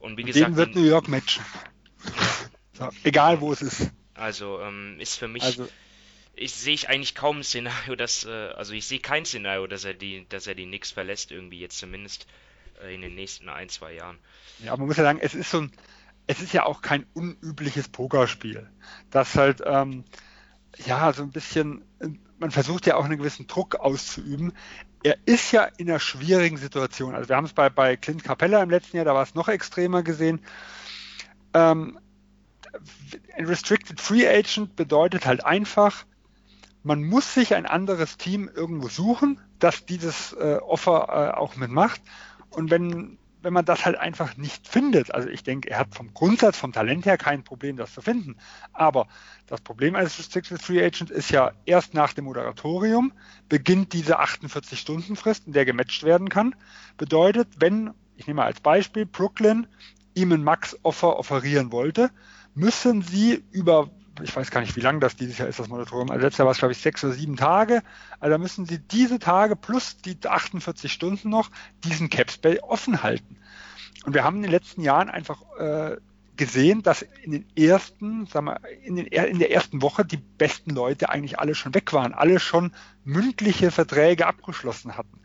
[0.01, 0.51] und wie gesagt.
[0.51, 1.45] Den wird New York matchen.
[2.73, 3.91] So, egal wo es ist.
[4.15, 5.43] Also, ähm, ist für mich.
[5.43, 5.69] Also,
[6.37, 9.85] ich sehe ich eigentlich kaum ein Szenario, dass, äh, also ich sehe kein Szenario, dass
[9.85, 12.27] er die, dass er die Knicks verlässt, irgendwie jetzt zumindest
[12.83, 14.19] äh, in den nächsten ein, zwei Jahren.
[14.59, 15.73] Ja, man muss ja sagen, es ist so ein,
[16.27, 18.69] es ist ja auch kein unübliches Pokerspiel.
[19.11, 20.05] Das halt, ähm,
[20.87, 21.85] ja, so ein bisschen,
[22.39, 24.53] man versucht ja auch einen gewissen Druck auszuüben.
[25.03, 27.15] Er ist ja in einer schwierigen Situation.
[27.15, 29.49] Also wir haben es bei, bei Clint Capella im letzten Jahr, da war es noch
[29.49, 30.41] extremer gesehen.
[31.53, 31.99] Ähm,
[33.37, 36.05] ein Restricted Free Agent bedeutet halt einfach,
[36.83, 42.01] man muss sich ein anderes Team irgendwo suchen, das dieses äh, Offer äh, auch mitmacht.
[42.51, 45.15] Und wenn wenn man das halt einfach nicht findet.
[45.15, 48.37] Also ich denke, er hat vom Grundsatz, vom Talent her kein Problem, das zu finden.
[48.73, 49.07] Aber
[49.47, 53.13] das Problem eines Restricted Free Agent ist ja, erst nach dem Moderatorium
[53.49, 56.55] beginnt diese 48-Stunden-Frist, in der gematcht werden kann.
[56.97, 59.67] Bedeutet, wenn, ich nehme mal als Beispiel, Brooklyn
[60.15, 62.11] ihm ein Max-Offer offerieren wollte,
[62.55, 63.91] müssen sie über
[64.23, 66.11] ich weiß gar nicht, wie lang das dieses Jahr ist, das Moratorium.
[66.11, 67.83] Also letztes Jahr war es, glaube ich, sechs oder sieben Tage.
[68.21, 71.51] Also da müssen Sie diese Tage plus die 48 Stunden noch
[71.85, 73.37] diesen Capspace offen halten.
[74.05, 75.97] Und wir haben in den letzten Jahren einfach äh,
[76.37, 80.71] gesehen, dass in den ersten, sagen wir, in, den, in der ersten Woche die besten
[80.71, 82.73] Leute eigentlich alle schon weg waren, alle schon
[83.05, 85.21] mündliche Verträge abgeschlossen hatten.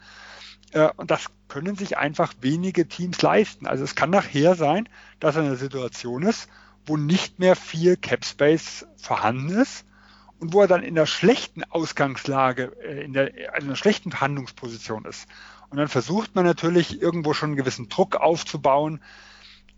[0.72, 3.68] Äh, und das können sich einfach wenige Teams leisten.
[3.68, 4.88] Also es kann nachher sein,
[5.20, 6.48] dass eine Situation ist,
[6.86, 9.86] wo nicht mehr viel Cap Space vorhanden ist
[10.40, 15.06] und wo er dann in der schlechten Ausgangslage, äh, in der, in einer schlechten Verhandlungsposition
[15.06, 15.28] ist.
[15.70, 19.02] Und dann versucht man natürlich irgendwo schon einen gewissen Druck aufzubauen,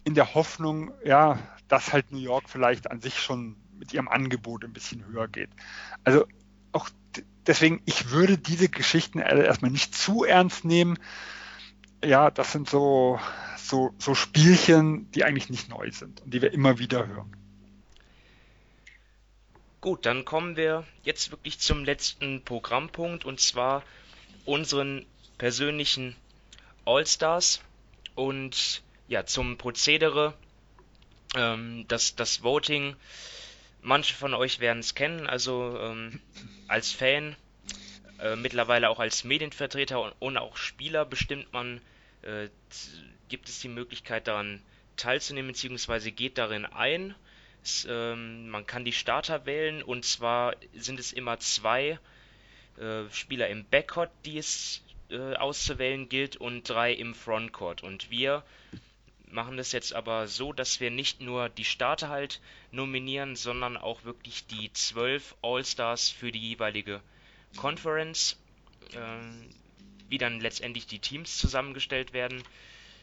[0.03, 1.37] in der Hoffnung, ja,
[1.67, 5.49] dass halt New York vielleicht an sich schon mit ihrem Angebot ein bisschen höher geht.
[6.03, 6.25] Also
[6.71, 6.89] auch
[7.45, 10.97] deswegen, ich würde diese Geschichten erstmal nicht zu ernst nehmen.
[12.03, 13.19] Ja, das sind so
[13.71, 17.35] so, so Spielchen, die eigentlich nicht neu sind und die wir immer wieder hören.
[19.79, 23.83] Gut, dann kommen wir jetzt wirklich zum letzten Programmpunkt und zwar
[24.45, 25.05] unseren
[25.37, 26.15] persönlichen
[26.85, 27.61] All-Stars
[28.13, 30.33] und ja, zum Prozedere,
[31.35, 32.95] ähm, das, das Voting,
[33.81, 36.19] manche von euch werden es kennen, also ähm,
[36.67, 37.35] als Fan,
[38.21, 41.81] äh, mittlerweile auch als Medienvertreter und, und auch Spieler bestimmt man
[42.21, 42.49] äh,
[43.29, 44.61] gibt es die Möglichkeit daran
[44.95, 46.11] teilzunehmen bzw.
[46.11, 47.15] geht darin ein.
[47.63, 51.99] Es, ähm, man kann die Starter wählen und zwar sind es immer zwei
[52.77, 57.83] äh, Spieler im Backcourt, die es äh, auszuwählen gilt und drei im Frontcourt.
[57.83, 58.43] Und wir
[59.27, 62.41] machen das jetzt aber so, dass wir nicht nur die Starter halt
[62.71, 67.01] nominieren, sondern auch wirklich die zwölf All-Stars für die jeweilige
[67.57, 68.37] Conference,
[68.93, 68.97] äh,
[70.09, 72.43] wie dann letztendlich die Teams zusammengestellt werden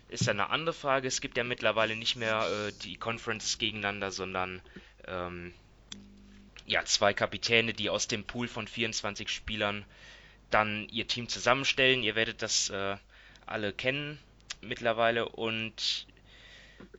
[0.08, 1.06] ist ja eine andere Frage.
[1.06, 4.62] Es gibt ja mittlerweile nicht mehr äh, die Conferences gegeneinander, sondern
[5.06, 5.52] ähm,
[6.66, 9.84] ja, zwei Kapitäne, die aus dem Pool von 24 Spielern
[10.50, 12.02] dann ihr Team zusammenstellen.
[12.02, 12.96] Ihr werdet das äh,
[13.46, 14.18] alle kennen
[14.62, 15.28] mittlerweile.
[15.28, 16.06] Und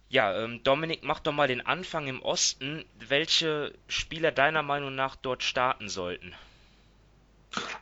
[0.10, 2.86] ja, ähm, Dominik, mach doch mal den Anfang im Osten.
[3.00, 6.36] Welche Spieler deiner Meinung nach dort starten sollten?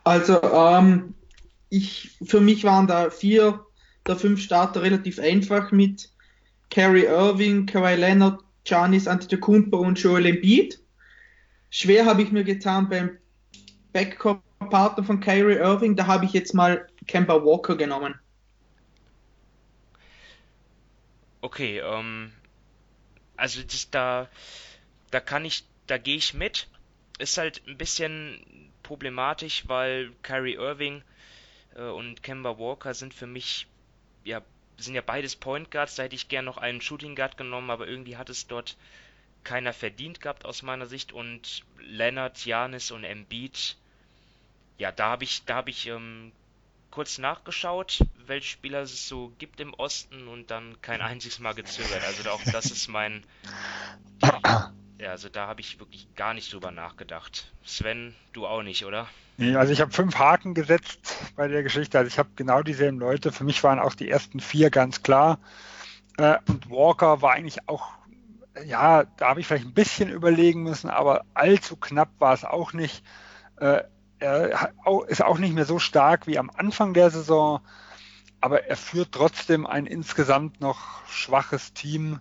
[0.04, 1.14] Also, ähm,
[1.68, 3.64] ich, für mich waren da vier
[4.06, 6.10] der fünf Starter relativ einfach mit
[6.70, 10.80] Kerry Irving, Kawhi Leonard, Giannis Antetokounmpo und Joel Embiid.
[11.70, 13.18] Schwer habe ich mir getan beim
[13.92, 18.14] Backcourt-Partner von Kyrie Irving, da habe ich jetzt mal Kemba Walker genommen.
[21.40, 22.32] Okay, ähm,
[23.36, 24.28] also das, da,
[25.10, 26.68] da kann ich, da gehe ich mit.
[27.18, 31.02] Ist halt ein bisschen problematisch, weil Kyrie Irving
[31.76, 33.66] äh, und Kemba Walker sind für mich
[34.24, 34.42] ja,
[34.78, 37.86] sind ja beides Point Guards, da hätte ich gern noch einen Shooting Guard genommen, aber
[37.86, 38.76] irgendwie hat es dort
[39.44, 41.12] keiner verdient gehabt aus meiner Sicht.
[41.12, 43.76] Und Leonard, Janis und Embiid,
[44.78, 46.32] ja, da habe ich, da habe ich ähm,
[46.90, 52.02] kurz nachgeschaut, welche Spieler es so gibt im Osten und dann kein einziges Mal gezögert.
[52.04, 53.24] Also auch das ist mein,
[55.06, 57.52] also da habe ich wirklich gar nicht drüber nachgedacht.
[57.64, 59.08] Sven, du auch nicht, oder?
[59.36, 61.98] Nee, also ich habe fünf Haken gesetzt bei der Geschichte.
[61.98, 63.30] Also ich habe genau dieselben Leute.
[63.30, 65.38] Für mich waren auch die ersten vier ganz klar.
[66.16, 67.92] Äh, und Walker war eigentlich auch,
[68.64, 72.72] ja, da habe ich vielleicht ein bisschen überlegen müssen, aber allzu knapp war es auch
[72.72, 73.04] nicht.
[73.56, 73.82] Äh,
[74.18, 74.72] er
[75.06, 77.60] ist auch nicht mehr so stark wie am Anfang der Saison,
[78.40, 82.18] aber er führt trotzdem ein insgesamt noch schwaches Team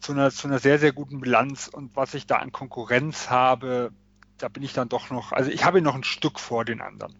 [0.00, 1.68] zu einer, zu einer sehr, sehr guten Bilanz.
[1.68, 3.92] Und was ich da an Konkurrenz habe,
[4.38, 7.14] da bin ich dann doch noch, also ich habe noch ein Stück vor den anderen.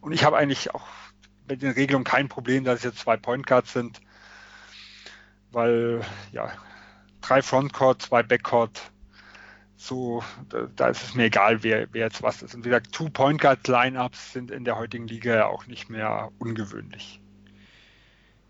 [0.00, 0.86] Und ich habe eigentlich auch
[1.48, 4.00] mit den Regelungen kein Problem, dass es jetzt zwei Point Guards sind,
[5.50, 6.02] weil
[6.32, 6.52] ja,
[7.20, 8.80] drei Frontcourt, zwei Backcourt,
[9.76, 12.54] so, da, da, ist es mir egal, wer, wer jetzt was ist.
[12.54, 15.88] Und wie gesagt, Two Point Guard Lineups sind in der heutigen Liga ja auch nicht
[15.88, 17.20] mehr ungewöhnlich.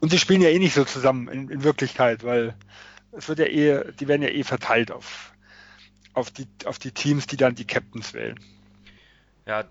[0.00, 2.56] Und sie spielen ja eh nicht so zusammen in, in Wirklichkeit, weil
[3.12, 5.32] es wird ja eh, die werden ja eh verteilt auf,
[6.12, 8.38] auf, die, auf die Teams, die dann die Captains wählen.
[9.46, 9.64] Ja,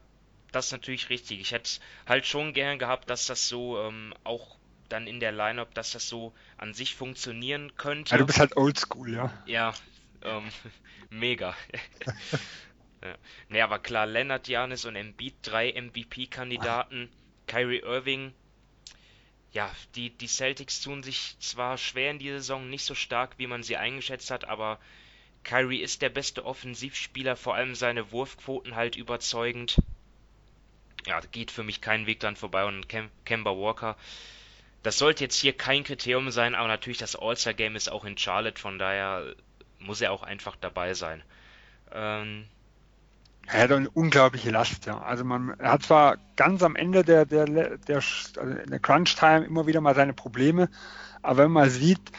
[0.52, 1.40] das ist natürlich richtig.
[1.40, 4.57] Ich hätte halt schon gern gehabt, dass das so ähm, auch
[4.90, 8.11] dann in der Lineup, dass das so an sich funktionieren könnte.
[8.11, 9.32] Ja, du bist halt oldschool, ja.
[9.45, 9.74] Ja,
[10.24, 10.49] ähm,
[11.10, 11.56] mega.
[13.03, 13.16] ja.
[13.49, 17.10] Nee, aber klar, Leonard Janis und Embiid, drei MVP-Kandidaten,
[17.48, 18.34] Kyrie Irving.
[19.51, 23.47] Ja, die, die Celtics tun sich zwar schwer in dieser Saison, nicht so stark, wie
[23.47, 24.80] man sie eingeschätzt hat, aber
[25.43, 29.81] Kyrie ist der beste Offensivspieler, vor allem seine Wurfquoten halt überzeugend.
[31.07, 32.88] Ja, geht für mich keinen Weg dran vorbei und
[33.26, 33.97] Kemba Walker.
[34.84, 38.61] Das sollte jetzt hier kein Kriterium sein, aber natürlich das All-Star-Game ist auch in Charlotte,
[38.61, 39.35] von daher
[39.80, 41.23] muss er auch einfach dabei sein.
[41.91, 42.47] Ähm,
[43.51, 44.99] er hat eine unglaubliche Last, ja.
[44.99, 49.65] Also man er hat zwar ganz am Ende der, der, der, also der Crunch-Time immer
[49.65, 50.69] wieder mal seine Probleme,
[51.21, 52.11] aber wenn man sieht,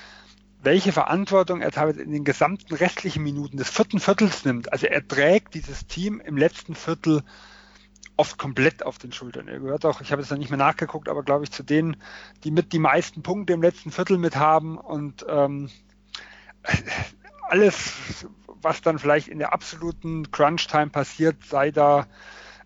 [0.63, 5.07] welche Verantwortung er teilweise in den gesamten restlichen Minuten des vierten Viertels nimmt, also er
[5.07, 7.23] trägt dieses Team im letzten Viertel
[8.17, 9.49] oft komplett auf den Schultern.
[9.49, 11.97] Er gehört auch, ich habe jetzt noch nicht mehr nachgeguckt, aber glaube ich zu denen,
[12.45, 15.71] die mit die meisten Punkte im letzten Viertel mit haben und ähm,
[17.49, 18.27] alles,
[18.63, 22.07] was dann vielleicht in der absoluten Crunch-Time passiert, sei da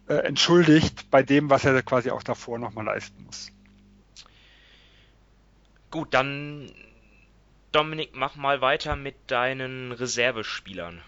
[0.08, 3.50] äh, entschuldigt bei dem, was er quasi auch davor nochmal leisten muss.
[5.90, 6.70] Gut, dann
[7.74, 11.02] Dominik, mach mal weiter mit deinen Reservespielern.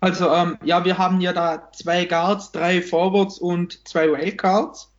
[0.00, 4.92] Also ähm, ja, wir haben ja da zwei Guards, drei Forwards und zwei Wildcards.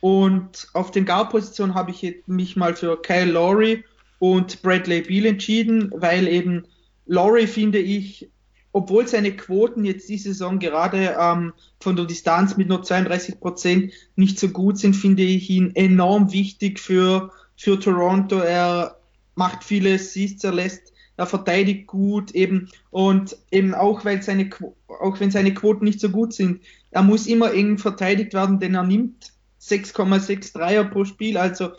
[0.00, 3.84] Und auf den Guard-Positionen habe ich mich mal für Kyle Lowry
[4.18, 6.66] und Bradley Beal entschieden, weil eben
[7.06, 8.31] Lowry finde ich,
[8.72, 13.92] obwohl seine Quoten jetzt diese Saison gerade ähm, von der Distanz mit nur 32 Prozent
[14.16, 18.38] nicht so gut sind, finde ich ihn enorm wichtig für, für Toronto.
[18.38, 18.96] Er
[19.34, 24.48] macht viele Assists, er lässt er verteidigt gut eben und eben auch weil seine
[24.88, 28.74] auch wenn seine Quoten nicht so gut sind, er muss immer eng verteidigt werden, denn
[28.74, 31.72] er nimmt 6,6 Dreier pro Spiel, also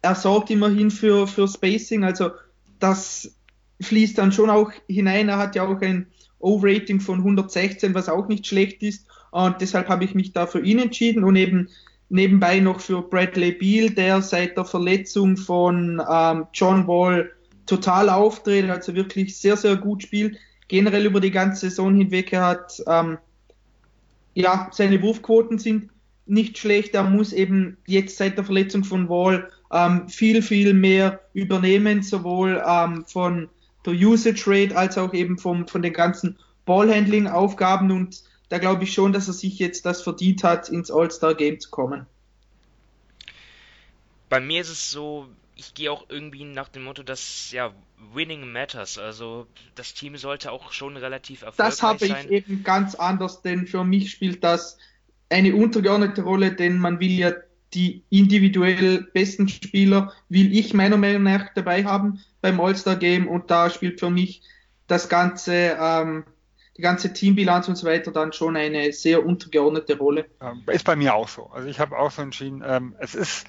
[0.00, 2.30] er sorgt immerhin für für Spacing, also
[2.78, 3.34] das
[3.82, 5.28] fließt dann schon auch hinein.
[5.28, 6.06] Er hat ja auch ein
[6.38, 10.60] O-Rating von 116, was auch nicht schlecht ist und deshalb habe ich mich da für
[10.60, 11.68] ihn entschieden und eben
[12.10, 17.32] nebenbei noch für Bradley Beal, der seit der Verletzung von ähm, John Wall
[17.64, 20.36] total aufdreht, also wirklich sehr, sehr gut spielt.
[20.68, 23.16] Generell über die ganze Saison hinweg, er hat, ähm,
[24.34, 25.88] ja, seine Wurfquoten sind
[26.26, 26.94] nicht schlecht.
[26.94, 32.62] Er muss eben jetzt seit der Verletzung von Wall ähm, viel, viel mehr übernehmen, sowohl
[32.66, 33.48] ähm, von
[33.90, 37.90] Usage Rate als auch eben vom, von den ganzen Ballhandling-Aufgaben.
[37.90, 41.70] Und da glaube ich schon, dass er sich jetzt das verdient hat, ins All-Star-Game zu
[41.70, 42.06] kommen.
[44.28, 47.72] Bei mir ist es so, ich gehe auch irgendwie nach dem Motto, dass ja
[48.14, 48.98] Winning matters.
[48.98, 51.98] Also das Team sollte auch schon relativ erfolgreich sein.
[51.98, 54.78] Das habe ich eben ganz anders, denn für mich spielt das
[55.28, 57.32] eine untergeordnete Rolle, denn man will ja
[57.74, 63.50] die individuell besten Spieler, will ich meiner Meinung nach dabei haben beim All-Star Game und
[63.50, 64.42] da spielt für mich
[64.86, 66.24] das ganze ähm,
[66.76, 70.26] die ganze Teambilanz und so weiter dann schon eine sehr untergeordnete Rolle.
[70.66, 71.46] Ist bei mir auch so.
[71.46, 73.46] Also ich habe auch so entschieden, ähm, es ist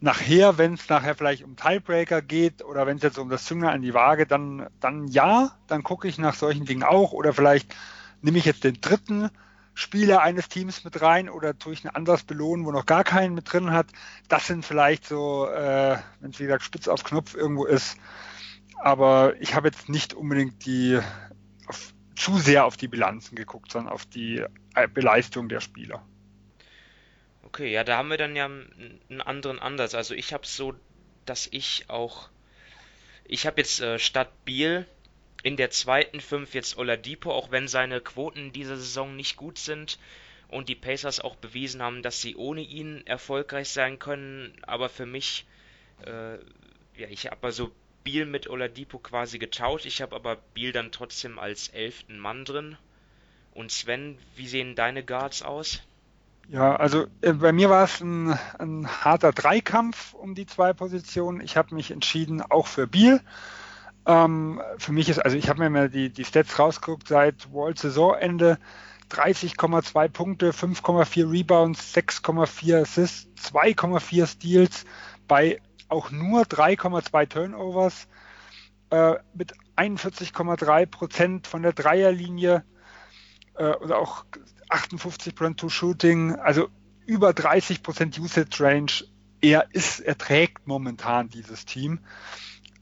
[0.00, 3.74] nachher, wenn es nachher vielleicht um Tiebreaker geht oder wenn es jetzt um das Zünglein
[3.74, 7.74] an die Waage, dann, dann ja, dann gucke ich nach solchen Dingen auch oder vielleicht
[8.22, 9.30] nehme ich jetzt den dritten
[9.78, 13.34] Spieler eines Teams mit rein oder tue ich ein anderes belohnen, wo noch gar keinen
[13.34, 13.86] mit drin hat.
[14.26, 17.98] Das sind vielleicht so, äh, wenn es wie gesagt spitz auf Knopf irgendwo ist.
[18.80, 20.98] Aber ich habe jetzt nicht unbedingt die
[21.66, 24.42] auf, zu sehr auf die Bilanzen geguckt, sondern auf die
[24.74, 26.02] äh, Beleistung der Spieler.
[27.42, 29.94] Okay, ja, da haben wir dann ja einen anderen Ansatz.
[29.94, 30.74] Also ich habe so,
[31.26, 32.30] dass ich auch,
[33.26, 34.86] ich habe jetzt äh, statt Biel
[35.42, 39.98] in der zweiten Fünf jetzt Oladipo, auch wenn seine Quoten dieser Saison nicht gut sind
[40.48, 44.56] und die Pacers auch bewiesen haben, dass sie ohne ihn erfolgreich sein können.
[44.62, 45.46] Aber für mich,
[46.04, 46.34] äh,
[46.96, 47.70] ja, ich habe also
[48.04, 49.86] Biel mit Oladipo quasi getauscht.
[49.86, 52.76] Ich habe aber Biel dann trotzdem als elften Mann drin.
[53.52, 55.82] Und Sven, wie sehen deine Guards aus?
[56.48, 61.40] Ja, also äh, bei mir war es ein, ein, harter Dreikampf um die zwei Positionen.
[61.40, 63.20] Ich habe mich entschieden, auch für Biel.
[64.06, 67.76] Ähm, für mich ist, also ich habe mir mal die, die Stats rausgeguckt, seit Wall
[67.76, 68.58] Saisonende
[69.10, 74.84] 30,2 Punkte, 5,4 Rebounds, 6,4 Assists, 2,4 Steals
[75.28, 78.08] bei auch nur 3,2 Turnovers
[78.90, 82.64] äh, mit 41,3 Prozent von der Dreierlinie
[83.56, 84.24] äh, oder auch
[84.68, 86.68] 58% to Shooting, also
[87.06, 88.92] über 30% Usage Range.
[89.40, 92.00] Er ist, er trägt momentan dieses Team.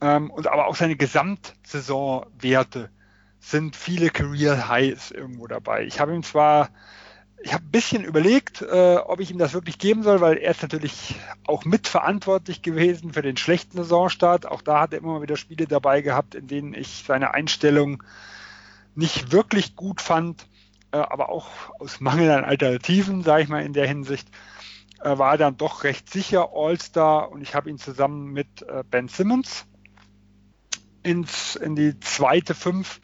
[0.01, 2.89] Ähm, und aber auch seine Gesamtsaisonwerte
[3.39, 5.85] sind viele Career Highs irgendwo dabei.
[5.85, 6.69] Ich habe ihm zwar,
[7.41, 10.51] ich habe ein bisschen überlegt, äh, ob ich ihm das wirklich geben soll, weil er
[10.51, 11.15] ist natürlich
[11.45, 14.47] auch mitverantwortlich gewesen für den schlechten Saisonstart.
[14.47, 18.03] Auch da hat er immer mal wieder Spiele dabei gehabt, in denen ich seine Einstellung
[18.95, 20.47] nicht wirklich gut fand,
[20.91, 21.49] äh, aber auch
[21.79, 24.27] aus Mangel an Alternativen, sage ich mal in der Hinsicht,
[25.01, 28.83] äh, war er dann doch recht sicher All-Star und ich habe ihn zusammen mit äh,
[28.89, 29.67] Ben Simmons
[31.05, 32.99] ins, in die zweite Fünf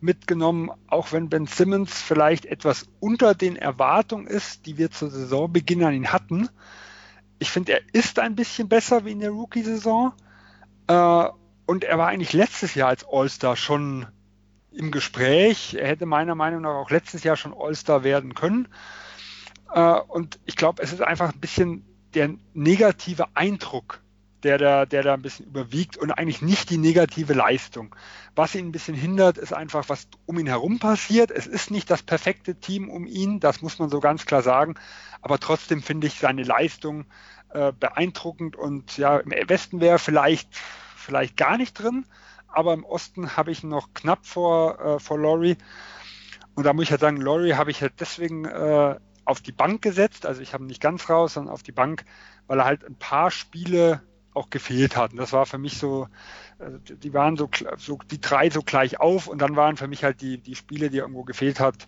[0.00, 5.84] mitgenommen, auch wenn Ben Simmons vielleicht etwas unter den Erwartungen ist, die wir zur Saisonbeginn
[5.84, 6.48] an ihn hatten.
[7.38, 10.12] Ich finde, er ist ein bisschen besser wie in der Rookie-Saison.
[10.86, 11.28] Äh,
[11.66, 14.06] und er war eigentlich letztes Jahr als All-Star schon
[14.72, 15.74] im Gespräch.
[15.74, 18.68] Er hätte meiner Meinung nach auch letztes Jahr schon All-Star werden können.
[19.72, 21.84] Äh, und ich glaube, es ist einfach ein bisschen
[22.14, 24.03] der negative Eindruck,
[24.44, 27.94] der da, der da ein bisschen überwiegt und eigentlich nicht die negative Leistung.
[28.36, 31.30] Was ihn ein bisschen hindert, ist einfach, was um ihn herum passiert.
[31.30, 34.74] Es ist nicht das perfekte Team um ihn, das muss man so ganz klar sagen.
[35.22, 37.06] Aber trotzdem finde ich seine Leistung
[37.50, 40.48] äh, beeindruckend und ja, im Westen wäre vielleicht,
[40.96, 42.04] vielleicht gar nicht drin
[42.54, 45.56] aber im Osten habe ich noch knapp vor, äh, vor Laurie.
[46.54, 49.82] Und da muss ich halt sagen, Laurie habe ich halt deswegen äh, auf die Bank
[49.82, 50.24] gesetzt.
[50.24, 52.04] Also ich habe nicht ganz raus, sondern auf die Bank,
[52.46, 54.02] weil er halt ein paar Spiele
[54.34, 55.12] auch gefehlt hat.
[55.12, 56.08] Und das war für mich so,
[56.58, 57.48] äh, die waren so,
[57.78, 60.90] so, die drei so gleich auf und dann waren für mich halt die, die Spiele,
[60.90, 61.86] die irgendwo gefehlt hat,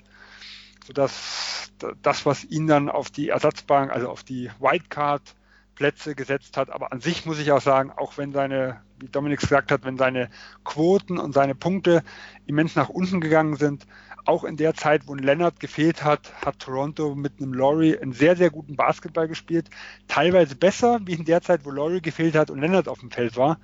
[0.84, 5.34] so dass das, was ihn dann auf die Ersatzbank, also auf die Wildcard
[5.74, 6.70] Plätze gesetzt hat.
[6.70, 9.96] Aber an sich muss ich auch sagen, auch wenn seine wie Dominik gesagt hat, wenn
[9.96, 10.30] seine
[10.64, 12.02] Quoten und seine Punkte
[12.46, 13.86] immens nach unten gegangen sind,
[14.26, 18.12] auch in der Zeit, wo ein Leonard gefehlt hat, hat Toronto mit einem Laurie einen
[18.12, 19.70] sehr, sehr guten Basketball gespielt.
[20.08, 23.36] Teilweise besser, wie in der Zeit, wo Laurie gefehlt hat und Leonard auf dem Feld
[23.36, 23.58] war.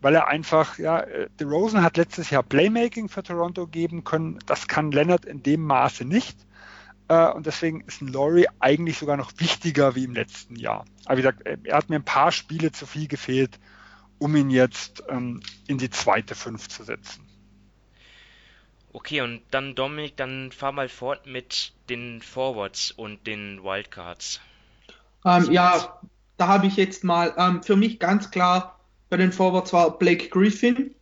[0.00, 1.04] Weil er einfach, ja,
[1.38, 4.38] The Rosen hat letztes Jahr Playmaking für Toronto geben können.
[4.46, 6.36] Das kann Leonard in dem Maße nicht.
[7.08, 10.84] Äh, und deswegen ist ein Laurie eigentlich sogar noch wichtiger wie im letzten Jahr.
[11.04, 13.60] Aber wie gesagt, er hat mir ein paar Spiele zu viel gefehlt,
[14.18, 17.21] um ihn jetzt ähm, in die zweite Fünf zu setzen.
[18.92, 24.40] Okay, und dann Dominik, dann fahr mal fort mit den Forwards und den Wildcards.
[25.24, 25.98] Ähm, ja,
[26.36, 28.78] da habe ich jetzt mal ähm, für mich ganz klar
[29.08, 30.94] bei den Forwards war Blake Griffin.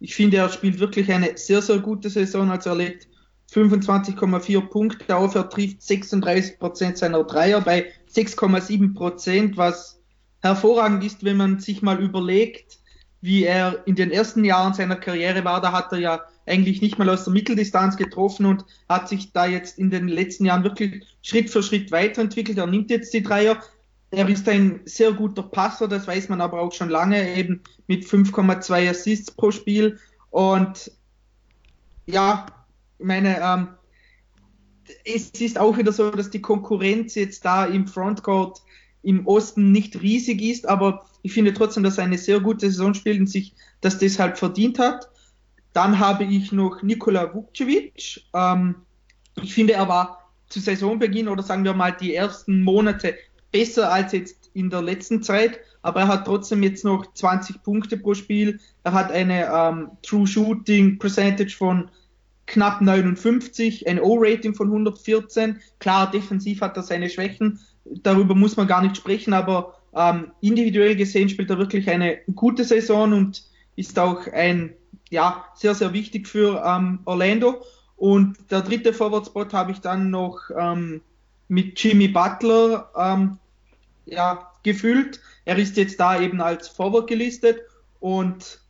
[0.00, 2.50] Ich finde, er spielt wirklich eine sehr, sehr gute Saison.
[2.50, 3.08] Also er legt
[3.52, 10.00] 25,4 Punkte auf, er trifft 36 Prozent seiner Dreier bei 6,7%, Prozent, was
[10.40, 12.78] hervorragend ist, wenn man sich mal überlegt,
[13.20, 15.60] wie er in den ersten Jahren seiner Karriere war.
[15.60, 19.46] Da hat er ja eigentlich nicht mal aus der Mitteldistanz getroffen und hat sich da
[19.46, 22.58] jetzt in den letzten Jahren wirklich Schritt für Schritt weiterentwickelt.
[22.58, 23.62] Er nimmt jetzt die Dreier.
[24.10, 28.04] Er ist ein sehr guter Passer, das weiß man aber auch schon lange, eben mit
[28.04, 29.98] 5,2 Assists pro Spiel.
[30.30, 30.90] Und
[32.06, 32.46] ja,
[32.98, 33.68] ich meine, ähm,
[35.04, 38.62] es ist auch wieder so, dass die Konkurrenz jetzt da im Frontcourt
[39.02, 42.94] im Osten nicht riesig ist, aber ich finde trotzdem, dass er eine sehr gute Saison
[42.94, 45.08] spielt und sich das deshalb verdient hat.
[45.78, 48.22] Dann habe ich noch Nikola Vukcevic.
[48.34, 48.74] Ähm,
[49.40, 53.14] ich finde, er war zu Saisonbeginn oder sagen wir mal die ersten Monate
[53.52, 57.96] besser als jetzt in der letzten Zeit, aber er hat trotzdem jetzt noch 20 Punkte
[57.96, 58.58] pro Spiel.
[58.82, 61.92] Er hat eine ähm, True Shooting Percentage von
[62.46, 65.60] knapp 59, ein O-Rating von 114.
[65.78, 70.96] Klar, defensiv hat er seine Schwächen, darüber muss man gar nicht sprechen, aber ähm, individuell
[70.96, 73.44] gesehen spielt er wirklich eine gute Saison und
[73.76, 74.74] ist auch ein,
[75.10, 77.62] ja, sehr, sehr wichtig für ähm, Orlando.
[77.96, 81.00] Und der dritte Forward-Spot habe ich dann noch ähm,
[81.48, 83.38] mit Jimmy Butler ähm,
[84.06, 85.20] ja, gefüllt.
[85.44, 87.60] Er ist jetzt da eben als Forward gelistet
[88.00, 88.60] und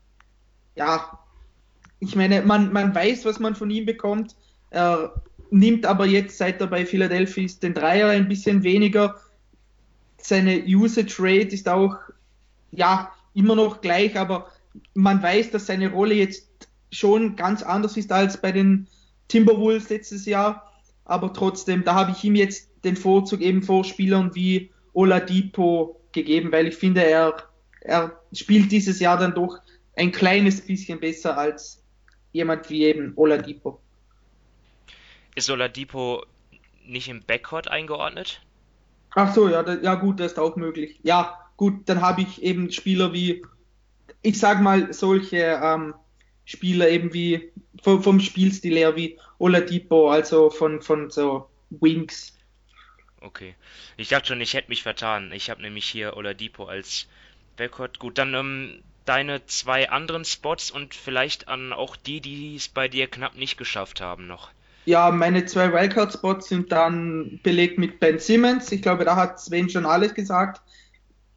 [0.76, 1.18] ja,
[2.00, 4.36] ich meine, man, man weiß, was man von ihm bekommt.
[4.70, 5.12] Er
[5.50, 9.16] nimmt aber jetzt, seit er bei Philadelphia ist, den Dreier ein bisschen weniger.
[10.18, 11.96] Seine Usage Rate ist auch,
[12.70, 14.48] ja, immer noch gleich, aber
[14.94, 16.48] man weiß, dass seine Rolle jetzt
[16.90, 18.88] schon ganz anders ist als bei den
[19.28, 20.72] Timberwolves letztes Jahr.
[21.04, 26.52] Aber trotzdem, da habe ich ihm jetzt den Vorzug eben vor Spielern wie Oladipo gegeben,
[26.52, 27.44] weil ich finde, er,
[27.80, 29.58] er spielt dieses Jahr dann doch
[29.96, 31.82] ein kleines bisschen besser als
[32.32, 33.80] jemand wie eben Oladipo.
[35.34, 36.24] Ist Oladipo
[36.86, 38.42] nicht im Backcourt eingeordnet?
[39.10, 41.00] Ach so, ja, da, ja gut, das ist auch möglich.
[41.02, 43.42] Ja, gut, dann habe ich eben Spieler wie,
[44.22, 45.94] ich sag mal, solche ähm,
[46.44, 52.36] Spieler eben wie vom, vom Spielstil her wie Oladipo, also von, von so Wings.
[53.20, 53.54] Okay.
[53.96, 55.32] Ich dachte schon, ich hätte mich vertan.
[55.32, 57.06] Ich habe nämlich hier Oladipo als
[57.56, 57.98] Backcourt.
[57.98, 62.88] Gut, dann ähm, deine zwei anderen Spots und vielleicht an auch die, die es bei
[62.88, 64.50] dir knapp nicht geschafft haben noch.
[64.84, 68.72] Ja, meine zwei Wildcard-Spots sind dann belegt mit Ben Simmons.
[68.72, 70.62] Ich glaube, da hat Sven schon alles gesagt.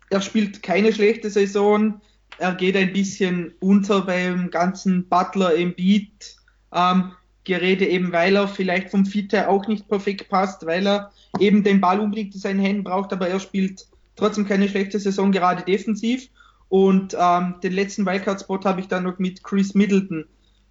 [0.09, 1.99] Er spielt keine schlechte Saison.
[2.41, 6.37] Er geht ein bisschen unter beim ganzen Butler im Beat.
[6.73, 7.11] Ähm,
[7.43, 11.63] Gerede eben, weil er vielleicht vom Fit her auch nicht perfekt passt, weil er eben
[11.63, 13.85] den Ball unbedingt in seinen Händen braucht, aber er spielt
[14.15, 16.29] trotzdem keine schlechte Saison, gerade defensiv.
[16.67, 20.25] Und ähm, den letzten Wildcard-Spot habe ich dann noch mit Chris Middleton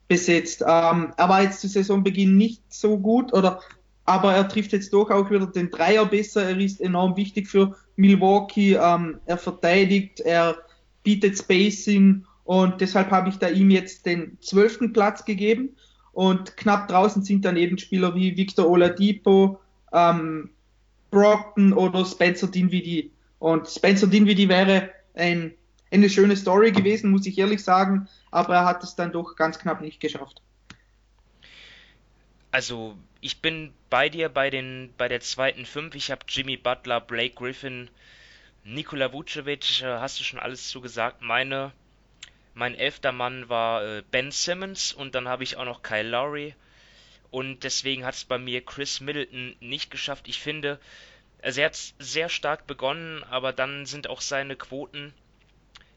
[0.09, 0.63] besetzt.
[0.63, 3.61] Ähm, er war jetzt zu Saisonbeginn nicht so gut, oder,
[4.07, 6.43] aber er trifft jetzt doch auch wieder den Dreier besser.
[6.43, 8.75] Er ist enorm wichtig für Milwaukee.
[8.75, 10.57] Ähm, er verteidigt, er
[11.03, 15.77] bietet Spacing und deshalb habe ich da ihm jetzt den zwölften Platz gegeben.
[16.13, 19.61] Und knapp draußen sind dann eben Spieler wie Victor Oladipo,
[19.93, 20.51] ähm,
[21.11, 23.13] Brockton oder Spencer Dinwiddie.
[23.39, 25.55] Und Spencer Dinwiddie wäre ein,
[25.93, 29.59] eine schöne Story gewesen, muss ich ehrlich sagen, aber er hat es dann doch ganz
[29.59, 30.43] knapp nicht geschafft.
[32.51, 35.95] Also, ich bin bei dir bei den bei der zweiten fünf.
[35.95, 37.89] Ich habe Jimmy Butler, Blake Griffin,
[38.65, 41.23] Nikola Vucevic, äh, hast du schon alles zugesagt.
[41.23, 41.73] Meine
[42.55, 46.55] mein elfter Mann war äh, Ben Simmons und dann habe ich auch noch Kyle Lowry.
[47.31, 50.27] Und deswegen hat es bei mir Chris Middleton nicht geschafft.
[50.29, 50.81] Ich finde,
[51.43, 55.15] also er hat sehr stark begonnen, aber dann sind auch seine Quoten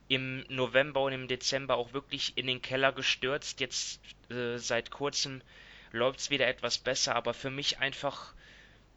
[0.08, 3.60] im November und im Dezember auch wirklich in den Keller gestürzt.
[3.60, 4.00] Jetzt
[4.30, 5.42] äh, seit kurzem
[5.90, 8.32] läuft es wieder etwas besser, aber für mich einfach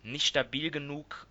[0.04, 1.26] nicht stabil genug,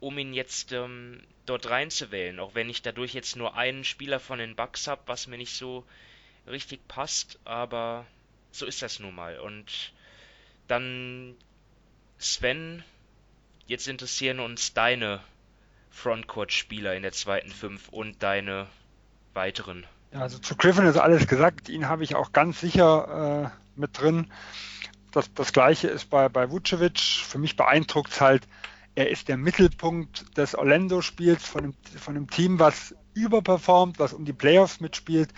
[0.00, 4.38] um ihn jetzt ähm, dort reinzuwählen, auch wenn ich dadurch jetzt nur einen Spieler von
[4.38, 5.84] den Bucks habe, was mir nicht so
[6.46, 8.06] richtig passt, aber
[8.52, 9.38] so ist das nun mal.
[9.38, 9.92] Und
[10.66, 11.34] dann
[12.18, 12.84] Sven,
[13.66, 15.20] jetzt interessieren uns deine
[15.90, 18.66] Frontcourt-Spieler in der zweiten Fünf und deine
[19.34, 19.86] weiteren.
[20.12, 23.98] Ja, also zu Griffin ist alles gesagt, ihn habe ich auch ganz sicher äh, mit
[23.98, 24.30] drin.
[25.12, 26.98] Das, das gleiche ist bei, bei Vucevic.
[26.98, 28.46] Für mich beeindruckt es halt,
[28.98, 34.24] er ist der Mittelpunkt des Orlando-Spiels von einem, von einem Team, was überperformt, was um
[34.24, 35.28] die Playoffs mitspielt,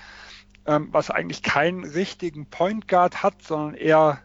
[0.64, 4.22] ähm, was eigentlich keinen richtigen Point Guard hat, sondern eher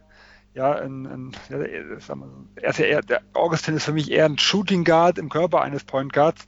[0.54, 4.38] ja, ein, ein, ja, er ist ja eher, der Augustin ist für mich eher ein
[4.38, 6.46] Shooting Guard im Körper eines Point Guards.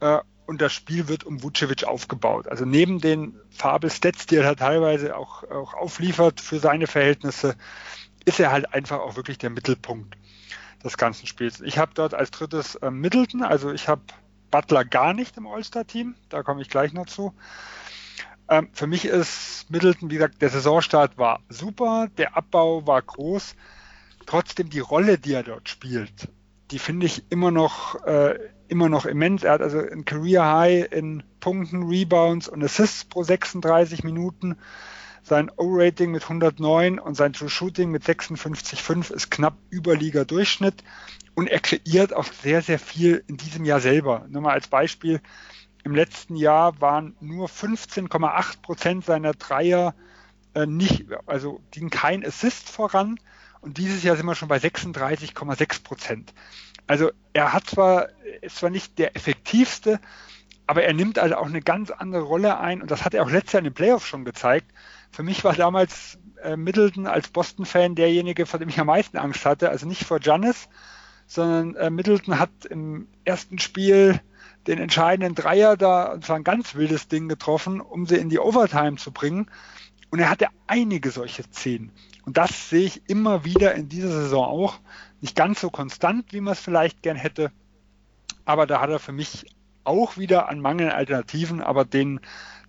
[0.00, 2.48] Äh, und das Spiel wird um Vucevic aufgebaut.
[2.48, 7.56] Also neben den Fabel-Stats, die er teilweise auch, auch aufliefert für seine Verhältnisse,
[8.24, 10.16] ist er halt einfach auch wirklich der Mittelpunkt
[10.84, 11.60] des ganzen Spiels.
[11.60, 14.02] Ich habe dort als drittes äh, Middleton, also ich habe
[14.50, 17.34] Butler gar nicht im All-Star-Team, da komme ich gleich noch zu.
[18.48, 23.56] Ähm, für mich ist Middleton, wie gesagt, der Saisonstart war super, der Abbau war groß.
[24.24, 26.28] Trotzdem die Rolle, die er dort spielt,
[26.70, 28.38] die finde ich immer noch, äh,
[28.68, 29.44] immer noch immens.
[29.44, 34.56] Er hat also ein Career High in Punkten, Rebounds und Assists pro 36 Minuten.
[35.26, 40.84] Sein O-Rating mit 109 und sein True Shooting mit 56,5 ist knapp über Liga-Durchschnitt.
[41.34, 44.24] Und er kreiert auch sehr, sehr viel in diesem Jahr selber.
[44.28, 45.20] Nur mal als Beispiel.
[45.82, 49.96] Im letzten Jahr waren nur 15,8 Prozent seiner Dreier
[50.54, 53.18] äh, nicht, also ging kein Assist voran.
[53.60, 56.34] Und dieses Jahr sind wir schon bei 36,6 Prozent.
[56.86, 58.10] Also er hat zwar,
[58.42, 59.98] ist zwar nicht der effektivste,
[60.68, 62.80] aber er nimmt also auch eine ganz andere Rolle ein.
[62.80, 64.70] Und das hat er auch letztes Jahr in den Playoffs schon gezeigt.
[65.10, 69.44] Für mich war damals äh, Middleton als Boston-Fan derjenige, vor dem ich am meisten Angst
[69.44, 69.70] hatte.
[69.70, 70.68] Also nicht vor Giannis,
[71.26, 74.20] sondern äh, Middleton hat im ersten Spiel
[74.66, 78.38] den entscheidenden Dreier da, und zwar ein ganz wildes Ding getroffen, um sie in die
[78.38, 79.50] Overtime zu bringen.
[80.10, 81.92] Und er hatte einige solche Szenen.
[82.24, 84.80] Und das sehe ich immer wieder in dieser Saison auch.
[85.20, 87.50] Nicht ganz so konstant, wie man es vielleicht gern hätte.
[88.44, 89.46] Aber da hat er für mich
[89.84, 92.20] auch wieder an mangelnden Alternativen, aber den,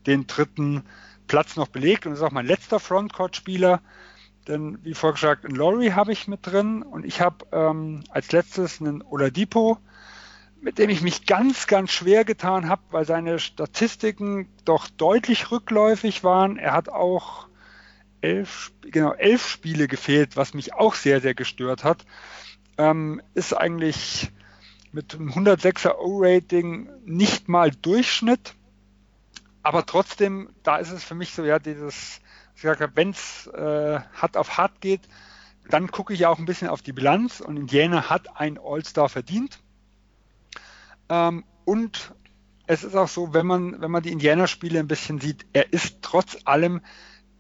[0.06, 0.84] den dritten
[1.28, 3.82] Platz noch belegt und ist auch mein letzter Frontcourt-Spieler.
[4.48, 8.80] Denn wie vorgeschlagen, einen Laurie habe ich mit drin und ich habe ähm, als letztes
[8.80, 9.78] einen Oladipo,
[10.62, 16.24] mit dem ich mich ganz, ganz schwer getan habe, weil seine Statistiken doch deutlich rückläufig
[16.24, 16.58] waren.
[16.58, 17.48] Er hat auch
[18.22, 22.06] elf, genau, elf Spiele gefehlt, was mich auch sehr, sehr gestört hat.
[22.78, 24.32] Ähm, ist eigentlich
[24.92, 28.56] mit einem 106er O-Rating nicht mal Durchschnitt
[29.68, 32.22] aber trotzdem, da ist es für mich so, ja, dieses,
[32.62, 35.02] wenn es äh, hart auf hart geht,
[35.70, 39.10] dann gucke ich ja auch ein bisschen auf die Bilanz und Indiana hat ein All-Star
[39.10, 39.60] verdient.
[41.10, 42.16] Ähm, und
[42.66, 45.98] es ist auch so, wenn man, wenn man die Indiana-Spiele ein bisschen sieht, er ist
[46.02, 46.80] trotz allem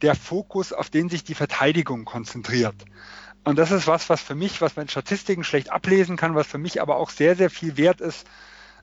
[0.01, 2.75] der Fokus, auf den sich die Verteidigung konzentriert.
[3.45, 6.47] Und das ist was, was für mich, was man in Statistiken schlecht ablesen kann, was
[6.47, 8.27] für mich aber auch sehr, sehr viel wert ist,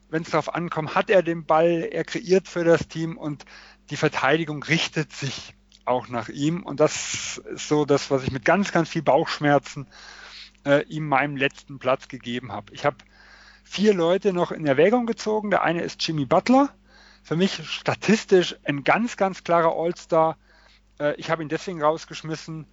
[0.09, 3.45] wenn es darauf ankommt, hat er den Ball, er kreiert für das Team und
[3.89, 5.53] die Verteidigung richtet sich
[5.85, 6.63] auch nach ihm.
[6.63, 9.87] Und das ist so das, was ich mit ganz, ganz viel Bauchschmerzen
[10.65, 12.73] äh, ihm meinem letzten Platz gegeben habe.
[12.73, 12.97] Ich habe
[13.63, 15.51] vier Leute noch in Erwägung gezogen.
[15.51, 16.69] Der eine ist Jimmy Butler.
[17.23, 20.37] Für mich statistisch ein ganz, ganz klarer All-Star.
[20.99, 22.67] Äh, ich habe ihn deswegen rausgeschmissen.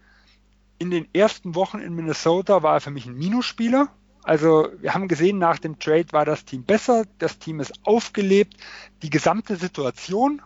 [0.78, 3.88] In den ersten Wochen in Minnesota war er für mich ein Minusspieler.
[4.22, 8.56] Also wir haben gesehen, nach dem Trade war das Team besser, das Team ist aufgelebt,
[9.02, 10.40] die gesamte Situation,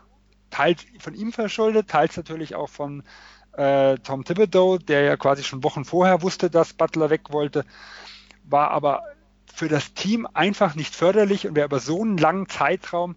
[0.51, 3.03] teils von ihm verschuldet, teils natürlich auch von
[3.53, 7.65] äh, Tom Thibodeau, der ja quasi schon Wochen vorher wusste, dass Butler weg wollte,
[8.44, 9.03] war aber
[9.53, 11.47] für das Team einfach nicht förderlich.
[11.47, 13.16] Und wer über so einen langen Zeitraum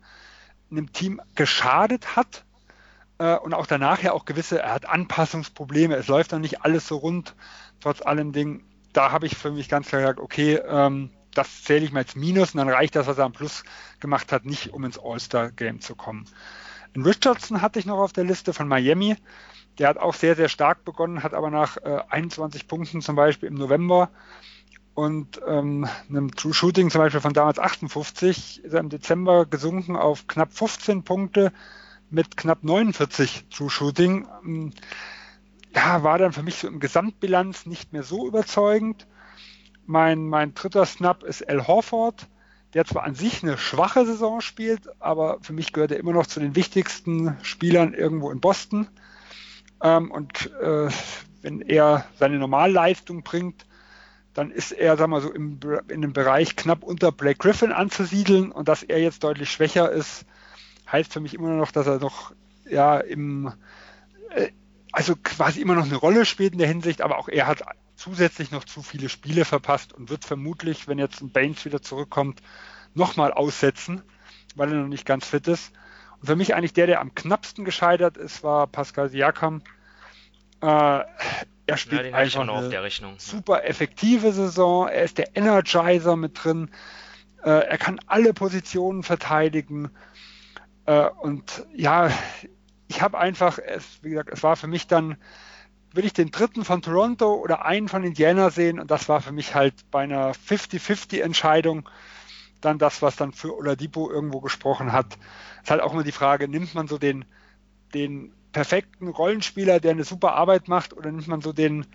[0.72, 2.46] einem Team geschadet hat
[3.18, 6.88] äh, und auch danach ja auch gewisse, er hat Anpassungsprobleme, es läuft noch nicht alles
[6.88, 7.36] so rund,
[7.80, 11.86] trotz allem Ding, da habe ich für mich ganz klar gesagt, okay, ähm, das zähle
[11.86, 13.64] ich mal als Minus und dann reicht das, was er am Plus
[14.00, 16.26] gemacht hat, nicht, um ins All-Star-Game zu kommen.
[16.94, 19.16] In Richardson hatte ich noch auf der Liste von Miami.
[19.78, 23.48] Der hat auch sehr, sehr stark begonnen, hat aber nach äh, 21 Punkten zum Beispiel
[23.48, 24.10] im November
[24.96, 29.96] und ähm, einem True Shooting zum Beispiel von damals 58 ist er im Dezember gesunken
[29.96, 31.54] auf knapp 15 Punkte
[32.10, 34.28] mit knapp 49 True Shooting.
[34.44, 34.74] Ähm,
[35.74, 39.08] ja, war dann für mich so im Gesamtbilanz nicht mehr so überzeugend.
[39.86, 42.28] Mein, mein dritter Snap ist Al Horford,
[42.74, 46.28] der zwar an sich eine schwache Saison spielt, aber für mich gehört er immer noch
[46.28, 48.88] zu den wichtigsten Spielern irgendwo in Boston.
[49.82, 50.90] Ähm, und äh,
[51.42, 53.66] wenn er seine Normalleistung bringt,
[54.34, 58.52] dann ist er, sagen wir so, im, in dem Bereich knapp unter Blake Griffin anzusiedeln
[58.52, 60.26] und dass er jetzt deutlich schwächer ist,
[60.92, 62.34] heißt für mich immer noch, dass er noch
[62.70, 63.52] ja im
[64.30, 64.50] äh,
[64.92, 67.64] also quasi immer noch eine Rolle spielt in der Hinsicht, aber auch er hat
[67.96, 72.42] zusätzlich noch zu viele Spiele verpasst und wird vermutlich, wenn jetzt ein Baines wieder zurückkommt,
[72.94, 74.02] nochmal aussetzen,
[74.56, 75.74] weil er noch nicht ganz fit ist.
[76.20, 79.62] Und für mich eigentlich der, der am knappsten gescheitert ist, war Pascal Siakam.
[80.62, 80.66] Äh,
[81.70, 84.88] er spielt ja, einfach eine super effektive Saison.
[84.88, 86.72] Er ist der Energizer mit drin.
[87.44, 89.92] Äh, er kann alle Positionen verteidigen.
[90.86, 92.12] Äh, und ja,
[92.90, 95.16] ich habe einfach, es, wie gesagt, es war für mich dann,
[95.94, 99.32] will ich den dritten von Toronto oder einen von Indiana sehen und das war für
[99.32, 101.88] mich halt bei einer 50-50 Entscheidung
[102.62, 105.18] dann das, was dann für Oladipo irgendwo gesprochen hat.
[105.58, 107.26] Es ist halt auch immer die Frage, nimmt man so den,
[107.94, 111.86] den perfekten Rollenspieler, der eine super Arbeit macht, oder nimmt man so den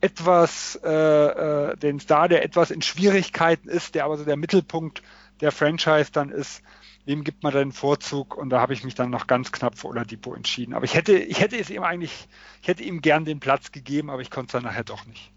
[0.00, 5.02] etwas, äh, äh, den Star, der etwas in Schwierigkeiten ist, der aber so der Mittelpunkt
[5.40, 6.62] der Franchise dann ist
[7.06, 8.36] wem gibt man den Vorzug?
[8.36, 10.74] Und da habe ich mich dann noch ganz knapp für Oladipo entschieden.
[10.74, 12.28] Aber ich hätte, ich hätte es ihm eigentlich,
[12.62, 15.30] ich hätte ihm gern den Platz gegeben, aber ich konnte es dann nachher doch nicht.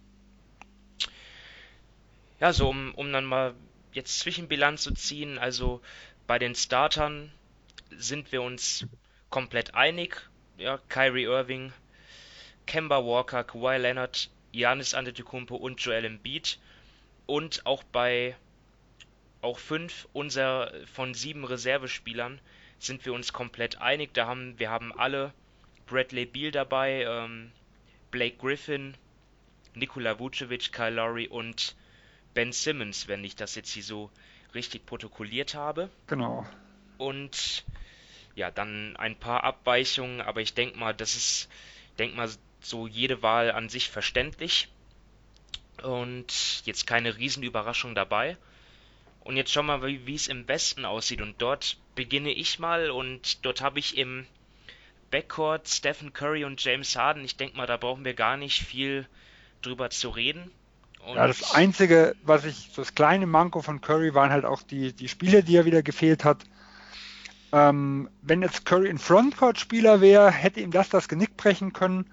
[2.40, 3.56] Ja, so um, um dann mal
[3.94, 5.82] jetzt Zwischenbilanz zu ziehen, also
[6.28, 7.32] bei den Startern
[7.90, 8.86] sind wir uns
[9.30, 10.30] komplett einig.
[10.58, 11.74] Ja, Kyrie Irving,
[12.66, 16.60] Kemba Walker, Kawhi Leonard, Giannis Antetokounmpo und Joel Embiid.
[17.26, 18.36] Und auch bei
[19.48, 22.40] auch fünf unserer von sieben Reservespielern
[22.80, 24.14] sind wir uns komplett einig.
[24.14, 25.34] Da haben wir haben alle
[25.86, 27.52] Bradley Beal dabei, ähm,
[28.12, 28.96] Blake Griffin,
[29.74, 31.76] Nikola Vucevic, Kyle Lowry und
[32.34, 34.12] Ben Simmons, wenn ich das jetzt hier so
[34.54, 35.90] richtig protokolliert habe.
[36.08, 36.46] Genau.
[36.98, 37.64] Und
[38.36, 41.50] ja, dann ein paar Abweichungen, aber ich denke mal, das ist,
[41.98, 42.30] denk mal,
[42.60, 44.68] so jede Wahl an sich verständlich.
[45.84, 48.36] Und jetzt keine Riesenüberraschung dabei.
[49.28, 51.22] Und jetzt schau mal, wie es im Westen aussieht.
[51.22, 54.26] Und dort beginne ich mal und dort habe ich im
[55.12, 57.26] Backcourt Stephen Curry und James Harden.
[57.26, 59.06] Ich denke mal, da brauchen wir gar nicht viel
[59.62, 60.50] drüber zu reden.
[61.06, 64.62] Und ja, das Einzige, was ich, so das kleine Manko von Curry waren halt auch
[64.62, 66.46] die, die Spiele, die er wieder gefehlt hat.
[67.52, 72.10] Ähm, wenn jetzt Curry ein Frontcourt-Spieler wäre, hätte ihm das das Genick brechen können.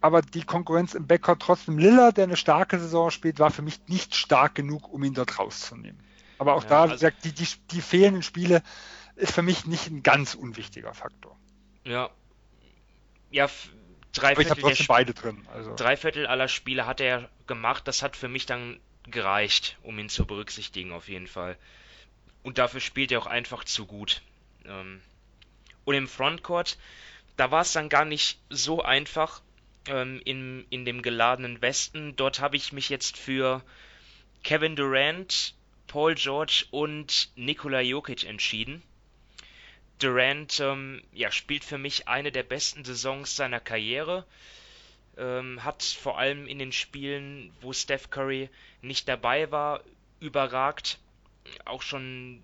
[0.00, 3.78] Aber die Konkurrenz im Backcourt trotzdem Lillard, der eine starke Saison spielt, war für mich
[3.88, 5.98] nicht stark genug, um ihn dort rauszunehmen.
[6.44, 8.62] Aber auch ja, da, wie also, gesagt, die, die, die fehlenden Spiele
[9.16, 11.38] ist für mich nicht ein ganz unwichtiger Faktor.
[11.84, 12.10] Ja.
[13.30, 13.48] Ja,
[14.12, 15.46] drei Aber ich trotzdem beide drin.
[15.52, 15.74] Also.
[15.74, 17.88] Drei Viertel aller Spiele hat er gemacht.
[17.88, 21.56] Das hat für mich dann gereicht, um ihn zu berücksichtigen, auf jeden Fall.
[22.42, 24.20] Und dafür spielt er auch einfach zu gut.
[24.66, 25.00] Ähm,
[25.86, 26.76] und im Frontcourt,
[27.36, 29.40] da war es dann gar nicht so einfach
[29.86, 32.16] ähm, in, in dem geladenen Westen.
[32.16, 33.62] Dort habe ich mich jetzt für
[34.42, 35.54] Kevin Durant,
[35.94, 38.82] Paul George und Nikola Jokic entschieden.
[40.00, 44.26] Durant ähm, ja, spielt für mich eine der besten Saisons seiner Karriere.
[45.16, 48.50] Ähm, hat vor allem in den Spielen, wo Steph Curry
[48.82, 49.84] nicht dabei war,
[50.18, 50.98] überragt.
[51.64, 52.42] Auch schon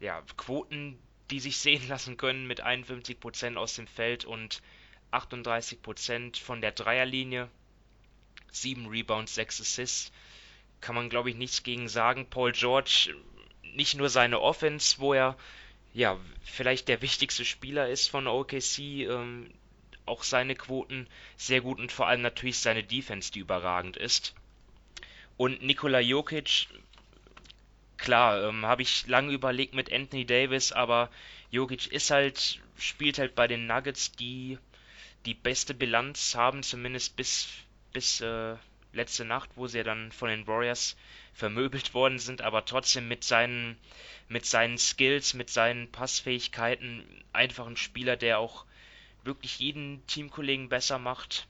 [0.00, 0.98] ja, Quoten,
[1.30, 4.62] die sich sehen lassen können mit 51% aus dem Feld und
[5.12, 7.50] 38% von der Dreierlinie.
[8.52, 10.12] 7 Rebounds, 6 Assists.
[10.80, 12.26] Kann man, glaube ich, nichts gegen sagen.
[12.30, 13.14] Paul George,
[13.74, 15.36] nicht nur seine Offense, wo er
[15.94, 19.50] ja vielleicht der wichtigste Spieler ist von OKC, ähm,
[20.06, 21.06] auch seine Quoten
[21.36, 24.34] sehr gut und vor allem natürlich seine Defense, die überragend ist.
[25.36, 26.66] Und Nikola Jokic,
[27.96, 31.10] klar, ähm, habe ich lange überlegt mit Anthony Davis, aber
[31.50, 34.58] Jokic ist halt, spielt halt bei den Nuggets, die
[35.26, 37.48] die beste Bilanz haben, zumindest bis,
[37.92, 38.56] bis äh,
[38.92, 40.96] letzte Nacht, wo sie ja dann von den Warriors
[41.32, 43.76] vermöbelt worden sind, aber trotzdem mit seinen,
[44.28, 48.64] mit seinen Skills, mit seinen Passfähigkeiten einfach ein Spieler, der auch
[49.24, 51.46] wirklich jeden Teamkollegen besser macht,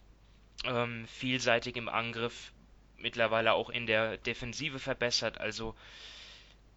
[0.64, 2.52] ähm, vielseitig im Angriff,
[2.96, 5.74] mittlerweile auch in der Defensive verbessert, also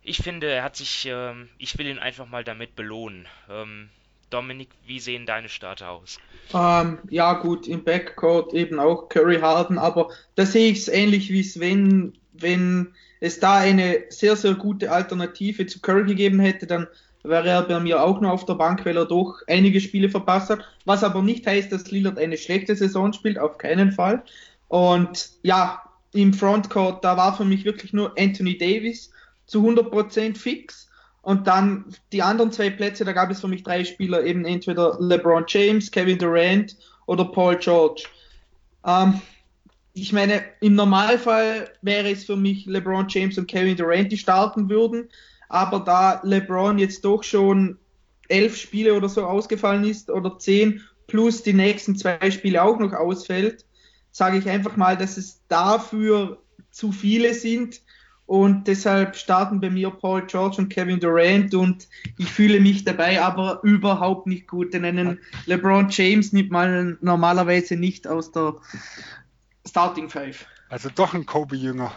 [0.03, 3.27] ich finde, er hat sich, ähm, ich will ihn einfach mal damit belohnen.
[3.49, 3.89] Ähm,
[4.31, 6.17] Dominik, wie sehen deine Starter aus?
[6.53, 11.29] Ähm, ja, gut, im Backcourt eben auch Curry Harden, aber da sehe ich es ähnlich
[11.29, 16.87] wie Sven, wenn es da eine sehr, sehr gute Alternative zu Curry gegeben hätte, dann
[17.23, 20.49] wäre er bei mir auch nur auf der Bank, weil er doch einige Spiele verpasst
[20.49, 20.65] hat.
[20.85, 24.23] Was aber nicht heißt, dass Lillard eine schlechte Saison spielt, auf keinen Fall.
[24.67, 25.83] Und ja,
[26.13, 29.11] im Frontcourt, da war für mich wirklich nur Anthony Davis
[29.45, 30.89] zu 100% fix.
[31.21, 34.97] Und dann die anderen zwei Plätze, da gab es für mich drei Spieler, eben entweder
[34.99, 36.75] LeBron James, Kevin Durant
[37.05, 38.05] oder Paul George.
[38.85, 39.21] Ähm,
[39.93, 44.69] ich meine, im Normalfall wäre es für mich LeBron James und Kevin Durant, die starten
[44.69, 45.09] würden.
[45.49, 47.77] Aber da LeBron jetzt doch schon
[48.29, 52.93] elf Spiele oder so ausgefallen ist oder zehn plus die nächsten zwei Spiele auch noch
[52.93, 53.65] ausfällt,
[54.11, 56.41] sage ich einfach mal, dass es dafür
[56.71, 57.81] zu viele sind
[58.31, 63.21] und deshalb starten bei mir Paul George und Kevin Durant und ich fühle mich dabei
[63.21, 68.55] aber überhaupt nicht gut, denn einen LeBron James nimmt man normalerweise nicht aus der
[69.67, 70.45] Starting Five.
[70.69, 71.91] Also doch ein Kobe-Jünger.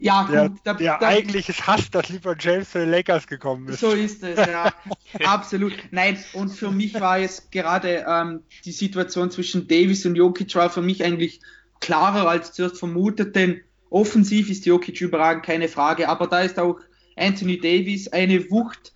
[0.00, 3.28] Ja, der, gut, da, der da, eigentlich es hasst, dass LeBron James für die Lakers
[3.28, 3.78] gekommen ist.
[3.78, 4.74] So ist es, ja,
[5.24, 5.74] absolut.
[5.92, 10.70] Nein, und für mich war jetzt gerade ähm, die Situation zwischen Davis und Jokic war
[10.70, 11.40] für mich eigentlich
[11.78, 16.78] klarer als zuerst vermutet, denn Offensiv ist Jokic überragend, keine Frage, aber da ist auch
[17.16, 18.94] Anthony Davis eine Wucht,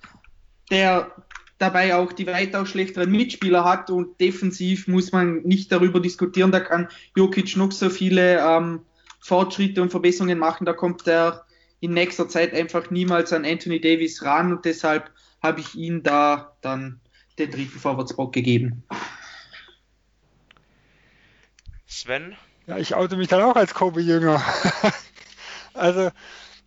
[0.71, 1.13] der
[1.59, 3.91] dabei auch die weitaus schlechteren Mitspieler hat.
[3.91, 8.81] Und defensiv muss man nicht darüber diskutieren, da kann Jokic noch so viele ähm,
[9.21, 11.45] Fortschritte und Verbesserungen machen, da kommt er
[11.81, 14.53] in nächster Zeit einfach niemals an Anthony Davis ran.
[14.53, 15.11] Und deshalb
[15.43, 17.01] habe ich ihm da dann
[17.39, 18.85] den dritten Vorwärtsbock gegeben.
[21.87, 22.37] Sven,
[22.67, 24.43] ja, ich oute mich dann auch als Kobe-Jünger.
[25.75, 26.11] also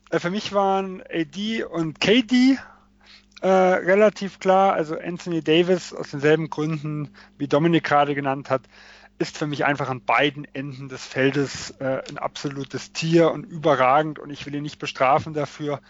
[0.10, 2.58] äh, für mich waren AD und KD
[3.42, 4.74] äh, relativ klar.
[4.74, 8.62] Also Anthony Davis aus denselben Gründen, wie Dominik gerade genannt hat,
[9.20, 14.20] ist für mich einfach an beiden Enden des Feldes äh, ein absolutes Tier und überragend.
[14.20, 15.82] Und ich will ihn nicht bestrafen dafür,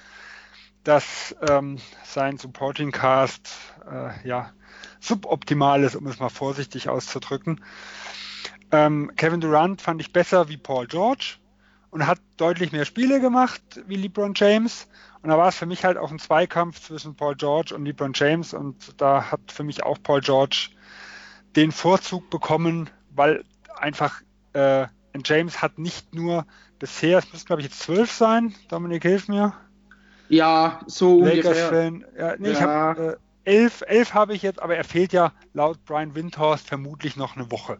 [0.83, 3.49] dass ähm, sein Supporting Cast
[3.91, 4.53] äh, ja
[4.99, 7.61] suboptimal ist, um es mal vorsichtig auszudrücken.
[8.71, 11.35] Ähm, Kevin Durant fand ich besser wie Paul George
[11.89, 14.87] und hat deutlich mehr Spiele gemacht wie LeBron James.
[15.21, 18.11] Und da war es für mich halt auch ein Zweikampf zwischen Paul George und LeBron
[18.13, 18.53] James.
[18.53, 20.69] Und da hat für mich auch Paul George
[21.55, 23.43] den Vorzug bekommen, weil
[23.79, 24.21] einfach
[24.53, 24.87] äh,
[25.25, 26.45] James hat nicht nur
[26.79, 29.53] bisher, es müsste glaube ich jetzt zwölf sein, Dominik, hilf mir.
[30.29, 32.05] Ja, so Fan.
[32.17, 32.53] Ja, nee, ja.
[32.53, 36.67] ich habe äh, elf, elf habe ich jetzt, aber er fehlt ja laut Brian Windhorst
[36.67, 37.79] vermutlich noch eine Woche.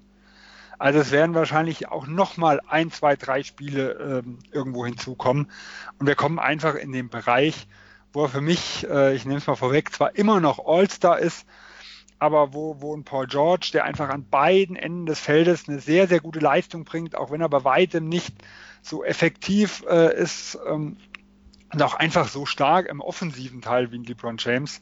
[0.80, 5.52] Also es werden wahrscheinlich auch nochmal ein, zwei, drei Spiele ähm, irgendwo hinzukommen.
[5.98, 7.68] Und wir kommen einfach in den Bereich,
[8.14, 11.45] wo er für mich, äh, ich nehme es mal vorweg, zwar immer noch All-Star ist,
[12.20, 16.08] aber wo, wo ein Paul George, der einfach an beiden Enden des Feldes eine sehr,
[16.08, 18.36] sehr gute Leistung bringt, auch wenn er bei weitem nicht
[18.82, 20.98] so effektiv äh, ist ähm,
[21.74, 24.82] und auch einfach so stark im offensiven Teil wie ein LeBron James.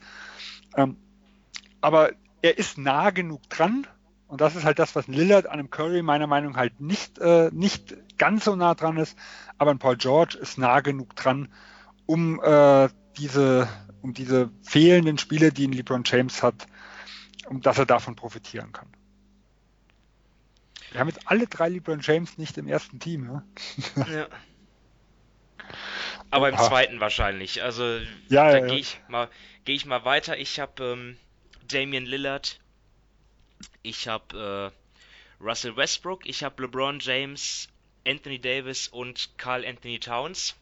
[0.76, 0.98] Ähm,
[1.82, 2.12] aber
[2.42, 3.88] er ist nah genug dran,
[4.27, 7.19] und das ist halt das, was Lillard an einem Curry meiner Meinung nach halt nicht,
[7.19, 9.18] äh, nicht ganz so nah dran ist.
[9.57, 11.49] Aber ein Paul George ist nah genug dran,
[12.06, 13.69] um äh, diese,
[14.02, 16.65] um diese fehlenden Spiele, die ein LeBron James hat,
[17.47, 18.88] um dass er davon profitieren kann.
[20.91, 23.43] Wir haben jetzt alle drei LeBron James nicht im ersten Team,
[23.95, 24.06] ja.
[24.11, 24.27] ja.
[26.31, 26.64] Aber im ah.
[26.64, 27.61] zweiten wahrscheinlich.
[27.64, 29.30] Also ja, da ja, gehe ich mal,
[29.65, 30.38] gehe ich mal weiter.
[30.38, 31.18] Ich habe ähm,
[31.68, 32.60] Damian Lillard
[33.86, 34.74] ich habe
[35.40, 37.70] äh, Russell Westbrook, ich habe LeBron James,
[38.06, 40.56] Anthony Davis und Carl Anthony Towns.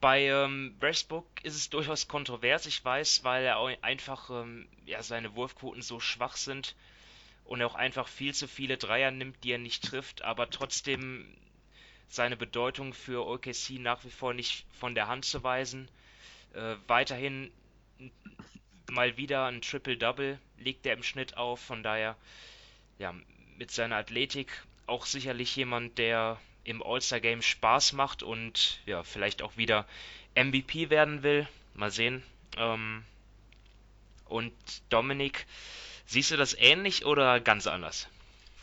[0.00, 5.36] bei ähm, Westbrook ist es durchaus kontrovers, ich weiß, weil er einfach ähm, ja, seine
[5.36, 6.74] Wurfquoten so schwach sind
[7.44, 11.36] und er auch einfach viel zu viele Dreier nimmt, die er nicht trifft, aber trotzdem
[12.08, 15.88] seine Bedeutung für OKC nach wie vor nicht von der Hand zu weisen.
[16.54, 17.50] Äh, weiterhin
[18.90, 22.16] mal wieder ein Triple-Double legt er im Schnitt auf, von daher
[22.98, 23.14] ja,
[23.58, 24.48] mit seiner Athletik
[24.86, 29.86] auch sicherlich jemand, der im All-Star-Game Spaß macht und ja, vielleicht auch wieder
[30.34, 31.48] MVP werden will.
[31.74, 32.22] Mal sehen.
[32.56, 33.02] Ähm,
[34.26, 34.52] und
[34.88, 35.46] Dominik,
[36.06, 38.08] siehst du das ähnlich oder ganz anders?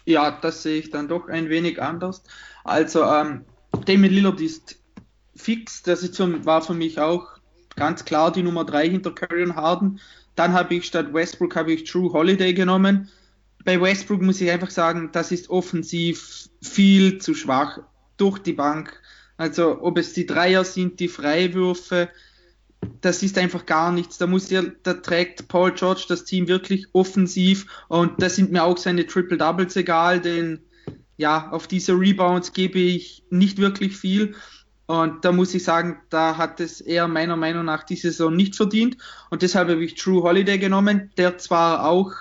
[0.06, 2.24] Ja, das sehe ich dann doch ein wenig anders.
[2.64, 3.46] Also, ähm,
[3.86, 4.80] Damien Lillard ist
[5.36, 5.84] fix.
[5.84, 7.39] Das ist für, war für mich auch
[7.80, 10.00] ganz klar die Nummer 3 hinter Curry und Harden.
[10.36, 13.10] Dann habe ich statt Westbrook habe ich True Holiday genommen.
[13.66, 17.80] Bei Westbrook muss ich einfach sagen, das ist offensiv viel zu schwach
[18.18, 19.02] durch die Bank.
[19.38, 22.10] Also ob es die Dreier sind, die Freiwürfe,
[23.02, 24.18] das ist einfach gar nichts.
[24.18, 28.64] Da muss ja, da trägt Paul George das Team wirklich offensiv und da sind mir
[28.64, 30.60] auch seine Triple Doubles egal, denn
[31.18, 34.36] ja, auf diese Rebounds gebe ich nicht wirklich viel.
[34.90, 38.56] Und da muss ich sagen, da hat es er meiner Meinung nach diese Saison nicht
[38.56, 38.98] verdient.
[39.30, 42.12] Und deshalb habe ich True Holiday genommen, der zwar auch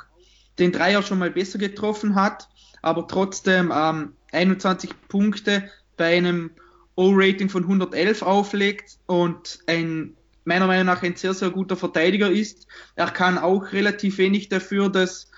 [0.59, 2.47] den Dreier schon mal besser getroffen hat,
[2.83, 6.51] aber trotzdem ähm, 21 Punkte bei einem
[6.95, 10.15] O-Rating von 111 auflegt und ein
[10.45, 12.67] meiner Meinung nach ein sehr, sehr guter Verteidiger ist.
[12.97, 15.31] Er kann auch relativ wenig dafür, dass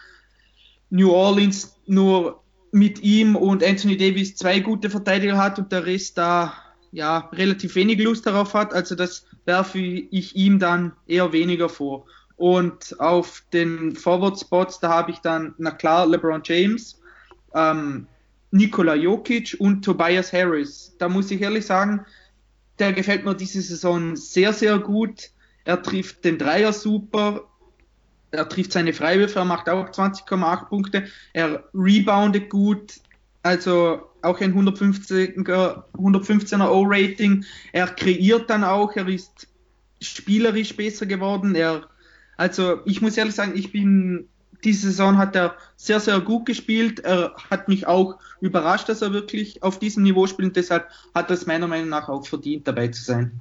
[0.91, 2.43] New Orleans nur
[2.73, 6.55] mit ihm und Anthony Davis zwei gute Verteidiger hat und der Rest da
[6.93, 8.73] ja relativ wenig Lust darauf hat.
[8.73, 12.07] Also das werfe ich ihm dann eher weniger vor.
[12.37, 17.01] Und auf den Forward Spots, da habe ich dann, na klar, LeBron James,
[17.55, 18.07] ähm,
[18.51, 20.95] Nikola Jokic und Tobias Harris.
[20.99, 22.05] Da muss ich ehrlich sagen,
[22.79, 25.31] der gefällt mir diese Saison sehr, sehr gut.
[25.65, 27.45] Er trifft den Dreier super,
[28.31, 32.95] er trifft seine Freiwürfe, er macht auch 20,8 Punkte, er reboundet gut,
[33.43, 37.45] also auch ein 115er, 115er O-Rating.
[37.73, 39.49] Er kreiert dann auch, er ist
[40.01, 41.55] spielerisch besser geworden.
[41.55, 41.89] Er,
[42.37, 44.29] also ich muss ehrlich sagen, ich bin
[44.65, 47.01] diese Saison hat er sehr, sehr gut gespielt.
[47.01, 50.57] Er hat mich auch überrascht, dass er wirklich auf diesem Niveau spielt.
[50.57, 53.41] Deshalb hat er es meiner Meinung nach auch verdient, dabei zu sein.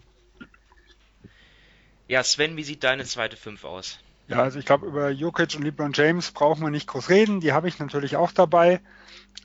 [2.07, 3.99] Ja, Sven, wie sieht deine zweite Fünf aus?
[4.29, 7.41] Ja, also ich glaube, über Jokic und LeBron James brauchen wir nicht groß reden.
[7.41, 8.79] Die habe ich natürlich auch dabei.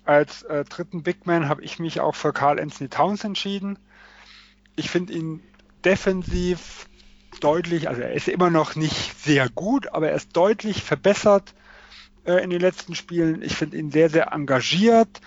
[0.05, 3.79] Als äh, dritten Big Man habe ich mich auch für Carl Anthony Towns entschieden.
[4.77, 5.43] Ich finde ihn
[5.87, 6.87] defensiv
[7.41, 11.55] deutlich, also er ist immer noch nicht sehr gut, aber er ist deutlich verbessert
[12.27, 13.41] äh, in den letzten Spielen.
[13.41, 15.23] Ich finde ihn sehr, sehr engagiert.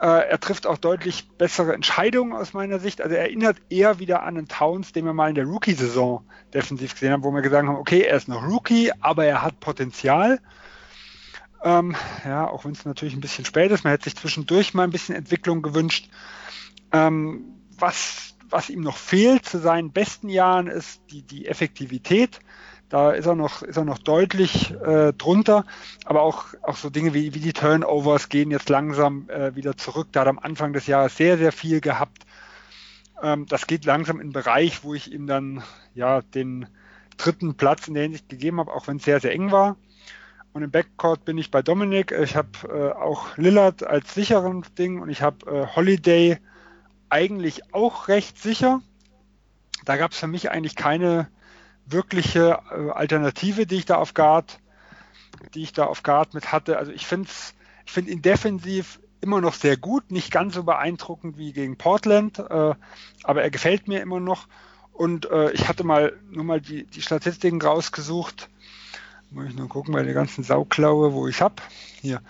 [0.00, 3.00] Äh, er trifft auch deutlich bessere Entscheidungen aus meiner Sicht.
[3.00, 6.94] Also er erinnert eher wieder an einen Towns, den wir mal in der Rookie-Saison defensiv
[6.94, 10.40] gesehen haben, wo wir gesagt haben, okay, er ist noch Rookie, aber er hat Potenzial.
[11.62, 13.84] Ähm, ja, auch wenn es natürlich ein bisschen spät ist.
[13.84, 16.10] Man hätte sich zwischendurch mal ein bisschen Entwicklung gewünscht.
[16.92, 22.40] Ähm, was, was ihm noch fehlt zu seinen besten Jahren ist die, die Effektivität.
[22.94, 25.64] Da ist er noch, ist er noch deutlich äh, drunter.
[26.04, 30.10] Aber auch, auch so Dinge wie, wie die Turnovers gehen jetzt langsam äh, wieder zurück.
[30.12, 32.24] Da hat er am Anfang des Jahres sehr, sehr viel gehabt.
[33.20, 35.64] Ähm, das geht langsam in den Bereich, wo ich ihm dann
[35.96, 36.68] ja den
[37.16, 39.74] dritten Platz in der Hinsicht gegeben habe, auch wenn es sehr, sehr eng war.
[40.52, 42.12] Und im Backcourt bin ich bei Dominik.
[42.12, 46.38] Ich habe äh, auch Lillard als sicheren Ding und ich habe äh, Holiday
[47.08, 48.82] eigentlich auch recht sicher.
[49.84, 51.26] Da gab es für mich eigentlich keine
[51.86, 54.60] wirkliche äh, Alternative, die ich da auf Guard,
[55.54, 56.78] die ich da auf Guard mit hatte.
[56.78, 57.28] Also ich finde
[57.86, 62.38] ich finde ihn defensiv immer noch sehr gut, nicht ganz so beeindruckend wie gegen Portland,
[62.38, 62.74] äh,
[63.22, 64.46] aber er gefällt mir immer noch.
[64.92, 68.48] Und äh, ich hatte mal nur mal die, die Statistiken rausgesucht.
[69.30, 71.56] Muss ich nur gucken bei der ganzen Sauklaue, wo ich habe.
[72.00, 72.22] Hier.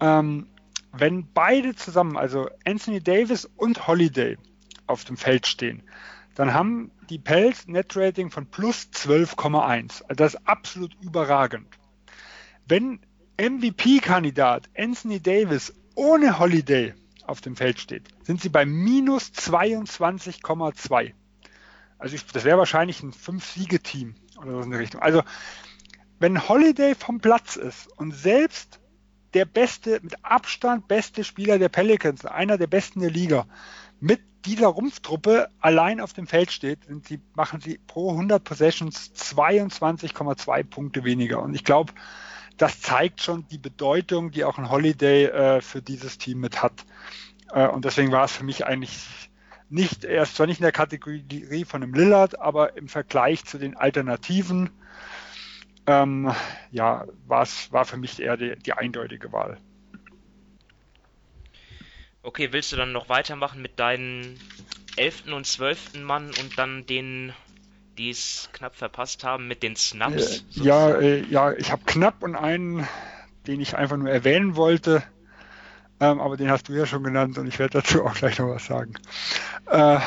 [0.00, 0.46] Ähm,
[0.92, 4.38] wenn beide zusammen, also Anthony Davis und Holiday,
[4.86, 5.82] auf dem Feld stehen,
[6.34, 10.02] dann haben die Pels Net-Rating von plus 12,1.
[10.02, 11.68] Also das ist absolut überragend.
[12.66, 13.00] Wenn
[13.38, 16.94] MVP-Kandidat Anthony Davis ohne Holiday
[17.26, 21.12] auf dem Feld steht, sind sie bei minus 22,2.
[21.98, 25.00] Also ich, das wäre wahrscheinlich ein Fünf-Siege-Team oder so in der Richtung.
[25.00, 25.22] Also
[26.18, 28.80] wenn Holiday vom Platz ist und selbst
[29.34, 33.46] der beste, mit Abstand beste Spieler der Pelicans, einer der besten der Liga,
[34.04, 40.62] mit dieser Rumpftruppe allein auf dem Feld steht, sie, machen sie pro 100 Possessions 22,2
[40.64, 41.42] Punkte weniger.
[41.42, 41.94] Und ich glaube,
[42.58, 46.84] das zeigt schon die Bedeutung, die auch ein Holiday äh, für dieses Team mit hat.
[47.50, 49.06] Äh, und deswegen war es für mich eigentlich
[49.70, 53.56] nicht, er ist zwar nicht in der Kategorie von einem Lillard, aber im Vergleich zu
[53.56, 54.68] den Alternativen,
[55.86, 56.30] ähm,
[56.70, 59.56] ja, war für mich eher die, die eindeutige Wahl.
[62.24, 64.40] Okay, willst du dann noch weitermachen mit deinen
[64.96, 65.24] 11.
[65.30, 66.02] und 12.
[66.02, 67.34] Mann und dann den,
[67.98, 70.38] die es knapp verpasst haben, mit den Snaps?
[70.56, 72.88] Äh, ja, äh, ja, ich habe knapp und einen,
[73.46, 75.02] den ich einfach nur erwähnen wollte,
[76.00, 78.48] ähm, aber den hast du ja schon genannt und ich werde dazu auch gleich noch
[78.48, 78.94] was sagen.
[79.66, 79.98] Äh,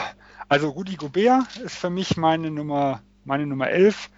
[0.50, 4.10] also Rudi Gobert ist für mich meine Nummer, meine Nummer 11.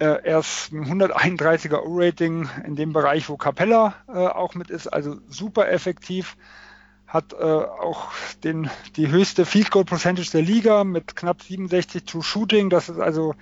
[0.00, 4.88] Äh, er ist ein 131er O-Rating in dem Bereich, wo Capella äh, auch mit ist,
[4.88, 6.36] also super effektiv
[7.14, 8.10] hat äh, auch
[8.42, 12.70] den, die höchste Field Goal Percentage der Liga mit knapp 67 True Shooting.
[12.70, 13.36] Das ist also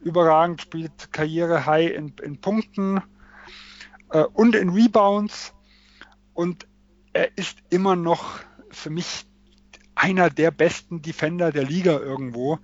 [0.00, 3.02] überragend, spielt Karriere High in, in Punkten
[4.10, 5.52] äh, und in Rebounds.
[6.32, 6.68] Und
[7.12, 8.38] er ist immer noch
[8.70, 9.26] für mich
[9.96, 12.60] einer der besten Defender der Liga irgendwo.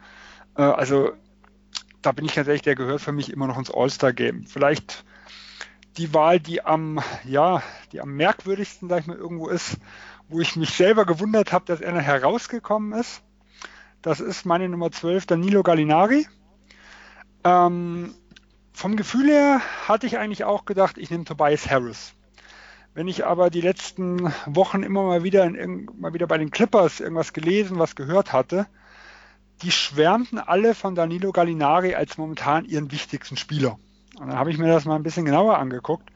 [0.57, 1.11] Äh, also
[2.01, 4.47] da bin ich ganz ehrlich, der gehört für mich immer noch ins All-Star-Game.
[4.47, 5.05] Vielleicht
[5.97, 7.63] die Wahl, die am, ja,
[7.93, 9.79] die am merkwürdigsten, sag ich mal, irgendwo ist,
[10.29, 13.23] wo ich mich selber gewundert habe, dass er noch herausgekommen ist.
[14.03, 16.27] Das ist meine Nummer 12, Danilo Gallinari.
[17.45, 18.15] Ähm,
[18.73, 22.15] vom Gefühl her hatte ich eigentlich auch gedacht, ich nehme Tobias Harris.
[22.95, 27.01] Wenn ich aber die letzten Wochen immer mal wieder, in, mal wieder bei den Clippers
[27.01, 28.67] irgendwas gelesen, was gehört hatte,
[29.63, 33.79] die schwärmten alle von Danilo Gallinari als momentan ihren wichtigsten Spieler.
[34.19, 36.11] Und dann habe ich mir das mal ein bisschen genauer angeguckt.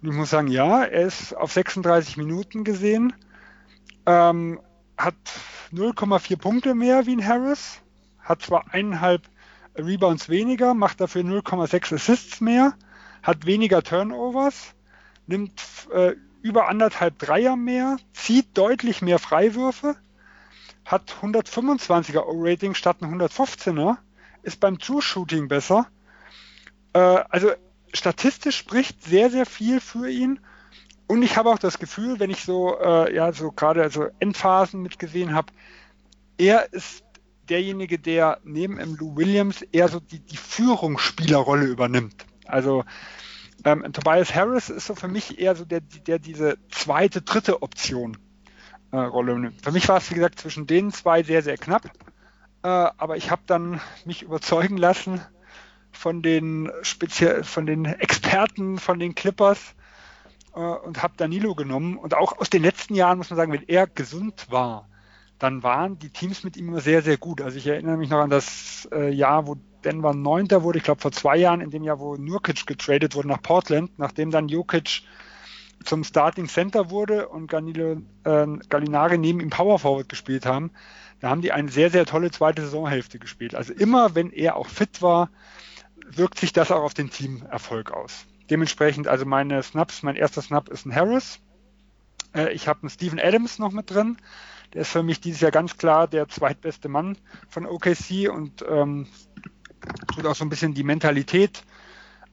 [0.00, 3.12] Und ich muss sagen, ja, er ist auf 36 Minuten gesehen
[4.06, 4.60] ähm,
[4.96, 5.14] hat
[5.72, 7.80] 0,4 Punkte mehr wie ein Harris,
[8.20, 9.22] hat zwar eineinhalb
[9.76, 12.74] Rebounds weniger, macht dafür 0,6 Assists mehr,
[13.22, 14.74] hat weniger Turnovers,
[15.26, 15.60] nimmt
[15.92, 19.96] äh, über anderthalb Dreier mehr, zieht deutlich mehr Freiwürfe,
[20.84, 23.96] hat 125er O-Rating statt ein 115er,
[24.42, 25.88] ist beim True Shooting besser.
[26.92, 27.52] Äh, also
[27.92, 30.38] statistisch spricht sehr, sehr viel für ihn
[31.06, 34.82] und ich habe auch das Gefühl, wenn ich so, äh, ja, so gerade also Endphasen
[34.82, 35.52] mitgesehen habe,
[36.38, 37.04] er ist
[37.48, 38.96] derjenige, der neben M.
[38.96, 42.24] Lou Williams eher so die, die Führungsspielerrolle übernimmt.
[42.46, 42.84] Also
[43.64, 48.16] ähm, Tobias Harris ist so für mich eher so der, der diese zweite, dritte Option
[48.92, 49.62] äh, Rolle nimmt.
[49.62, 51.84] Für mich war es, wie gesagt, zwischen den zwei sehr, sehr knapp.
[52.62, 55.20] Äh, aber ich habe dann mich überzeugen lassen
[55.92, 59.74] von den speziell von den Experten von den Clippers,
[60.54, 61.96] äh, und habe Danilo genommen.
[61.96, 64.88] Und auch aus den letzten Jahren muss man sagen, wenn er gesund war,
[65.38, 67.40] dann waren die Teams mit ihm immer sehr, sehr gut.
[67.40, 71.00] Also ich erinnere mich noch an das äh, Jahr, wo Denver Neunter wurde, ich glaube
[71.00, 75.02] vor zwei Jahren, in dem Jahr, wo Nurkic getradet wurde nach Portland, nachdem dann Jokic
[75.84, 80.70] zum Starting Center wurde und Ganilo, äh, Gallinari neben ihm Power Forward gespielt haben.
[81.20, 83.54] Da haben die eine sehr, sehr tolle zweite Saisonhälfte gespielt.
[83.54, 85.30] Also immer, wenn er auch fit war,
[86.06, 88.26] wirkt sich das auch auf den Teamerfolg aus.
[88.50, 91.40] Dementsprechend, also meine Snaps, mein erster Snap ist ein Harris.
[92.34, 94.18] Äh, ich habe einen Steven Adams noch mit drin.
[94.72, 97.16] Der ist für mich dieses Jahr ganz klar der zweitbeste Mann
[97.48, 99.06] von OKC und ähm,
[100.14, 101.62] tut auch so ein bisschen die Mentalität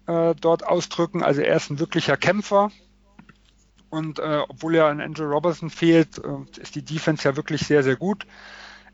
[0.07, 1.23] äh, dort ausdrücken.
[1.23, 2.71] Also er ist ein wirklicher Kämpfer.
[3.89, 7.83] Und äh, obwohl ja ein Andrew Robertson fehlt, äh, ist die Defense ja wirklich sehr,
[7.83, 8.25] sehr gut.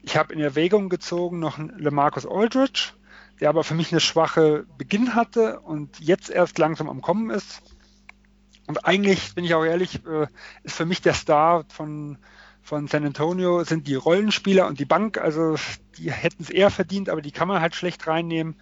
[0.02, 2.94] Ich habe in Erwägung gezogen noch einen LeMarcus Aldridge
[3.40, 7.62] der aber für mich eine schwache Beginn hatte und jetzt erst langsam am Kommen ist.
[8.68, 10.28] Und eigentlich, bin ich auch ehrlich, äh,
[10.64, 12.18] ist für mich der Star von,
[12.62, 15.18] von San Antonio sind die Rollenspieler und die Bank.
[15.18, 15.56] Also
[15.98, 18.56] die hätten es eher verdient, aber die kann man halt schlecht reinnehmen.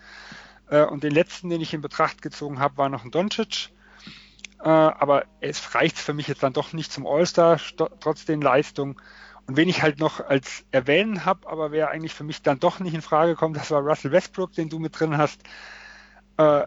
[0.70, 3.70] Äh, und den letzten, den ich in Betracht gezogen habe, war noch ein Doncic.
[4.60, 7.60] Äh, aber es reicht für mich jetzt dann doch nicht zum All-Star,
[8.00, 8.98] trotz den Leistungen.
[9.48, 12.80] Und wen ich halt noch als erwähnen habe, aber wer eigentlich für mich dann doch
[12.80, 15.42] nicht in Frage kommt, das war Russell Westbrook, den du mit drin hast.
[16.38, 16.64] Äh,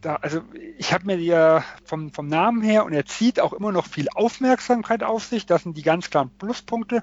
[0.00, 0.42] da, also
[0.78, 4.08] ich habe mir ja vom, vom Namen her und er zieht auch immer noch viel
[4.14, 5.46] Aufmerksamkeit auf sich.
[5.46, 7.02] Das sind die ganz klaren Pluspunkte,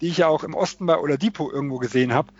[0.00, 2.32] die ich ja auch im Osten bei Oladipo irgendwo gesehen habe.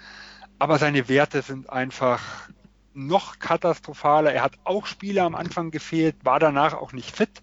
[0.59, 2.49] Aber seine Werte sind einfach
[2.95, 4.33] noch katastrophaler.
[4.33, 7.43] Er hat auch Spiele am Anfang gefehlt, war danach auch nicht fit.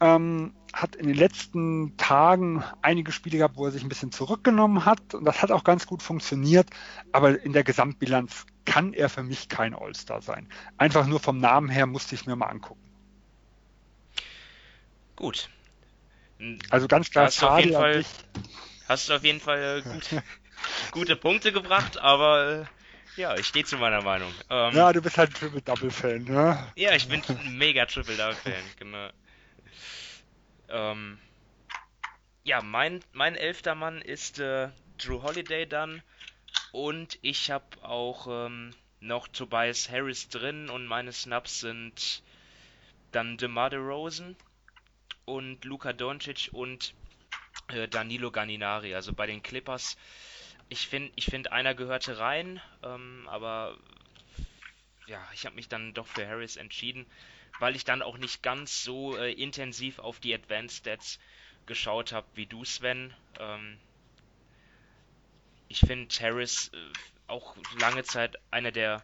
[0.00, 4.84] Ähm, hat in den letzten Tagen einige Spiele gehabt, wo er sich ein bisschen zurückgenommen
[4.84, 6.68] hat und das hat auch ganz gut funktioniert,
[7.10, 10.48] aber in der Gesamtbilanz kann er für mich kein All-Star sein.
[10.76, 12.80] Einfach nur vom Namen her musste ich mir mal angucken.
[15.16, 15.48] Gut.
[16.70, 18.04] Also ganz klar, hast du auf jeden Fall,
[18.88, 20.22] hast du auf jeden Fall äh, gut,
[20.92, 22.68] gute Punkte gebracht, aber
[23.16, 24.32] äh, ja, ich stehe zu meiner Meinung.
[24.48, 26.72] Ähm, ja, du bist halt ein Triple-Double-Fan, ne?
[26.76, 29.08] Ja, ich bin ein mega Triple-Double-Fan, genau.
[30.68, 31.18] Ähm,
[32.44, 34.68] ja, mein, mein elfter Mann ist äh,
[34.98, 36.02] Drew Holiday dann.
[36.72, 42.22] Und ich habe auch ähm, noch Tobias Harris drin und meine Snaps sind
[43.12, 44.36] dann DeMar DeRozan
[45.24, 46.94] und Luka Doncic und
[47.68, 48.94] äh, Danilo Gallinari.
[48.94, 49.96] Also bei den Clippers,
[50.68, 53.76] ich finde, ich find, einer gehörte rein, ähm, aber
[55.06, 57.06] ja, ich habe mich dann doch für Harris entschieden,
[57.58, 61.18] weil ich dann auch nicht ganz so äh, intensiv auf die Advanced Stats
[61.66, 63.12] geschaut habe wie du, Sven.
[63.38, 63.78] Ähm,
[65.68, 66.76] ich finde Harris äh,
[67.26, 69.02] auch lange Zeit einer der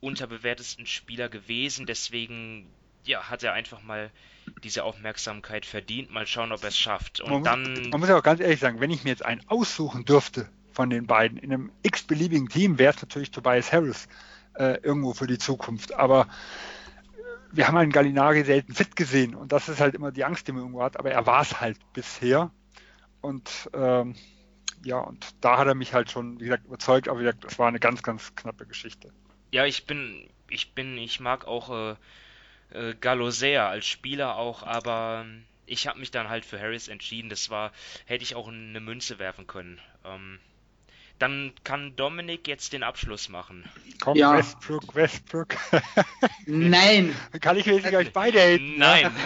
[0.00, 2.66] unterbewertesten Spieler gewesen, deswegen
[3.04, 4.10] ja, hat er einfach mal
[4.62, 6.10] diese Aufmerksamkeit verdient.
[6.10, 7.20] Mal schauen, ob er es schafft.
[7.20, 7.72] Und man, dann.
[7.72, 10.48] Muss, man muss ja auch ganz ehrlich sagen, wenn ich mir jetzt einen aussuchen dürfte
[10.72, 14.08] von den beiden in einem x-beliebigen Team, wäre es natürlich Tobias Harris
[14.54, 15.94] äh, irgendwo für die Zukunft.
[15.94, 16.28] Aber
[17.56, 20.52] wir haben einen Gallinari selten fit gesehen und das ist halt immer die Angst, die
[20.52, 20.98] man irgendwo hat.
[20.98, 22.50] Aber er war es halt bisher.
[23.20, 24.14] Und ähm,
[24.84, 27.58] ja, und da hat er mich halt schon, wie gesagt, überzeugt, aber wie gesagt, das
[27.58, 29.12] war eine ganz, ganz knappe Geschichte.
[29.52, 31.96] Ja, ich bin, ich bin, ich mag auch äh,
[32.70, 36.88] äh, Gallo sehr als Spieler auch, aber ähm, ich habe mich dann halt für Harris
[36.88, 37.30] entschieden.
[37.30, 37.72] Das war,
[38.04, 39.80] hätte ich auch eine Münze werfen können.
[40.04, 40.38] Ähm,
[41.18, 43.64] dann kann Dominik jetzt den Abschluss machen.
[44.00, 44.36] Komm, ja.
[44.36, 45.54] Westbrook, Westbrook.
[46.46, 47.14] Nein.
[47.40, 48.78] kann ich wirklich euch beide haten?
[48.78, 49.10] Nein.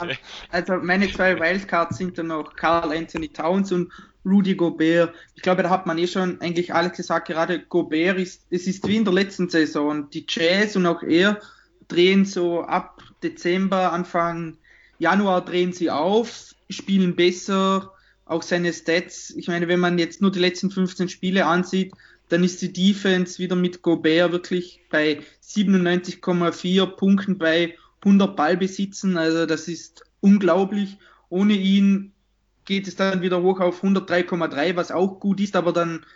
[0.00, 0.16] Ähm,
[0.50, 3.90] also meine zwei Wildcards sind dann noch Carl Anthony Towns und
[4.24, 5.14] Rudy Gobert.
[5.34, 7.28] Ich glaube, da hat man eh schon eigentlich alles gesagt.
[7.28, 10.08] Gerade Gobert ist, es ist wie in der letzten Saison.
[10.10, 11.40] Die Jazz und auch er
[11.88, 14.56] drehen so ab Dezember, Anfang
[14.98, 17.92] Januar drehen sie auf, spielen besser,
[18.30, 19.30] auch seine Stats.
[19.36, 21.92] Ich meine, wenn man jetzt nur die letzten 15 Spiele ansieht,
[22.28, 29.16] dann ist die Defense wieder mit Gobert wirklich bei 97,4 Punkten bei 100 Ballbesitzen.
[29.16, 30.98] Also das ist unglaublich.
[31.28, 32.12] Ohne ihn
[32.66, 36.06] geht es dann wieder hoch auf 103,3, was auch gut ist, aber dann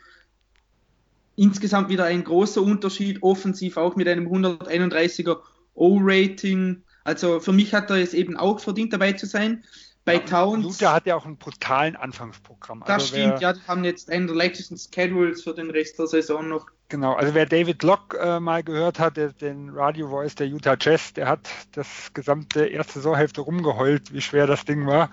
[1.35, 5.39] insgesamt wieder ein großer Unterschied, offensiv auch mit einem 131er
[5.75, 6.83] O-Rating.
[7.03, 9.65] Also für mich hat er es eben auch verdient, dabei zu sein.
[10.05, 10.81] Bei ja, Towns.
[10.81, 12.81] Utah hat ja auch einen brutalen Anfangsprogramm.
[12.81, 16.07] Das also stimmt, ja, die haben jetzt einen der leichtesten Schedules für den Rest der
[16.07, 16.67] Saison noch.
[16.91, 20.77] Genau, also wer David Locke äh, mal gehört hat, der, den Radio Voice der Utah
[20.79, 25.11] Jazz, der hat das gesamte erste Saisonhälfte rumgeheult, wie schwer das Ding war.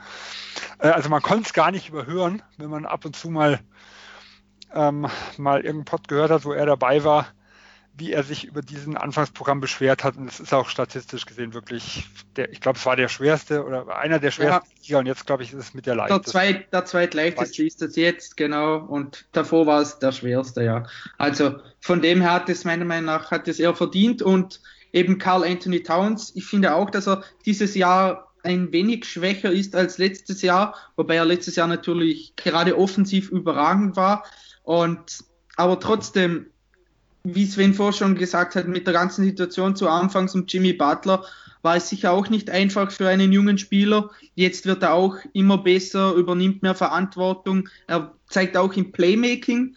[0.80, 3.62] Äh, also man konnte es gar nicht überhören, wenn man ab und zu mal,
[4.74, 5.08] ähm,
[5.38, 7.28] mal irgendeinen Pod gehört hat, wo er dabei war
[7.94, 10.18] wie er sich über diesen Anfangsprogramm beschwert hat.
[10.18, 12.06] Und es ist auch statistisch gesehen wirklich,
[12.36, 14.82] der, ich glaube, es war der schwerste oder einer der schwersten ja.
[14.82, 16.24] Liga und jetzt glaube ich, ist es mit der leichteste.
[16.24, 18.78] Der, zweit, der zweitleichteste ist es jetzt, genau.
[18.78, 20.88] Und davor war es der schwerste, ja.
[21.18, 24.62] Also von dem her hat es meiner Meinung nach hat es eher verdient und
[24.94, 29.76] eben Carl Anthony Towns, ich finde auch, dass er dieses Jahr ein wenig schwächer ist
[29.76, 34.24] als letztes Jahr, wobei er letztes Jahr natürlich gerade offensiv überragend war.
[34.64, 35.24] Und
[35.58, 36.48] aber trotzdem,
[37.24, 41.24] wie Sven vor schon gesagt hat, mit der ganzen Situation zu Anfangs um Jimmy Butler
[41.62, 44.10] war es sicher auch nicht einfach für einen jungen Spieler.
[44.34, 47.70] Jetzt wird er auch immer besser, übernimmt mehr Verantwortung.
[47.88, 49.76] Er zeigt auch im Playmaking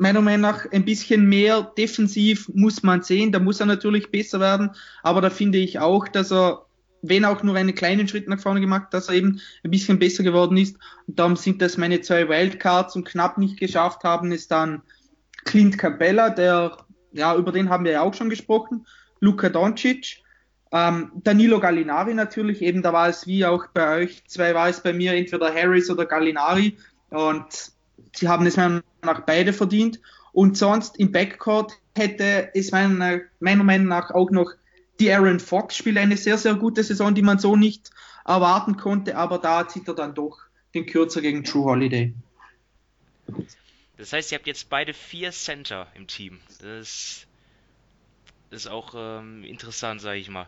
[0.00, 3.32] meiner Meinung nach ein bisschen mehr defensiv muss man sehen.
[3.32, 4.70] Da muss er natürlich besser werden.
[5.02, 6.64] Aber da finde ich auch, dass er,
[7.02, 10.22] wenn auch nur einen kleinen Schritt nach vorne gemacht, dass er eben ein bisschen besser
[10.22, 10.76] geworden ist.
[11.06, 14.80] Und darum sind das meine zwei Wildcards und knapp nicht geschafft haben, ist dann
[15.44, 16.76] Clint Capella, der,
[17.12, 18.86] ja, über den haben wir ja auch schon gesprochen,
[19.20, 20.22] Luka Doncic,
[20.72, 24.80] ähm, Danilo Gallinari natürlich, eben da war es wie auch bei euch zwei, war es
[24.80, 26.76] bei mir entweder Harris oder Gallinari
[27.10, 27.72] und
[28.14, 30.00] sie haben es meiner Meinung nach beide verdient
[30.32, 34.52] und sonst im Backcourt hätte es meiner, meiner Meinung nach auch noch
[35.00, 37.90] die Aaron Fox spielt eine sehr, sehr gute Saison, die man so nicht
[38.26, 40.38] erwarten konnte, aber da zieht er dann doch
[40.74, 42.14] den Kürzer gegen True Holiday.
[44.00, 46.40] Das heißt, ihr habt jetzt beide vier Center im Team.
[46.62, 47.26] Das
[48.50, 50.46] ist auch ähm, interessant, sage ich mal.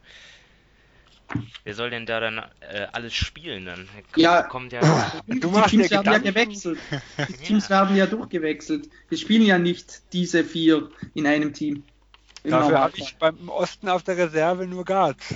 [1.62, 3.86] Wer soll denn da dann äh, alles spielen dann?
[3.86, 4.80] Kommt, ja, kommt ja
[5.26, 6.78] die Teams werden ja gewechselt.
[7.28, 7.70] Die Teams ja.
[7.80, 8.88] werden ja durchgewechselt.
[9.10, 11.84] Wir spielen ja nicht diese vier in einem Team.
[12.44, 15.34] Dafür habe ich beim Osten auf der Reserve nur Guards.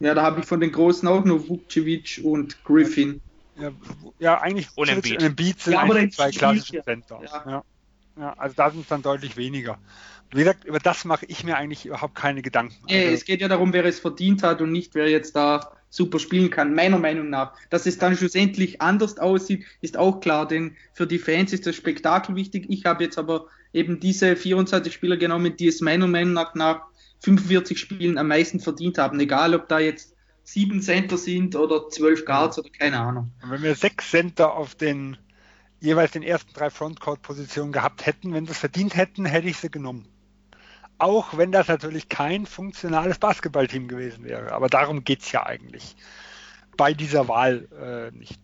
[0.00, 3.20] Ja, da habe ich von den Großen auch nur Vukcevic und Griffin.
[3.60, 3.70] Ja,
[4.18, 5.22] ja eigentlich und Embiid.
[5.22, 7.20] Embiid sind ja, eigentlich zwei klassische Center.
[7.22, 7.44] Ja.
[7.46, 7.64] Ja.
[8.18, 8.34] ja.
[8.36, 9.78] also da sind es dann deutlich weniger.
[10.30, 12.76] Wie gesagt, über das mache ich mir eigentlich überhaupt keine Gedanken.
[12.88, 16.18] Also, es geht ja darum, wer es verdient hat und nicht, wer jetzt da super
[16.18, 17.54] spielen kann, meiner Meinung nach.
[17.70, 21.76] Dass es dann schlussendlich anders aussieht, ist auch klar, denn für die Fans ist das
[21.76, 22.66] Spektakel wichtig.
[22.68, 26.82] Ich habe jetzt aber eben diese 24 Spieler genommen, die es meiner Meinung nach nach
[27.20, 30.14] 45 Spielen am meisten verdient haben, egal ob da jetzt
[30.52, 33.32] sieben Center sind oder zwölf Guards oder keine Ahnung.
[33.42, 35.16] Und wenn wir sechs Center auf den
[35.80, 38.32] jeweils den ersten drei Frontcourt-Positionen gehabt hätten.
[38.32, 40.08] Wenn sie es verdient hätten, hätte ich sie genommen.
[40.98, 44.52] Auch wenn das natürlich kein funktionales Basketballteam gewesen wäre.
[44.52, 45.94] Aber darum geht es ja eigentlich
[46.76, 48.40] bei dieser Wahl äh, nicht.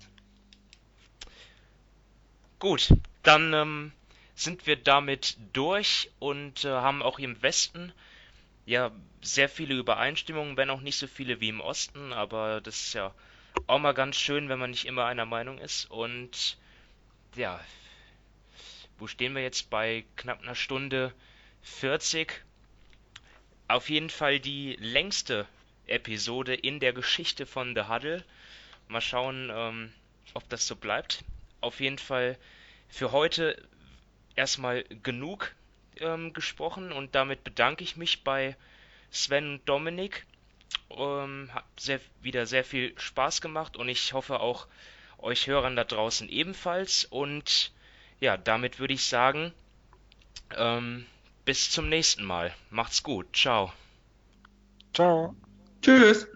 [2.61, 3.93] Gut, dann ähm,
[4.37, 7.93] sind wir damit durch und äh, haben auch im Westen
[8.66, 8.91] ja
[9.23, 13.15] sehr viele Übereinstimmungen, wenn auch nicht so viele wie im Osten, aber das ist ja
[13.66, 15.91] auch mal ganz schön, wenn man nicht immer einer Meinung ist.
[15.91, 16.57] Und
[17.36, 17.61] ja,
[18.99, 21.12] wo stehen wir jetzt bei knapp einer Stunde
[21.62, 22.32] 40?
[23.69, 25.47] Auf jeden Fall die längste
[25.86, 28.24] Episode in der Geschichte von The Huddle.
[28.89, 29.93] Mal schauen, ähm,
[30.35, 31.24] ob das so bleibt.
[31.61, 32.39] Auf jeden Fall
[32.89, 33.62] für heute
[34.36, 35.55] erstmal genug
[36.01, 38.57] ähm, gesprochen und damit bedanke ich mich bei
[39.11, 40.27] Sven und Dominik.
[40.91, 44.66] Ähm, hat sehr, wieder sehr viel Spaß gemacht und ich hoffe auch
[45.19, 47.05] euch Hörern da draußen ebenfalls.
[47.05, 47.73] Und
[48.21, 49.53] ja, damit würde ich sagen,
[50.57, 51.07] ähm,
[51.45, 52.55] bis zum nächsten Mal.
[52.71, 53.27] Macht's gut.
[53.35, 53.73] Ciao.
[54.93, 55.35] Ciao.
[55.83, 56.27] Tschüss.